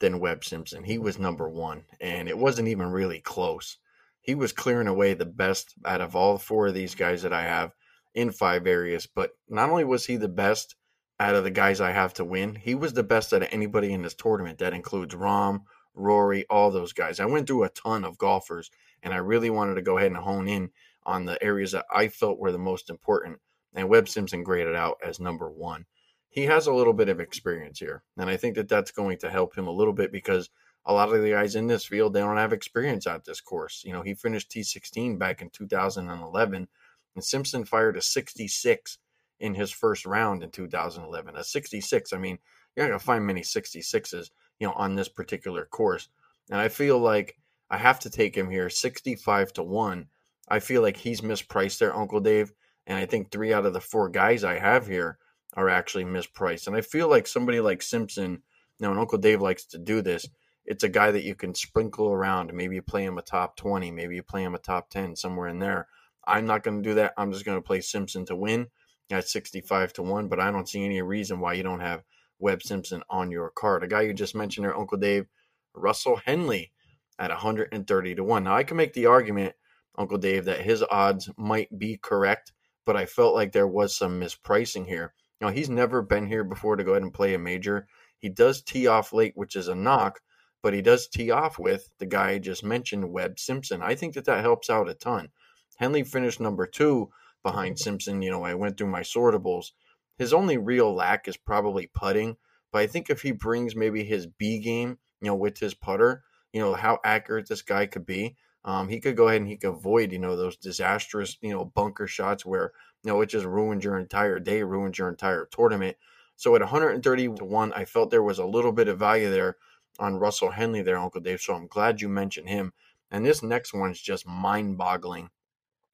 than 0.00 0.18
Webb 0.18 0.44
Simpson. 0.44 0.82
He 0.82 0.96
was 0.96 1.18
number 1.18 1.50
one, 1.50 1.84
and 2.00 2.26
it 2.26 2.38
wasn't 2.38 2.68
even 2.68 2.88
really 2.88 3.20
close. 3.20 3.76
He 4.22 4.34
was 4.34 4.50
clearing 4.52 4.86
away 4.86 5.12
the 5.12 5.26
best 5.26 5.74
out 5.84 6.00
of 6.00 6.16
all 6.16 6.38
four 6.38 6.68
of 6.68 6.74
these 6.74 6.94
guys 6.94 7.20
that 7.20 7.34
I 7.34 7.42
have 7.42 7.72
in 8.14 8.30
five 8.30 8.66
areas. 8.66 9.06
But 9.06 9.32
not 9.46 9.68
only 9.68 9.84
was 9.84 10.06
he 10.06 10.16
the 10.16 10.28
best 10.28 10.74
out 11.20 11.34
of 11.34 11.44
the 11.44 11.50
guys 11.50 11.82
I 11.82 11.90
have 11.90 12.14
to 12.14 12.24
win, 12.24 12.54
he 12.54 12.74
was 12.74 12.94
the 12.94 13.02
best 13.02 13.34
out 13.34 13.42
of 13.42 13.48
anybody 13.52 13.92
in 13.92 14.00
this 14.00 14.14
tournament. 14.14 14.58
That 14.60 14.72
includes 14.72 15.14
Rahm, 15.14 15.64
Rory, 15.94 16.46
all 16.48 16.70
those 16.70 16.94
guys. 16.94 17.20
I 17.20 17.26
went 17.26 17.46
through 17.46 17.64
a 17.64 17.68
ton 17.68 18.04
of 18.04 18.16
golfers, 18.16 18.70
and 19.02 19.12
I 19.12 19.18
really 19.18 19.50
wanted 19.50 19.74
to 19.74 19.82
go 19.82 19.98
ahead 19.98 20.12
and 20.12 20.16
hone 20.16 20.48
in 20.48 20.70
on 21.04 21.24
the 21.24 21.42
areas 21.42 21.72
that 21.72 21.86
I 21.92 22.08
felt 22.08 22.38
were 22.38 22.52
the 22.52 22.58
most 22.58 22.90
important. 22.90 23.38
And 23.74 23.88
Webb 23.88 24.08
Simpson 24.08 24.42
graded 24.42 24.74
out 24.74 24.98
as 25.04 25.20
number 25.20 25.50
one. 25.50 25.86
He 26.28 26.44
has 26.44 26.66
a 26.66 26.72
little 26.72 26.92
bit 26.92 27.08
of 27.08 27.20
experience 27.20 27.78
here. 27.78 28.02
And 28.16 28.28
I 28.30 28.36
think 28.36 28.54
that 28.54 28.68
that's 28.68 28.90
going 28.90 29.18
to 29.18 29.30
help 29.30 29.56
him 29.56 29.66
a 29.66 29.72
little 29.72 29.92
bit 29.92 30.12
because 30.12 30.50
a 30.84 30.92
lot 30.92 31.12
of 31.12 31.22
the 31.22 31.30
guys 31.30 31.54
in 31.54 31.66
this 31.66 31.84
field, 31.84 32.12
they 32.12 32.20
don't 32.20 32.36
have 32.36 32.52
experience 32.52 33.06
at 33.06 33.24
this 33.24 33.40
course. 33.40 33.82
You 33.84 33.92
know, 33.92 34.02
he 34.02 34.14
finished 34.14 34.50
T16 34.50 35.18
back 35.18 35.42
in 35.42 35.50
2011, 35.50 36.68
and 37.14 37.24
Simpson 37.24 37.64
fired 37.64 37.96
a 37.96 38.02
66 38.02 38.98
in 39.40 39.54
his 39.54 39.70
first 39.70 40.06
round 40.06 40.42
in 40.42 40.50
2011. 40.50 41.36
A 41.36 41.44
66. 41.44 42.12
I 42.12 42.18
mean, 42.18 42.38
you're 42.74 42.86
not 42.86 42.90
going 42.90 42.98
to 42.98 43.04
find 43.04 43.26
many 43.26 43.42
66s, 43.42 44.30
you 44.58 44.66
know, 44.66 44.72
on 44.72 44.94
this 44.94 45.08
particular 45.08 45.66
course. 45.66 46.08
And 46.50 46.58
I 46.58 46.68
feel 46.68 46.98
like 46.98 47.36
I 47.70 47.76
have 47.76 48.00
to 48.00 48.10
take 48.10 48.36
him 48.36 48.50
here 48.50 48.68
65 48.68 49.52
to 49.54 49.62
1. 49.62 50.06
I 50.52 50.60
feel 50.60 50.82
like 50.82 50.98
he's 50.98 51.22
mispriced 51.22 51.78
there, 51.78 51.96
Uncle 51.96 52.20
Dave. 52.20 52.52
And 52.86 52.98
I 52.98 53.06
think 53.06 53.30
three 53.30 53.54
out 53.54 53.64
of 53.64 53.72
the 53.72 53.80
four 53.80 54.10
guys 54.10 54.44
I 54.44 54.58
have 54.58 54.86
here 54.86 55.16
are 55.54 55.70
actually 55.70 56.04
mispriced. 56.04 56.66
And 56.66 56.76
I 56.76 56.82
feel 56.82 57.08
like 57.08 57.26
somebody 57.26 57.58
like 57.58 57.80
Simpson, 57.80 58.42
now, 58.78 58.90
and 58.90 59.00
Uncle 59.00 59.16
Dave 59.16 59.40
likes 59.40 59.64
to 59.66 59.78
do 59.78 60.02
this. 60.02 60.28
It's 60.66 60.84
a 60.84 60.90
guy 60.90 61.10
that 61.10 61.24
you 61.24 61.34
can 61.34 61.54
sprinkle 61.54 62.12
around. 62.12 62.52
Maybe 62.52 62.74
you 62.74 62.82
play 62.82 63.02
him 63.02 63.16
a 63.16 63.22
top 63.22 63.56
20, 63.56 63.90
maybe 63.92 64.14
you 64.14 64.22
play 64.22 64.42
him 64.42 64.54
a 64.54 64.58
top 64.58 64.90
10, 64.90 65.16
somewhere 65.16 65.48
in 65.48 65.58
there. 65.58 65.88
I'm 66.26 66.46
not 66.46 66.62
going 66.62 66.82
to 66.82 66.88
do 66.88 66.94
that. 66.96 67.14
I'm 67.16 67.32
just 67.32 67.46
going 67.46 67.56
to 67.56 67.66
play 67.66 67.80
Simpson 67.80 68.26
to 68.26 68.36
win 68.36 68.66
at 69.10 69.26
65 69.26 69.94
to 69.94 70.02
1, 70.02 70.28
but 70.28 70.38
I 70.38 70.50
don't 70.50 70.68
see 70.68 70.84
any 70.84 71.00
reason 71.00 71.40
why 71.40 71.54
you 71.54 71.62
don't 71.62 71.80
have 71.80 72.04
Webb 72.38 72.62
Simpson 72.62 73.02
on 73.08 73.30
your 73.30 73.48
card. 73.48 73.84
A 73.84 73.88
guy 73.88 74.02
you 74.02 74.12
just 74.12 74.34
mentioned 74.34 74.66
there, 74.66 74.76
Uncle 74.76 74.98
Dave, 74.98 75.26
Russell 75.74 76.20
Henley 76.26 76.72
at 77.18 77.30
130 77.30 78.14
to 78.16 78.24
1. 78.24 78.44
Now, 78.44 78.54
I 78.54 78.64
can 78.64 78.76
make 78.76 78.92
the 78.92 79.06
argument, 79.06 79.54
Uncle 79.96 80.18
Dave, 80.18 80.44
that 80.46 80.60
his 80.60 80.82
odds 80.90 81.30
might 81.36 81.78
be 81.78 81.98
correct, 82.00 82.52
but 82.84 82.96
I 82.96 83.06
felt 83.06 83.34
like 83.34 83.52
there 83.52 83.66
was 83.66 83.94
some 83.96 84.20
mispricing 84.20 84.86
here. 84.86 85.14
Now, 85.40 85.48
he's 85.48 85.68
never 85.68 86.02
been 86.02 86.26
here 86.26 86.44
before 86.44 86.76
to 86.76 86.84
go 86.84 86.92
ahead 86.92 87.02
and 87.02 87.12
play 87.12 87.34
a 87.34 87.38
major. 87.38 87.88
He 88.18 88.28
does 88.28 88.62
tee 88.62 88.86
off 88.86 89.12
late, 89.12 89.32
which 89.34 89.56
is 89.56 89.68
a 89.68 89.74
knock, 89.74 90.20
but 90.62 90.72
he 90.72 90.80
does 90.80 91.08
tee 91.08 91.30
off 91.30 91.58
with 91.58 91.90
the 91.98 92.06
guy 92.06 92.30
I 92.30 92.38
just 92.38 92.64
mentioned, 92.64 93.10
Webb 93.10 93.38
Simpson. 93.38 93.82
I 93.82 93.94
think 93.96 94.14
that 94.14 94.24
that 94.26 94.42
helps 94.42 94.70
out 94.70 94.88
a 94.88 94.94
ton. 94.94 95.30
Henley 95.76 96.04
finished 96.04 96.40
number 96.40 96.66
two 96.66 97.10
behind 97.42 97.78
Simpson. 97.78 98.22
You 98.22 98.30
know, 98.30 98.44
I 98.44 98.54
went 98.54 98.78
through 98.78 98.90
my 98.90 99.00
sortables. 99.00 99.72
His 100.16 100.32
only 100.32 100.58
real 100.58 100.94
lack 100.94 101.26
is 101.26 101.36
probably 101.36 101.90
putting, 101.92 102.36
but 102.70 102.80
I 102.80 102.86
think 102.86 103.10
if 103.10 103.22
he 103.22 103.32
brings 103.32 103.74
maybe 103.74 104.04
his 104.04 104.26
B 104.26 104.60
game, 104.60 104.98
you 105.20 105.28
know, 105.28 105.34
with 105.34 105.58
his 105.58 105.74
putter, 105.74 106.22
you 106.52 106.60
know, 106.60 106.74
how 106.74 106.98
accurate 107.04 107.48
this 107.48 107.62
guy 107.62 107.86
could 107.86 108.06
be, 108.06 108.36
um, 108.64 108.88
he 108.88 109.00
could 109.00 109.16
go 109.16 109.28
ahead 109.28 109.40
and 109.40 109.50
he 109.50 109.56
could 109.56 109.70
avoid, 109.70 110.12
you 110.12 110.18
know, 110.18 110.36
those 110.36 110.56
disastrous, 110.56 111.36
you 111.40 111.50
know, 111.50 111.64
bunker 111.64 112.06
shots 112.06 112.46
where, 112.46 112.72
you 113.02 113.10
know, 113.10 113.20
it 113.20 113.26
just 113.26 113.44
ruined 113.44 113.82
your 113.82 113.98
entire 113.98 114.38
day, 114.38 114.62
ruined 114.62 114.96
your 114.98 115.08
entire 115.08 115.46
tournament. 115.46 115.96
So 116.36 116.54
at 116.54 116.60
130 116.60 117.34
to 117.36 117.44
1, 117.44 117.72
I 117.72 117.84
felt 117.84 118.10
there 118.10 118.22
was 118.22 118.38
a 118.38 118.46
little 118.46 118.72
bit 118.72 118.88
of 118.88 118.98
value 118.98 119.30
there 119.30 119.56
on 119.98 120.16
Russell 120.16 120.50
Henley 120.50 120.82
there, 120.82 120.96
Uncle 120.98 121.20
Dave. 121.20 121.40
So 121.40 121.54
I'm 121.54 121.66
glad 121.66 122.00
you 122.00 122.08
mentioned 122.08 122.48
him. 122.48 122.72
And 123.10 123.26
this 123.26 123.42
next 123.42 123.74
one's 123.74 124.00
just 124.00 124.26
mind 124.26 124.78
boggling. 124.78 125.30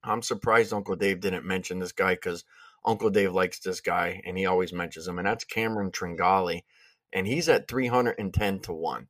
I'm 0.05 0.23
surprised 0.23 0.73
Uncle 0.73 0.95
Dave 0.95 1.21
didn't 1.21 1.45
mention 1.45 1.79
this 1.79 1.93
guy 1.93 2.15
because 2.15 2.45
Uncle 2.85 3.11
Dave 3.11 3.33
likes 3.33 3.59
this 3.59 3.81
guy 3.81 4.23
and 4.25 4.39
he 4.39 4.47
always 4.47 4.73
mentions 4.73 5.09
him, 5.09 5.19
and 5.19 5.27
that's 5.27 5.45
Cameron 5.45 5.91
Tringale. 5.91 6.63
And 7.13 7.27
he's 7.27 7.49
at 7.49 7.67
310 7.67 8.61
to 8.61 8.73
1. 8.73 9.09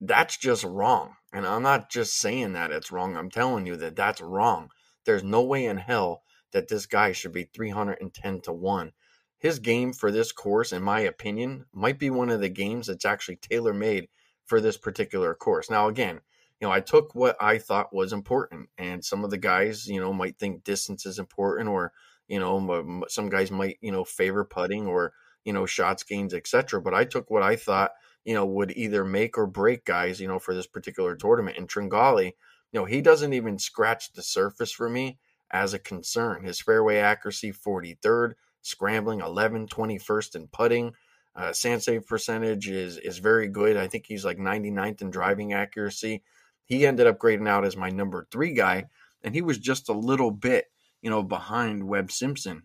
That's 0.00 0.36
just 0.36 0.64
wrong. 0.64 1.14
And 1.32 1.46
I'm 1.46 1.62
not 1.62 1.90
just 1.90 2.16
saying 2.18 2.52
that 2.52 2.70
it's 2.70 2.92
wrong. 2.92 3.16
I'm 3.16 3.30
telling 3.30 3.66
you 3.66 3.76
that 3.76 3.96
that's 3.96 4.20
wrong. 4.20 4.70
There's 5.04 5.24
no 5.24 5.42
way 5.42 5.66
in 5.66 5.78
hell 5.78 6.22
that 6.52 6.68
this 6.68 6.86
guy 6.86 7.12
should 7.12 7.32
be 7.32 7.48
310 7.54 8.40
to 8.42 8.52
1. 8.52 8.92
His 9.38 9.58
game 9.58 9.92
for 9.92 10.10
this 10.10 10.32
course, 10.32 10.72
in 10.72 10.82
my 10.82 11.00
opinion, 11.00 11.66
might 11.72 11.98
be 11.98 12.08
one 12.08 12.30
of 12.30 12.40
the 12.40 12.48
games 12.48 12.86
that's 12.86 13.04
actually 13.04 13.36
tailor 13.36 13.74
made 13.74 14.08
for 14.46 14.60
this 14.60 14.76
particular 14.76 15.34
course. 15.34 15.68
Now, 15.68 15.88
again, 15.88 16.20
you 16.60 16.66
know, 16.66 16.72
I 16.72 16.80
took 16.80 17.14
what 17.14 17.36
I 17.42 17.58
thought 17.58 17.94
was 17.94 18.12
important, 18.12 18.68
and 18.78 19.04
some 19.04 19.24
of 19.24 19.30
the 19.30 19.38
guys, 19.38 19.86
you 19.86 20.00
know, 20.00 20.12
might 20.12 20.38
think 20.38 20.64
distance 20.64 21.04
is 21.04 21.18
important, 21.18 21.68
or 21.68 21.92
you 22.28 22.38
know, 22.38 23.04
some 23.08 23.28
guys 23.28 23.50
might, 23.50 23.76
you 23.82 23.92
know, 23.92 24.04
favor 24.04 24.44
putting 24.44 24.86
or 24.86 25.12
you 25.44 25.52
know 25.52 25.66
shots 25.66 26.04
gains, 26.04 26.32
etc. 26.32 26.80
But 26.80 26.94
I 26.94 27.04
took 27.04 27.30
what 27.30 27.42
I 27.42 27.56
thought, 27.56 27.90
you 28.24 28.34
know, 28.34 28.46
would 28.46 28.72
either 28.76 29.04
make 29.04 29.36
or 29.36 29.46
break 29.46 29.84
guys, 29.84 30.20
you 30.20 30.28
know, 30.28 30.38
for 30.38 30.54
this 30.54 30.66
particular 30.66 31.14
tournament. 31.14 31.58
And 31.58 31.68
Tringale, 31.68 32.32
you 32.72 32.80
know, 32.80 32.84
he 32.84 33.00
doesn't 33.00 33.32
even 33.32 33.58
scratch 33.58 34.12
the 34.12 34.22
surface 34.22 34.72
for 34.72 34.88
me 34.88 35.18
as 35.50 35.74
a 35.74 35.78
concern. 35.78 36.44
His 36.44 36.60
fairway 36.60 36.96
accuracy 36.96 37.52
43rd, 37.52 38.32
scrambling 38.62 39.20
11, 39.20 39.68
21st 39.68 40.36
in 40.36 40.48
putting. 40.48 40.92
Uh, 41.36 41.52
sand 41.52 41.82
save 41.82 42.06
percentage 42.06 42.68
is 42.68 42.96
is 42.98 43.18
very 43.18 43.48
good. 43.48 43.76
I 43.76 43.88
think 43.88 44.06
he's 44.06 44.24
like 44.24 44.38
99th 44.38 45.02
in 45.02 45.10
driving 45.10 45.52
accuracy. 45.52 46.22
He 46.64 46.86
ended 46.86 47.06
up 47.06 47.18
grading 47.18 47.48
out 47.48 47.64
as 47.64 47.76
my 47.76 47.90
number 47.90 48.26
three 48.30 48.52
guy, 48.52 48.86
and 49.22 49.34
he 49.34 49.42
was 49.42 49.58
just 49.58 49.88
a 49.88 49.92
little 49.92 50.30
bit, 50.30 50.66
you 51.02 51.10
know, 51.10 51.22
behind 51.22 51.84
Webb 51.84 52.12
Simpson. 52.12 52.62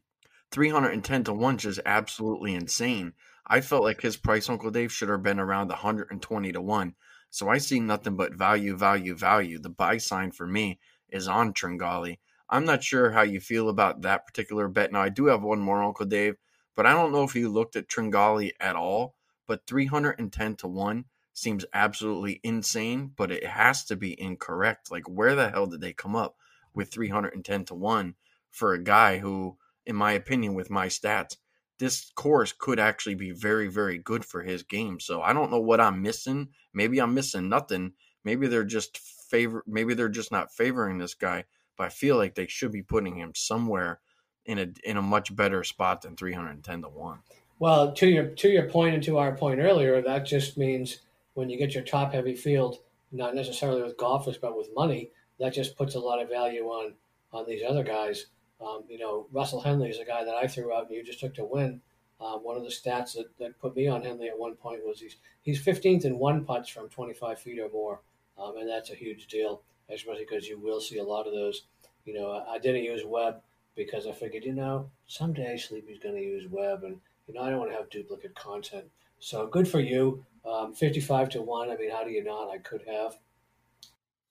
310 0.51 1.25
to 1.25 1.33
1 1.33 1.59
is 1.65 1.79
absolutely 1.85 2.55
insane. 2.55 3.13
I 3.49 3.61
felt 3.61 3.83
like 3.83 4.01
his 4.01 4.15
price, 4.15 4.47
Uncle 4.47 4.69
Dave, 4.69 4.91
should 4.91 5.09
have 5.09 5.23
been 5.23 5.39
around 5.39 5.69
120 5.69 6.51
to 6.51 6.61
1. 6.61 6.95
So 7.31 7.49
I 7.49 7.57
see 7.57 7.79
nothing 7.79 8.15
but 8.15 8.33
value, 8.33 8.75
value, 8.75 9.15
value. 9.15 9.59
The 9.59 9.69
buy 9.69 9.97
sign 9.97 10.31
for 10.31 10.45
me 10.45 10.79
is 11.09 11.27
on 11.27 11.53
Tringale. 11.53 12.19
I'm 12.49 12.65
not 12.65 12.83
sure 12.83 13.11
how 13.11 13.23
you 13.23 13.39
feel 13.39 13.69
about 13.69 14.01
that 14.01 14.27
particular 14.27 14.67
bet. 14.67 14.91
Now, 14.91 15.01
I 15.01 15.09
do 15.09 15.25
have 15.27 15.41
one 15.41 15.59
more, 15.59 15.83
Uncle 15.83 16.05
Dave, 16.05 16.35
but 16.75 16.85
I 16.85 16.93
don't 16.93 17.11
know 17.11 17.23
if 17.23 17.35
you 17.35 17.49
looked 17.49 17.75
at 17.75 17.87
Tringale 17.87 18.51
at 18.59 18.75
all. 18.75 19.15
But 19.47 19.65
310 19.65 20.55
to 20.57 20.67
1 20.67 21.05
seems 21.33 21.65
absolutely 21.73 22.39
insane, 22.43 23.11
but 23.15 23.31
it 23.31 23.45
has 23.45 23.83
to 23.85 23.95
be 23.95 24.19
incorrect. 24.19 24.91
Like, 24.91 25.09
where 25.09 25.33
the 25.33 25.49
hell 25.49 25.65
did 25.65 25.81
they 25.81 25.93
come 25.93 26.15
up 26.15 26.35
with 26.75 26.91
310 26.91 27.65
to 27.65 27.73
1 27.73 28.15
for 28.51 28.73
a 28.73 28.83
guy 28.83 29.17
who, 29.17 29.57
in 29.87 29.95
my 29.95 30.11
opinion, 30.11 30.53
with 30.53 30.69
my 30.69 30.85
stats, 30.87 31.37
this 31.79 32.11
course 32.15 32.53
could 32.57 32.79
actually 32.79 33.15
be 33.15 33.31
very, 33.31 33.67
very 33.67 33.97
good 33.97 34.25
for 34.25 34.43
his 34.43 34.63
game. 34.63 34.99
So 34.99 35.21
I 35.21 35.33
don't 35.33 35.49
know 35.49 35.59
what 35.59 35.81
I'm 35.81 36.01
missing. 36.01 36.49
Maybe 36.73 36.99
I'm 36.99 37.13
missing 37.13 37.49
nothing. 37.49 37.93
Maybe 38.23 38.47
they're 38.47 38.65
just 38.65 38.97
favor. 38.97 39.63
Maybe 39.65 39.93
they're 39.93 40.09
just 40.09 40.31
not 40.31 40.53
favoring 40.53 40.97
this 40.97 41.13
guy. 41.13 41.45
But 41.77 41.85
I 41.85 41.89
feel 41.89 42.17
like 42.17 42.35
they 42.35 42.47
should 42.47 42.73
be 42.73 42.83
putting 42.83 43.15
him 43.15 43.31
somewhere 43.33 44.01
in 44.45 44.59
a 44.59 44.67
in 44.83 44.97
a 44.97 45.01
much 45.01 45.33
better 45.35 45.63
spot 45.63 46.01
than 46.01 46.17
310 46.17 46.81
to 46.81 46.89
one. 46.89 47.19
Well, 47.59 47.93
to 47.93 48.07
your 48.07 48.25
to 48.25 48.49
your 48.49 48.69
point 48.69 48.95
and 48.95 49.03
to 49.03 49.17
our 49.17 49.35
point 49.35 49.59
earlier, 49.59 50.01
that 50.01 50.25
just 50.25 50.57
means 50.57 50.99
when 51.33 51.49
you 51.49 51.57
get 51.57 51.73
your 51.73 51.83
top 51.83 52.13
heavy 52.13 52.35
field, 52.35 52.79
not 53.11 53.35
necessarily 53.35 53.81
with 53.81 53.97
golfers, 53.97 54.37
but 54.37 54.57
with 54.57 54.69
money, 54.75 55.11
that 55.39 55.53
just 55.53 55.77
puts 55.77 55.95
a 55.95 55.99
lot 55.99 56.21
of 56.21 56.29
value 56.29 56.65
on 56.65 56.93
on 57.31 57.45
these 57.47 57.61
other 57.67 57.83
guys. 57.83 58.25
Um, 58.61 58.83
you 58.89 58.97
know, 58.97 59.27
Russell 59.31 59.61
Henley 59.61 59.89
is 59.89 59.99
a 59.99 60.05
guy 60.05 60.23
that 60.23 60.35
I 60.35 60.47
threw 60.47 60.73
out 60.73 60.87
and 60.87 60.95
you 60.95 61.03
just 61.03 61.19
took 61.19 61.35
to 61.35 61.45
win. 61.45 61.81
Um, 62.21 62.43
one 62.43 62.57
of 62.57 62.63
the 62.63 62.69
stats 62.69 63.13
that, 63.13 63.27
that 63.39 63.59
put 63.59 63.75
me 63.75 63.87
on 63.87 64.01
Henley 64.01 64.27
at 64.27 64.37
one 64.37 64.55
point 64.55 64.85
was 64.85 64.99
he's 64.99 65.15
he's 65.41 65.63
15th 65.63 66.03
in 66.03 66.19
one 66.19 66.43
putts 66.43 66.67
from 66.67 66.89
25 66.89 67.39
feet 67.39 67.59
or 67.59 67.69
more, 67.69 68.01
um, 68.37 68.57
and 68.57 68.69
that's 68.69 68.89
a 68.89 68.95
huge 68.95 69.27
deal, 69.27 69.61
especially 69.89 70.25
because 70.29 70.47
you 70.47 70.59
will 70.59 70.81
see 70.81 70.97
a 70.97 71.03
lot 71.03 71.27
of 71.27 71.33
those. 71.33 71.63
You 72.05 72.13
know, 72.15 72.31
I, 72.31 72.55
I 72.55 72.59
didn't 72.59 72.83
use 72.83 73.05
Webb 73.05 73.41
because 73.75 74.05
I 74.05 74.11
figured, 74.11 74.43
you 74.43 74.53
know, 74.53 74.89
someday 75.07 75.55
Sleepy's 75.55 75.99
going 75.99 76.15
to 76.15 76.21
use 76.21 76.45
Webb, 76.49 76.83
and 76.83 76.99
you 77.27 77.33
know, 77.33 77.41
I 77.41 77.49
don't 77.49 77.59
want 77.59 77.71
to 77.71 77.77
have 77.77 77.89
duplicate 77.89 78.35
content. 78.35 78.85
So 79.19 79.47
good 79.47 79.67
for 79.67 79.79
you. 79.79 80.25
Um, 80.45 80.73
55 80.73 81.29
to 81.29 81.41
1. 81.41 81.69
I 81.69 81.75
mean, 81.75 81.91
how 81.91 82.03
do 82.03 82.09
you 82.09 82.23
not? 82.23 82.49
I 82.49 82.57
could 82.57 82.83
have. 82.87 83.17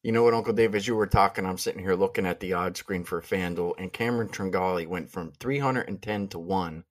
You 0.03 0.13
know 0.13 0.23
what, 0.23 0.35
Uncle 0.35 0.53
Dave, 0.53 0.77
as 0.77 0.87
you 0.87 0.95
were 0.95 1.09
talking, 1.09 1.45
I'm 1.45 1.59
sitting 1.59 1.83
here 1.83 1.97
looking 1.97 2.25
at 2.25 2.39
the 2.39 2.53
odd 2.53 2.77
screen 2.77 3.03
for 3.03 3.21
FanDuel, 3.21 3.75
and 3.79 3.93
Cameron 3.93 4.29
Tringale 4.29 4.87
went 4.87 5.11
from 5.11 5.33
310 5.41 6.29
to 6.29 6.39
1 6.39 6.85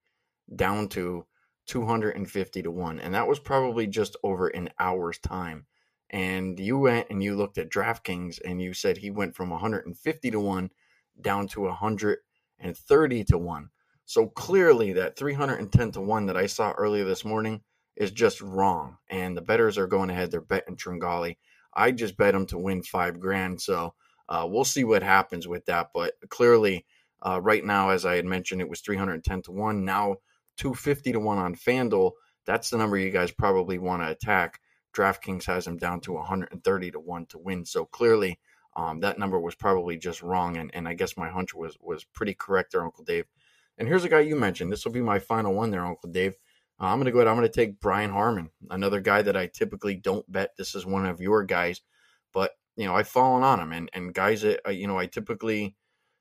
down 0.54 0.90
to 0.90 1.26
250 1.68 2.62
to 2.64 2.72
1. 2.72 3.00
And 3.00 3.16
that 3.16 3.28
was 3.28 3.40
probably 3.40 3.88
just 3.88 4.18
over 4.24 4.50
an 4.50 4.70
hour's 4.78 5.20
time. 5.20 5.68
And 6.10 6.60
you 6.60 6.78
went 6.78 7.08
and 7.10 7.24
you 7.24 7.38
looked 7.38 7.58
at 7.58 7.70
DraftKings 7.70 8.40
and 8.44 8.62
you 8.62 8.74
said 8.74 8.98
he 8.98 9.10
went 9.10 9.36
from 9.36 9.52
150 9.52 10.32
to 10.32 10.40
1 10.40 10.70
down 11.22 11.48
to 11.48 11.62
130 11.62 13.24
to 13.24 13.38
1. 13.38 13.70
So 14.06 14.28
clearly, 14.28 14.94
that 14.94 15.18
310 15.18 15.92
to 15.92 16.02
1 16.02 16.26
that 16.26 16.38
I 16.38 16.46
saw 16.48 16.72
earlier 16.72 17.06
this 17.06 17.24
morning 17.24 17.62
is 17.96 18.12
just 18.12 18.42
wrong. 18.42 18.98
And 19.10 19.36
the 19.36 19.42
betters 19.42 19.78
are 19.78 19.88
going 19.88 20.10
ahead. 20.10 20.30
They're 20.30 20.42
betting 20.42 20.76
Tringale. 20.76 21.38
I 21.78 21.92
just 21.92 22.18
bet 22.18 22.34
them 22.34 22.48
to 22.48 22.58
win 22.58 22.82
five 22.84 23.20
grand. 23.20 23.62
So 23.62 23.94
uh, 24.28 24.48
we'll 24.50 24.66
see 24.66 24.84
what 24.84 25.04
happens 25.04 25.48
with 25.48 25.66
that. 25.68 25.92
But 25.94 26.16
clearly, 26.30 26.86
uh, 27.22 27.40
right 27.42 27.64
now, 27.64 27.92
as 27.92 28.06
I 28.06 28.16
had 28.16 28.26
mentioned, 28.26 28.62
it 28.62 28.70
was 28.70 28.82
310 28.82 29.44
to 29.44 29.52
1. 29.52 29.86
Now, 29.86 30.18
250 30.58 31.14
to 31.14 31.20
1 31.20 31.38
on 31.38 31.56
FanDuel. 31.56 32.12
That's 32.46 32.70
the 32.72 32.78
number 32.78 32.98
you 32.98 33.12
guys 33.12 33.32
probably 33.32 33.78
want 33.78 34.02
to 34.02 34.10
attack. 34.10 34.60
DraftKings 34.96 35.46
has 35.46 35.68
him 35.68 35.78
down 35.78 36.02
to 36.02 36.14
130 36.14 36.92
to 36.92 37.00
1 37.00 37.26
to 37.28 37.38
win. 37.38 37.66
So 37.66 37.86
clearly, 37.86 38.40
Um, 38.78 39.00
that 39.00 39.18
number 39.18 39.40
was 39.40 39.56
probably 39.56 39.98
just 39.98 40.22
wrong, 40.22 40.56
and, 40.58 40.70
and 40.74 40.88
I 40.88 40.94
guess 40.94 41.18
my 41.18 41.30
hunch 41.30 41.54
was 41.56 41.76
was 41.82 42.06
pretty 42.06 42.36
correct 42.36 42.72
there, 42.72 42.84
Uncle 42.84 43.04
Dave. 43.04 43.26
And 43.78 43.88
here's 43.88 44.04
a 44.04 44.10
guy 44.10 44.20
you 44.22 44.36
mentioned. 44.36 44.72
This 44.72 44.86
will 44.86 44.92
be 44.92 45.02
my 45.02 45.20
final 45.20 45.54
one 45.56 45.72
there, 45.72 45.86
Uncle 45.86 46.12
Dave. 46.12 46.36
Uh, 46.80 46.86
I'm 46.86 46.98
going 46.98 47.06
to 47.06 47.12
go 47.12 47.20
ahead. 47.20 47.28
I'm 47.28 47.38
going 47.38 47.48
to 47.48 47.54
take 47.54 47.80
Brian 47.80 48.12
Harman, 48.12 48.52
another 48.70 49.02
guy 49.02 49.22
that 49.22 49.36
I 49.36 49.48
typically 49.48 49.96
don't 49.96 50.30
bet. 50.32 50.56
This 50.58 50.76
is 50.76 50.86
one 50.86 51.06
of 51.06 51.22
your 51.22 51.44
guys, 51.44 51.82
but 52.34 52.52
you 52.76 52.86
know 52.86 52.96
I've 52.96 53.08
fallen 53.08 53.44
on 53.44 53.60
him, 53.60 53.72
and 53.72 53.90
and 53.94 54.14
guys 54.14 54.42
that 54.42 54.62
uh, 54.68 54.72
you 54.72 54.88
know 54.88 54.98
I 54.98 55.08
typically 55.08 55.76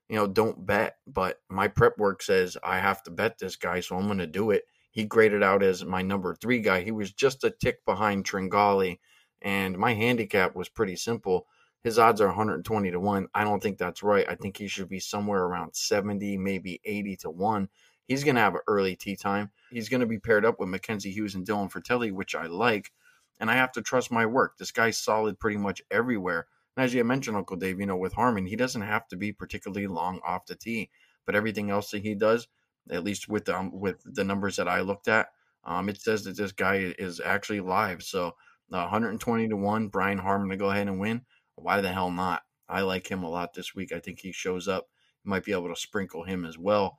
you 0.08 0.16
know 0.16 0.26
don't 0.26 0.66
bet, 0.66 0.96
but 1.06 1.40
my 1.50 1.68
prep 1.68 1.98
work 1.98 2.22
says 2.22 2.56
I 2.62 2.78
have 2.78 3.02
to 3.04 3.10
bet 3.10 3.38
this 3.38 3.56
guy, 3.56 3.80
so 3.80 3.96
I'm 3.96 4.06
going 4.06 4.18
to 4.18 4.26
do 4.26 4.50
it. 4.50 4.64
He 4.90 5.04
graded 5.04 5.42
out 5.42 5.62
as 5.62 5.84
my 5.84 6.00
number 6.00 6.34
three 6.34 6.60
guy. 6.60 6.82
He 6.82 6.90
was 6.90 7.12
just 7.12 7.44
a 7.44 7.50
tick 7.50 7.84
behind 7.84 8.24
Tringale, 8.24 8.98
and 9.42 9.76
my 9.76 9.92
handicap 9.92 10.56
was 10.56 10.70
pretty 10.70 10.96
simple. 10.96 11.46
His 11.84 11.98
odds 12.00 12.20
are 12.20 12.26
120 12.26 12.90
to 12.90 12.98
1. 12.98 13.28
I 13.34 13.44
don't 13.44 13.62
think 13.62 13.78
that's 13.78 14.02
right. 14.02 14.26
I 14.28 14.34
think 14.34 14.56
he 14.56 14.66
should 14.66 14.88
be 14.88 14.98
somewhere 14.98 15.44
around 15.44 15.76
70, 15.76 16.36
maybe 16.36 16.80
80 16.84 17.16
to 17.18 17.30
1. 17.30 17.68
He's 18.08 18.24
going 18.24 18.34
to 18.34 18.40
have 18.40 18.54
an 18.54 18.62
early 18.66 18.96
tee 18.96 19.14
time. 19.14 19.52
He's 19.70 19.88
going 19.88 20.00
to 20.00 20.06
be 20.06 20.18
paired 20.18 20.44
up 20.44 20.58
with 20.58 20.68
Mackenzie 20.68 21.10
Hughes 21.10 21.34
and 21.34 21.46
Dylan 21.46 21.70
Frittelli, 21.70 22.12
which 22.12 22.34
I 22.34 22.46
like. 22.46 22.92
And 23.38 23.50
I 23.50 23.54
have 23.54 23.72
to 23.72 23.82
trust 23.82 24.10
my 24.10 24.24
work. 24.24 24.56
This 24.56 24.72
guy's 24.72 24.96
solid 24.96 25.38
pretty 25.38 25.58
much 25.58 25.82
everywhere. 25.90 26.46
And 26.76 26.84
as 26.84 26.94
you 26.94 27.02
mentioned, 27.04 27.36
Uncle 27.36 27.56
Dave, 27.56 27.80
you 27.80 27.86
know, 27.86 27.96
with 27.96 28.14
Harman, 28.14 28.46
he 28.46 28.56
doesn't 28.56 28.82
have 28.82 29.08
to 29.08 29.16
be 29.16 29.32
particularly 29.32 29.86
long 29.86 30.20
off 30.24 30.46
the 30.46 30.54
tee, 30.54 30.90
but 31.24 31.34
everything 31.34 31.70
else 31.70 31.90
that 31.90 32.02
he 32.02 32.14
does, 32.14 32.48
at 32.90 33.04
least 33.04 33.28
with 33.28 33.48
um, 33.48 33.78
with 33.78 34.02
the 34.04 34.24
numbers 34.24 34.56
that 34.56 34.68
I 34.68 34.80
looked 34.80 35.08
at, 35.08 35.28
um, 35.64 35.88
it 35.88 36.00
says 36.00 36.24
that 36.24 36.36
this 36.36 36.52
guy 36.52 36.94
is 36.98 37.20
actually 37.20 37.60
live. 37.60 38.02
So 38.02 38.28
uh, 38.72 38.82
120 38.82 39.48
to 39.48 39.56
one, 39.56 39.88
Brian 39.88 40.18
Harman 40.18 40.50
to 40.50 40.56
go 40.56 40.70
ahead 40.70 40.88
and 40.88 41.00
win. 41.00 41.22
Why 41.56 41.80
the 41.80 41.92
hell 41.92 42.10
not? 42.10 42.42
I 42.68 42.82
like 42.82 43.10
him 43.10 43.22
a 43.22 43.30
lot 43.30 43.54
this 43.54 43.74
week. 43.74 43.92
I 43.92 44.00
think 44.00 44.20
he 44.20 44.32
shows 44.32 44.68
up. 44.68 44.88
might 45.24 45.44
be 45.44 45.52
able 45.52 45.68
to 45.68 45.76
sprinkle 45.76 46.24
him 46.24 46.44
as 46.44 46.58
well. 46.58 46.98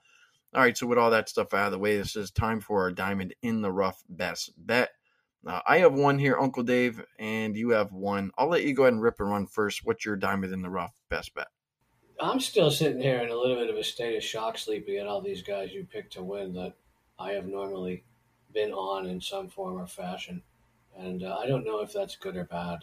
All 0.57 0.63
right, 0.63 0.75
so 0.75 0.87
with 0.87 0.97
all 0.97 1.11
that 1.11 1.29
stuff 1.29 1.53
out 1.53 1.67
of 1.67 1.71
the 1.71 1.77
way, 1.77 1.97
this 1.97 2.15
is 2.15 2.31
time 2.31 2.61
for 2.61 2.81
our 2.81 2.91
diamond 2.91 3.35
in 3.43 3.61
the 3.61 3.71
rough 3.71 4.03
best 4.09 4.53
bet. 4.57 4.89
Uh, 5.45 5.61
I 5.67 5.77
have 5.77 5.93
one 5.93 6.17
here, 6.17 6.35
Uncle 6.35 6.63
Dave, 6.63 6.99
and 7.19 7.55
you 7.55 7.69
have 7.69 7.91
one. 7.91 8.31
I'll 8.39 8.49
let 8.49 8.63
you 8.63 8.73
go 8.73 8.81
ahead 8.81 8.93
and 8.93 9.01
rip 9.03 9.19
and 9.19 9.29
run 9.29 9.45
first. 9.45 9.85
What's 9.85 10.03
your 10.03 10.15
diamond 10.15 10.51
in 10.51 10.63
the 10.63 10.69
rough 10.71 10.99
best 11.09 11.35
bet? 11.35 11.49
I'm 12.19 12.39
still 12.39 12.71
sitting 12.71 12.99
here 12.99 13.19
in 13.19 13.29
a 13.29 13.35
little 13.35 13.55
bit 13.55 13.69
of 13.69 13.75
a 13.75 13.83
state 13.83 14.17
of 14.17 14.23
shock, 14.23 14.57
sleeping 14.57 14.97
at 14.97 15.05
all 15.05 15.21
these 15.21 15.43
guys 15.43 15.73
you 15.73 15.85
picked 15.85 16.13
to 16.13 16.23
win 16.23 16.53
that 16.53 16.73
I 17.19 17.33
have 17.33 17.45
normally 17.45 18.03
been 18.51 18.71
on 18.71 19.05
in 19.05 19.21
some 19.21 19.49
form 19.49 19.79
or 19.79 19.85
fashion, 19.85 20.41
and 20.97 21.21
uh, 21.21 21.37
I 21.39 21.45
don't 21.45 21.65
know 21.65 21.81
if 21.81 21.93
that's 21.93 22.15
good 22.15 22.35
or 22.35 22.45
bad. 22.45 22.79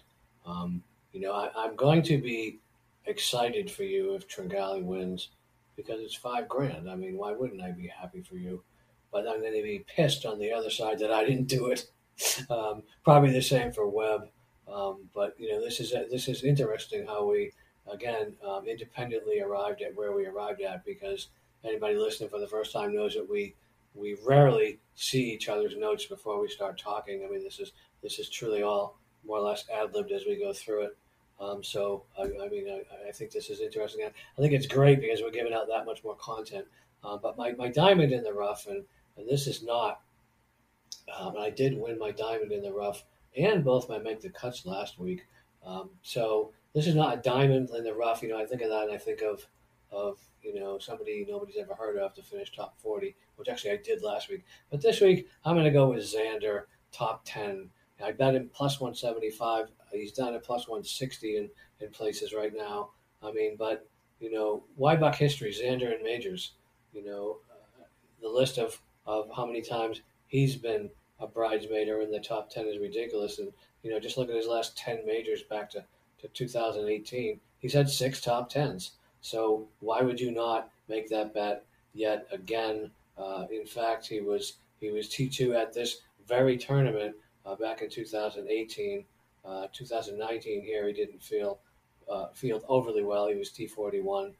Um, 0.46 0.84
you 1.10 1.20
know, 1.20 1.32
I, 1.32 1.64
am 1.64 1.74
going 1.74 2.04
to 2.04 2.18
be 2.18 2.60
excited 3.06 3.68
for 3.68 3.82
you 3.82 4.14
if 4.14 4.28
Tringale 4.28 4.80
wins 4.80 5.30
because 5.76 6.00
it's 6.00 6.14
five 6.14 6.48
grand. 6.48 6.88
I 6.88 6.96
mean, 6.96 7.16
why 7.16 7.32
wouldn't 7.32 7.62
I 7.62 7.72
be 7.72 7.88
happy 7.88 8.22
for 8.22 8.36
you? 8.36 8.62
But 9.12 9.28
I'm 9.28 9.40
going 9.40 9.54
to 9.54 9.62
be 9.62 9.84
pissed 9.86 10.26
on 10.26 10.38
the 10.38 10.52
other 10.52 10.70
side 10.70 10.98
that 10.98 11.12
I 11.12 11.24
didn't 11.24 11.48
do 11.48 11.66
it. 11.66 11.86
Um, 12.48 12.84
probably 13.02 13.32
the 13.32 13.42
same 13.42 13.72
for 13.72 13.88
Webb. 13.88 14.28
Um, 14.72 15.08
but 15.12 15.34
you 15.36 15.50
know, 15.50 15.60
this 15.60 15.80
is 15.80 15.92
this 16.12 16.28
is 16.28 16.44
interesting 16.44 17.04
how 17.04 17.28
we 17.28 17.50
again 17.92 18.36
um, 18.46 18.66
independently 18.68 19.40
arrived 19.40 19.82
at 19.82 19.96
where 19.96 20.12
we 20.12 20.26
arrived 20.26 20.60
at 20.62 20.84
because 20.84 21.30
anybody 21.64 21.96
listening 21.96 22.28
for 22.28 22.38
the 22.38 22.46
first 22.46 22.72
time 22.72 22.94
knows 22.94 23.14
that 23.14 23.28
we 23.28 23.56
we 23.94 24.16
rarely 24.24 24.78
see 24.94 25.32
each 25.32 25.48
other's 25.48 25.76
notes 25.76 26.06
before 26.06 26.40
we 26.40 26.48
start 26.48 26.78
talking. 26.78 27.24
I 27.24 27.30
mean, 27.30 27.42
this 27.42 27.60
is 27.60 27.72
this 28.02 28.18
is 28.18 28.28
truly 28.28 28.62
all 28.62 28.98
more 29.26 29.38
or 29.38 29.42
less 29.42 29.64
ad 29.70 29.94
libbed 29.94 30.12
as 30.12 30.26
we 30.26 30.36
go 30.36 30.52
through 30.52 30.82
it. 30.84 30.96
Um, 31.40 31.62
so 31.64 32.04
I, 32.18 32.22
I 32.22 32.48
mean, 32.48 32.68
I, 32.68 33.08
I, 33.08 33.12
think 33.12 33.32
this 33.32 33.50
is 33.50 33.60
interesting. 33.60 34.06
I 34.06 34.40
think 34.40 34.52
it's 34.52 34.66
great 34.66 35.00
because 35.00 35.20
we're 35.20 35.30
giving 35.30 35.52
out 35.52 35.66
that 35.68 35.84
much 35.84 36.04
more 36.04 36.14
content. 36.16 36.66
Uh, 37.02 37.16
but 37.16 37.36
my, 37.36 37.52
my 37.52 37.68
diamond 37.68 38.12
in 38.12 38.22
the 38.22 38.32
rough, 38.32 38.66
and, 38.66 38.84
and 39.16 39.28
this 39.28 39.46
is 39.46 39.62
not. 39.62 40.00
Um, 41.18 41.34
I 41.38 41.50
did 41.50 41.76
win 41.76 41.98
my 41.98 42.12
diamond 42.12 42.52
in 42.52 42.62
the 42.62 42.72
rough 42.72 43.04
and 43.36 43.64
both 43.64 43.88
my 43.88 43.98
make 43.98 44.20
the 44.20 44.30
cuts 44.30 44.64
last 44.64 44.98
week. 44.98 45.26
Um, 45.66 45.90
so 46.02 46.52
this 46.74 46.86
is 46.86 46.94
not 46.94 47.18
a 47.18 47.20
diamond 47.20 47.70
in 47.76 47.84
the 47.84 47.94
rough. 47.94 48.22
You 48.22 48.30
know, 48.30 48.38
I 48.38 48.46
think 48.46 48.62
of 48.62 48.70
that 48.70 48.84
and 48.84 48.92
I 48.92 48.98
think 48.98 49.22
of 49.22 49.46
of 49.92 50.18
you 50.42 50.54
know 50.54 50.78
somebody 50.78 51.24
nobody's 51.28 51.56
ever 51.56 51.74
heard 51.74 51.96
of 51.96 52.14
to 52.14 52.22
finish 52.22 52.52
top 52.52 52.78
forty, 52.78 53.16
which 53.36 53.48
actually 53.48 53.72
I 53.72 53.76
did 53.76 54.02
last 54.02 54.28
week. 54.28 54.44
But 54.70 54.82
this 54.82 55.00
week 55.00 55.28
I'm 55.44 55.54
going 55.54 55.64
to 55.64 55.70
go 55.70 55.90
with 55.90 56.04
Xander 56.04 56.64
top 56.92 57.22
ten. 57.24 57.70
I 58.02 58.12
bet 58.12 58.34
him 58.34 58.50
plus 58.52 58.80
one 58.80 58.94
seventy 58.94 59.30
five 59.30 59.70
He's 59.94 60.12
down 60.12 60.34
at 60.34 60.44
plus 60.44 60.68
160 60.68 61.36
in, 61.36 61.50
in 61.80 61.90
places 61.90 62.32
right 62.32 62.52
now. 62.54 62.90
I 63.22 63.32
mean, 63.32 63.56
but, 63.56 63.86
you 64.20 64.32
know, 64.32 64.64
why 64.76 64.96
buck 64.96 65.14
history, 65.14 65.52
Xander 65.52 65.94
and 65.94 66.02
Majors? 66.02 66.52
You 66.92 67.04
know, 67.04 67.38
uh, 67.50 67.84
the 68.22 68.28
list 68.28 68.58
of, 68.58 68.80
of 69.06 69.28
how 69.34 69.46
many 69.46 69.62
times 69.62 70.02
he's 70.28 70.56
been 70.56 70.90
a 71.20 71.26
bridesmaid 71.26 71.88
or 71.88 72.00
in 72.02 72.10
the 72.10 72.20
top 72.20 72.50
10 72.50 72.66
is 72.66 72.78
ridiculous. 72.78 73.38
And, 73.38 73.52
you 73.82 73.90
know, 73.90 74.00
just 74.00 74.16
look 74.16 74.28
at 74.28 74.36
his 74.36 74.46
last 74.46 74.76
10 74.76 75.06
majors 75.06 75.42
back 75.42 75.70
to, 75.70 75.84
to 76.20 76.28
2018. 76.28 77.40
He's 77.58 77.72
had 77.72 77.88
six 77.88 78.20
top 78.20 78.52
10s. 78.52 78.90
So 79.20 79.66
why 79.80 80.02
would 80.02 80.20
you 80.20 80.30
not 80.30 80.70
make 80.88 81.08
that 81.08 81.32
bet 81.32 81.64
yet 81.94 82.26
again? 82.30 82.90
Uh, 83.16 83.46
in 83.50 83.64
fact, 83.64 84.06
he 84.06 84.20
was 84.20 84.54
he 84.80 84.90
was 84.90 85.08
T2 85.08 85.54
at 85.56 85.72
this 85.72 86.02
very 86.26 86.58
tournament 86.58 87.16
uh, 87.46 87.54
back 87.54 87.80
in 87.80 87.88
2018 87.88 89.04
uh, 89.44 89.66
2019 89.72 90.62
here, 90.62 90.86
he 90.86 90.92
didn't 90.92 91.22
feel 91.22 91.58
uh, 92.10 92.28
field 92.32 92.64
overly 92.68 93.02
well. 93.02 93.28
He 93.28 93.34
was 93.34 93.50
T41, 93.50 94.32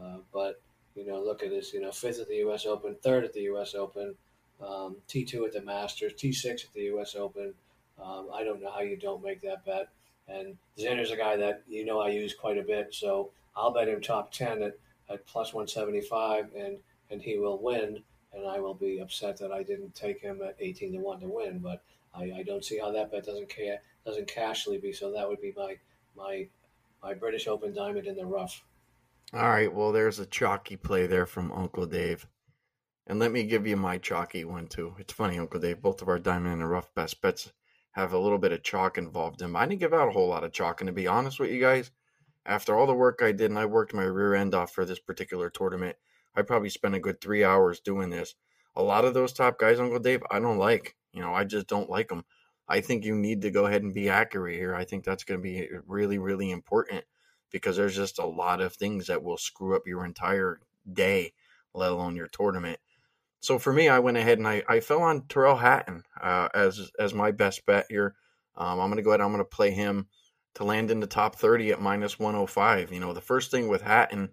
uh, 0.00 0.18
but 0.32 0.60
you 0.94 1.06
know, 1.06 1.20
look 1.22 1.42
at 1.42 1.50
this. 1.50 1.72
You 1.72 1.80
know, 1.80 1.92
fifth 1.92 2.20
at 2.20 2.28
the 2.28 2.36
U.S. 2.36 2.66
Open, 2.66 2.96
third 3.02 3.24
at 3.24 3.32
the 3.32 3.42
U.S. 3.42 3.74
Open, 3.74 4.14
um, 4.60 4.96
T2 5.08 5.46
at 5.46 5.52
the 5.52 5.62
Masters, 5.62 6.12
T6 6.14 6.64
at 6.64 6.72
the 6.74 6.82
U.S. 6.82 7.16
Open. 7.16 7.54
Um, 8.02 8.28
I 8.32 8.44
don't 8.44 8.62
know 8.62 8.70
how 8.70 8.80
you 8.80 8.96
don't 8.96 9.22
make 9.22 9.42
that 9.42 9.64
bet. 9.64 9.88
And 10.28 10.56
Xander's 10.78 11.10
a 11.10 11.16
guy 11.16 11.36
that 11.36 11.62
you 11.68 11.84
know 11.84 12.00
I 12.00 12.10
use 12.10 12.34
quite 12.34 12.58
a 12.58 12.62
bit, 12.62 12.94
so 12.94 13.30
I'll 13.56 13.72
bet 13.72 13.88
him 13.88 14.00
top 14.00 14.32
10 14.32 14.62
at, 14.62 14.78
at 15.10 15.26
plus 15.26 15.52
175, 15.52 16.50
and 16.56 16.78
and 17.10 17.20
he 17.20 17.38
will 17.38 17.60
win. 17.60 18.02
And 18.34 18.48
I 18.48 18.60
will 18.60 18.74
be 18.74 19.00
upset 19.00 19.36
that 19.38 19.52
I 19.52 19.62
didn't 19.62 19.94
take 19.94 20.22
him 20.22 20.40
at 20.40 20.56
18 20.58 20.92
to 20.92 20.98
one 21.00 21.20
to 21.20 21.28
win, 21.28 21.58
but 21.58 21.82
I, 22.14 22.32
I 22.38 22.42
don't 22.46 22.64
see 22.64 22.78
how 22.78 22.90
that 22.92 23.12
bet 23.12 23.26
doesn't 23.26 23.50
care 23.50 23.80
doesn't 24.04 24.28
cash 24.28 24.64
Sleepy. 24.64 24.92
So 24.92 25.12
that 25.12 25.28
would 25.28 25.40
be 25.40 25.52
my 25.56 25.76
my 26.16 26.48
my 27.02 27.14
British 27.14 27.46
Open 27.46 27.74
diamond 27.74 28.06
in 28.06 28.16
the 28.16 28.26
rough. 28.26 28.62
All 29.32 29.48
right. 29.48 29.72
Well, 29.72 29.92
there's 29.92 30.18
a 30.18 30.26
chalky 30.26 30.76
play 30.76 31.06
there 31.06 31.26
from 31.26 31.52
Uncle 31.52 31.86
Dave. 31.86 32.26
And 33.06 33.18
let 33.18 33.32
me 33.32 33.44
give 33.44 33.66
you 33.66 33.76
my 33.76 33.98
chalky 33.98 34.44
one 34.44 34.68
too. 34.68 34.94
It's 34.98 35.12
funny, 35.12 35.38
Uncle 35.38 35.60
Dave. 35.60 35.82
Both 35.82 36.02
of 36.02 36.08
our 36.08 36.18
diamond 36.18 36.54
in 36.54 36.58
the 36.60 36.66
rough 36.66 36.94
best 36.94 37.20
bets 37.20 37.52
have 37.92 38.12
a 38.12 38.18
little 38.18 38.38
bit 38.38 38.52
of 38.52 38.62
chalk 38.62 38.96
involved 38.96 39.40
in 39.42 39.48
them. 39.48 39.56
I 39.56 39.66
didn't 39.66 39.80
give 39.80 39.92
out 39.92 40.08
a 40.08 40.12
whole 40.12 40.28
lot 40.28 40.44
of 40.44 40.52
chalk, 40.52 40.80
and 40.80 40.88
to 40.88 40.92
be 40.92 41.06
honest 41.06 41.40
with 41.40 41.50
you 41.50 41.60
guys, 41.60 41.90
after 42.46 42.76
all 42.76 42.86
the 42.86 42.94
work 42.94 43.20
I 43.22 43.32
did 43.32 43.50
and 43.50 43.58
I 43.58 43.66
worked 43.66 43.94
my 43.94 44.04
rear 44.04 44.34
end 44.34 44.54
off 44.54 44.72
for 44.72 44.84
this 44.84 44.98
particular 44.98 45.50
tournament, 45.50 45.96
I 46.34 46.42
probably 46.42 46.70
spent 46.70 46.94
a 46.94 47.00
good 47.00 47.20
three 47.20 47.44
hours 47.44 47.80
doing 47.80 48.10
this. 48.10 48.34
A 48.76 48.82
lot 48.82 49.04
of 49.04 49.14
those 49.14 49.32
top 49.32 49.58
guys, 49.58 49.78
Uncle 49.78 49.98
Dave, 49.98 50.22
I 50.30 50.38
don't 50.38 50.58
like. 50.58 50.96
You 51.12 51.20
know, 51.20 51.34
I 51.34 51.44
just 51.44 51.66
don't 51.66 51.90
like 51.90 52.08
them. 52.08 52.24
I 52.72 52.80
think 52.80 53.04
you 53.04 53.14
need 53.14 53.42
to 53.42 53.50
go 53.50 53.66
ahead 53.66 53.82
and 53.82 53.92
be 53.92 54.08
accurate 54.08 54.58
here. 54.58 54.74
I 54.74 54.84
think 54.84 55.04
that's 55.04 55.24
going 55.24 55.38
to 55.38 55.42
be 55.42 55.68
really, 55.86 56.16
really 56.16 56.50
important 56.50 57.04
because 57.50 57.76
there's 57.76 57.94
just 57.94 58.18
a 58.18 58.24
lot 58.24 58.62
of 58.62 58.72
things 58.72 59.08
that 59.08 59.22
will 59.22 59.36
screw 59.36 59.76
up 59.76 59.86
your 59.86 60.06
entire 60.06 60.58
day, 60.90 61.34
let 61.74 61.92
alone 61.92 62.16
your 62.16 62.28
tournament. 62.28 62.78
So 63.40 63.58
for 63.58 63.74
me, 63.74 63.90
I 63.90 63.98
went 63.98 64.16
ahead 64.16 64.38
and 64.38 64.48
I, 64.48 64.62
I 64.66 64.80
fell 64.80 65.02
on 65.02 65.26
Tyrrell 65.28 65.56
Hatton 65.56 66.04
uh, 66.18 66.48
as 66.54 66.90
as 66.98 67.12
my 67.12 67.30
best 67.30 67.66
bet 67.66 67.84
here. 67.90 68.14
Um, 68.56 68.80
I'm 68.80 68.88
going 68.88 68.96
to 68.96 69.02
go 69.02 69.10
ahead. 69.10 69.20
I'm 69.20 69.32
going 69.32 69.38
to 69.38 69.44
play 69.44 69.72
him 69.72 70.06
to 70.54 70.64
land 70.64 70.90
in 70.90 71.00
the 71.00 71.06
top 71.06 71.36
30 71.36 71.72
at 71.72 71.82
minus 71.82 72.18
105. 72.18 72.90
You 72.90 73.00
know, 73.00 73.12
the 73.12 73.20
first 73.20 73.50
thing 73.50 73.68
with 73.68 73.82
Hatton, 73.82 74.30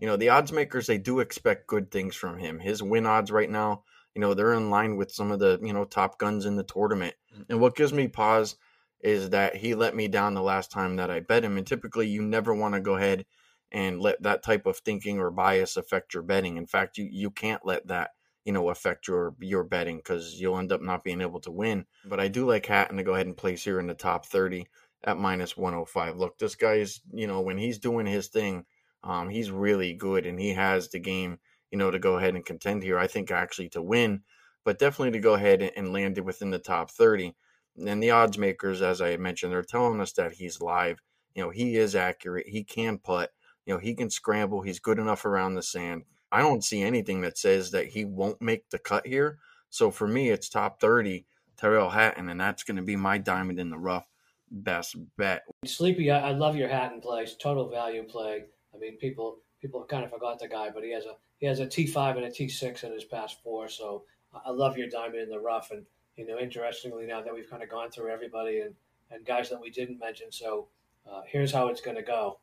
you 0.00 0.06
know, 0.06 0.16
the 0.16 0.30
odds 0.30 0.50
makers 0.50 0.86
they 0.86 0.96
do 0.96 1.20
expect 1.20 1.66
good 1.66 1.90
things 1.90 2.16
from 2.16 2.38
him. 2.38 2.58
His 2.58 2.82
win 2.82 3.04
odds 3.04 3.30
right 3.30 3.50
now 3.50 3.82
you 4.14 4.20
know 4.20 4.34
they're 4.34 4.54
in 4.54 4.70
line 4.70 4.96
with 4.96 5.10
some 5.10 5.30
of 5.30 5.38
the 5.38 5.58
you 5.62 5.72
know 5.72 5.84
top 5.84 6.18
guns 6.18 6.46
in 6.46 6.56
the 6.56 6.64
tournament. 6.64 7.14
Mm-hmm. 7.32 7.42
And 7.50 7.60
what 7.60 7.76
gives 7.76 7.92
me 7.92 8.08
pause 8.08 8.56
is 9.00 9.30
that 9.30 9.56
he 9.56 9.74
let 9.74 9.96
me 9.96 10.08
down 10.08 10.34
the 10.34 10.42
last 10.42 10.70
time 10.70 10.96
that 10.96 11.10
I 11.10 11.20
bet 11.20 11.44
him. 11.44 11.56
And 11.56 11.66
typically, 11.66 12.08
you 12.08 12.22
never 12.22 12.54
want 12.54 12.74
to 12.74 12.80
go 12.80 12.96
ahead 12.96 13.24
and 13.72 14.00
let 14.00 14.22
that 14.22 14.42
type 14.42 14.66
of 14.66 14.76
thinking 14.78 15.18
or 15.18 15.30
bias 15.30 15.76
affect 15.76 16.14
your 16.14 16.22
betting. 16.22 16.56
In 16.56 16.66
fact, 16.66 16.98
you 16.98 17.08
you 17.10 17.30
can't 17.30 17.64
let 17.64 17.86
that 17.88 18.10
you 18.44 18.52
know 18.52 18.68
affect 18.70 19.08
your 19.08 19.34
your 19.40 19.64
betting 19.64 19.96
because 19.96 20.40
you'll 20.40 20.58
end 20.58 20.72
up 20.72 20.82
not 20.82 21.04
being 21.04 21.20
able 21.20 21.40
to 21.40 21.50
win. 21.50 21.86
But 22.04 22.20
I 22.20 22.28
do 22.28 22.46
like 22.46 22.66
Hatton 22.66 22.96
to 22.98 23.02
go 23.02 23.14
ahead 23.14 23.26
and 23.26 23.36
place 23.36 23.64
here 23.64 23.80
in 23.80 23.86
the 23.86 23.94
top 23.94 24.26
thirty 24.26 24.66
at 25.04 25.18
minus 25.18 25.56
105. 25.56 26.16
Look, 26.16 26.38
this 26.38 26.54
guy's 26.54 27.00
you 27.12 27.26
know 27.26 27.40
when 27.40 27.58
he's 27.58 27.78
doing 27.78 28.06
his 28.06 28.28
thing, 28.28 28.64
um, 29.02 29.28
he's 29.28 29.50
really 29.50 29.94
good 29.94 30.26
and 30.26 30.38
he 30.38 30.50
has 30.54 30.88
the 30.88 31.00
game 31.00 31.38
you 31.72 31.78
know, 31.78 31.90
to 31.90 31.98
go 31.98 32.18
ahead 32.18 32.34
and 32.34 32.44
contend 32.44 32.82
here. 32.82 32.98
I 32.98 33.08
think 33.08 33.30
actually 33.30 33.70
to 33.70 33.82
win, 33.82 34.22
but 34.64 34.78
definitely 34.78 35.12
to 35.12 35.18
go 35.18 35.34
ahead 35.34 35.62
and 35.74 35.92
land 35.92 36.18
it 36.18 36.24
within 36.24 36.50
the 36.50 36.58
top 36.58 36.90
30. 36.90 37.34
And 37.76 38.02
the 38.02 38.10
odds 38.10 38.38
makers, 38.38 38.82
as 38.82 39.00
I 39.00 39.16
mentioned, 39.16 39.50
they're 39.50 39.62
telling 39.62 40.00
us 40.00 40.12
that 40.12 40.34
he's 40.34 40.60
live. 40.60 41.00
You 41.34 41.42
know, 41.42 41.50
he 41.50 41.76
is 41.76 41.96
accurate. 41.96 42.46
He 42.46 42.62
can 42.62 42.98
putt. 42.98 43.30
You 43.64 43.74
know, 43.74 43.80
he 43.80 43.94
can 43.94 44.10
scramble. 44.10 44.60
He's 44.60 44.78
good 44.78 44.98
enough 44.98 45.24
around 45.24 45.54
the 45.54 45.62
sand. 45.62 46.02
I 46.30 46.40
don't 46.40 46.62
see 46.62 46.82
anything 46.82 47.22
that 47.22 47.38
says 47.38 47.70
that 47.70 47.86
he 47.86 48.04
won't 48.04 48.42
make 48.42 48.68
the 48.68 48.78
cut 48.78 49.06
here. 49.06 49.38
So 49.70 49.90
for 49.90 50.06
me, 50.06 50.28
it's 50.28 50.50
top 50.50 50.80
30, 50.80 51.24
Tyrrell 51.56 51.90
Hatton, 51.90 52.28
and 52.28 52.40
that's 52.40 52.64
going 52.64 52.76
to 52.76 52.82
be 52.82 52.96
my 52.96 53.16
diamond 53.16 53.58
in 53.58 53.70
the 53.70 53.78
rough 53.78 54.06
best 54.50 54.96
bet. 55.16 55.42
Sleepy, 55.64 56.10
I, 56.10 56.30
I 56.30 56.32
love 56.32 56.56
your 56.56 56.68
Hatton 56.68 57.00
play. 57.00 57.26
Total 57.40 57.68
value 57.70 58.02
play. 58.04 58.44
I 58.74 58.78
mean, 58.78 58.98
people 58.98 59.38
people 59.62 59.84
kind 59.84 60.04
of 60.04 60.10
forgot 60.10 60.38
the 60.38 60.48
guy, 60.48 60.68
but 60.74 60.82
he 60.82 60.92
has 60.92 61.04
a 61.04 61.14
he 61.42 61.48
has 61.48 61.58
a 61.58 61.66
T 61.66 61.88
five 61.88 62.16
and 62.16 62.24
a 62.24 62.30
T 62.30 62.48
six 62.48 62.84
in 62.84 62.92
his 62.92 63.02
past 63.02 63.42
four. 63.42 63.68
So 63.68 64.04
I 64.32 64.50
love 64.50 64.78
your 64.78 64.88
diamond 64.88 65.22
in 65.22 65.28
the 65.28 65.40
rough. 65.40 65.72
And 65.72 65.84
you 66.14 66.24
know, 66.24 66.38
interestingly, 66.38 67.04
now 67.04 67.20
that 67.20 67.34
we've 67.34 67.50
kind 67.50 67.64
of 67.64 67.68
gone 67.68 67.90
through 67.90 68.12
everybody 68.12 68.60
and 68.60 68.74
and 69.10 69.26
guys 69.26 69.50
that 69.50 69.60
we 69.60 69.68
didn't 69.68 69.98
mention, 69.98 70.30
so 70.30 70.68
uh, 71.04 71.22
here's 71.26 71.50
how 71.50 71.66
it's 71.66 71.80
going 71.80 71.96
to 71.96 72.02
go: 72.02 72.38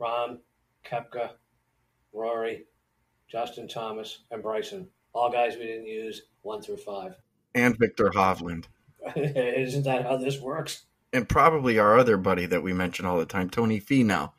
Rahm, 0.00 0.38
Koepka, 0.82 1.32
Rory, 2.14 2.64
Justin 3.30 3.68
Thomas, 3.68 4.24
and 4.30 4.42
Bryson. 4.42 4.88
All 5.12 5.30
guys 5.30 5.56
we 5.56 5.66
didn't 5.66 5.86
use, 5.86 6.22
one 6.40 6.62
through 6.62 6.78
five. 6.78 7.14
And 7.54 7.78
Viktor 7.78 8.12
Hovland. 8.14 8.64
Isn't 9.14 9.84
that 9.84 10.04
how 10.04 10.16
this 10.16 10.40
works? 10.40 10.86
And 11.12 11.28
probably 11.28 11.78
our 11.78 11.98
other 11.98 12.16
buddy 12.16 12.46
that 12.46 12.62
we 12.62 12.72
mention 12.72 13.04
all 13.04 13.18
the 13.18 13.26
time, 13.26 13.50
Tony 13.50 13.78
Finau. 13.78 14.32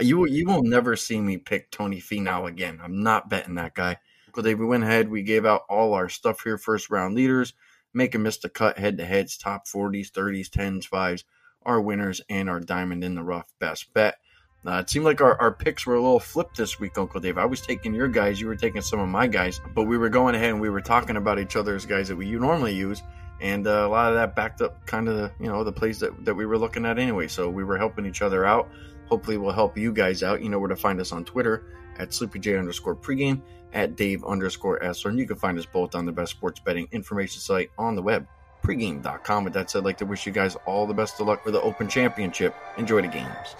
You 0.00 0.26
you 0.26 0.46
will 0.46 0.62
never 0.62 0.96
see 0.96 1.20
me 1.20 1.36
pick 1.36 1.70
Tony 1.70 2.00
Finau 2.00 2.48
again. 2.48 2.80
I'm 2.82 3.02
not 3.02 3.28
betting 3.28 3.54
that 3.56 3.74
guy. 3.74 3.98
But 4.34 4.44
we 4.44 4.54
went 4.54 4.84
ahead, 4.84 5.10
we 5.10 5.22
gave 5.22 5.44
out 5.44 5.62
all 5.68 5.94
our 5.94 6.08
stuff 6.08 6.42
here, 6.42 6.58
first 6.58 6.90
round 6.90 7.14
leaders, 7.14 7.52
make 7.92 8.14
a 8.14 8.18
miss 8.18 8.38
the 8.38 8.48
cut 8.48 8.78
head 8.78 8.98
to 8.98 9.04
heads, 9.04 9.36
top 9.36 9.66
40s, 9.66 10.10
30s, 10.10 10.48
10s, 10.48 10.88
5s, 10.88 11.24
our 11.64 11.80
winners, 11.80 12.20
and 12.28 12.48
our 12.48 12.60
diamond 12.60 13.04
in 13.04 13.14
the 13.14 13.22
rough 13.22 13.52
best 13.58 13.92
bet. 13.92 14.18
Uh, 14.64 14.74
it 14.74 14.90
seemed 14.90 15.06
like 15.06 15.22
our, 15.22 15.40
our 15.40 15.52
picks 15.52 15.86
were 15.86 15.94
a 15.94 16.02
little 16.02 16.20
flipped 16.20 16.56
this 16.56 16.78
week, 16.78 16.98
Uncle 16.98 17.20
Dave. 17.20 17.38
I 17.38 17.46
was 17.46 17.62
taking 17.62 17.94
your 17.94 18.08
guys, 18.08 18.40
you 18.40 18.46
were 18.46 18.56
taking 18.56 18.82
some 18.82 19.00
of 19.00 19.08
my 19.08 19.26
guys, 19.26 19.60
but 19.74 19.84
we 19.84 19.96
were 19.96 20.10
going 20.10 20.34
ahead 20.34 20.50
and 20.50 20.60
we 20.60 20.68
were 20.68 20.82
talking 20.82 21.16
about 21.16 21.38
each 21.38 21.56
other's 21.56 21.86
guys 21.86 22.08
that 22.08 22.16
we 22.16 22.26
you 22.26 22.38
normally 22.38 22.74
use, 22.74 23.02
and 23.40 23.66
uh, 23.66 23.86
a 23.86 23.88
lot 23.88 24.10
of 24.10 24.16
that 24.16 24.36
backed 24.36 24.60
up 24.60 24.86
kind 24.86 25.08
of 25.08 25.16
the, 25.16 25.32
you 25.40 25.46
know 25.46 25.64
the 25.64 25.72
plays 25.72 25.98
that, 26.00 26.24
that 26.26 26.34
we 26.34 26.44
were 26.44 26.58
looking 26.58 26.84
at 26.84 26.98
anyway. 26.98 27.26
So 27.26 27.48
we 27.48 27.64
were 27.64 27.78
helping 27.78 28.04
each 28.04 28.20
other 28.20 28.44
out. 28.44 28.68
Hopefully, 29.10 29.36
we'll 29.36 29.52
help 29.52 29.76
you 29.76 29.92
guys 29.92 30.22
out. 30.22 30.42
You 30.42 30.48
know 30.48 30.58
where 30.58 30.68
to 30.68 30.76
find 30.76 31.00
us 31.00 31.12
on 31.12 31.24
Twitter 31.24 31.64
at 31.98 32.10
SleepyJ 32.10 32.58
underscore 32.58 32.96
pregame, 32.96 33.42
at 33.74 33.96
Dave 33.96 34.24
underscore 34.24 34.78
Essler, 34.80 35.10
and 35.10 35.18
you 35.18 35.26
can 35.26 35.36
find 35.36 35.58
us 35.58 35.66
both 35.66 35.94
on 35.94 36.06
the 36.06 36.12
best 36.12 36.30
sports 36.32 36.60
betting 36.60 36.88
information 36.92 37.40
site 37.40 37.70
on 37.76 37.94
the 37.94 38.02
web, 38.02 38.26
pregame.com. 38.62 39.44
With 39.44 39.52
that 39.52 39.70
said, 39.70 39.80
I'd 39.80 39.84
like 39.84 39.98
to 39.98 40.06
wish 40.06 40.26
you 40.26 40.32
guys 40.32 40.56
all 40.64 40.86
the 40.86 40.94
best 40.94 41.20
of 41.20 41.26
luck 41.26 41.44
for 41.44 41.50
the 41.50 41.60
Open 41.60 41.88
Championship. 41.88 42.54
Enjoy 42.78 43.02
the 43.02 43.08
games. 43.08 43.54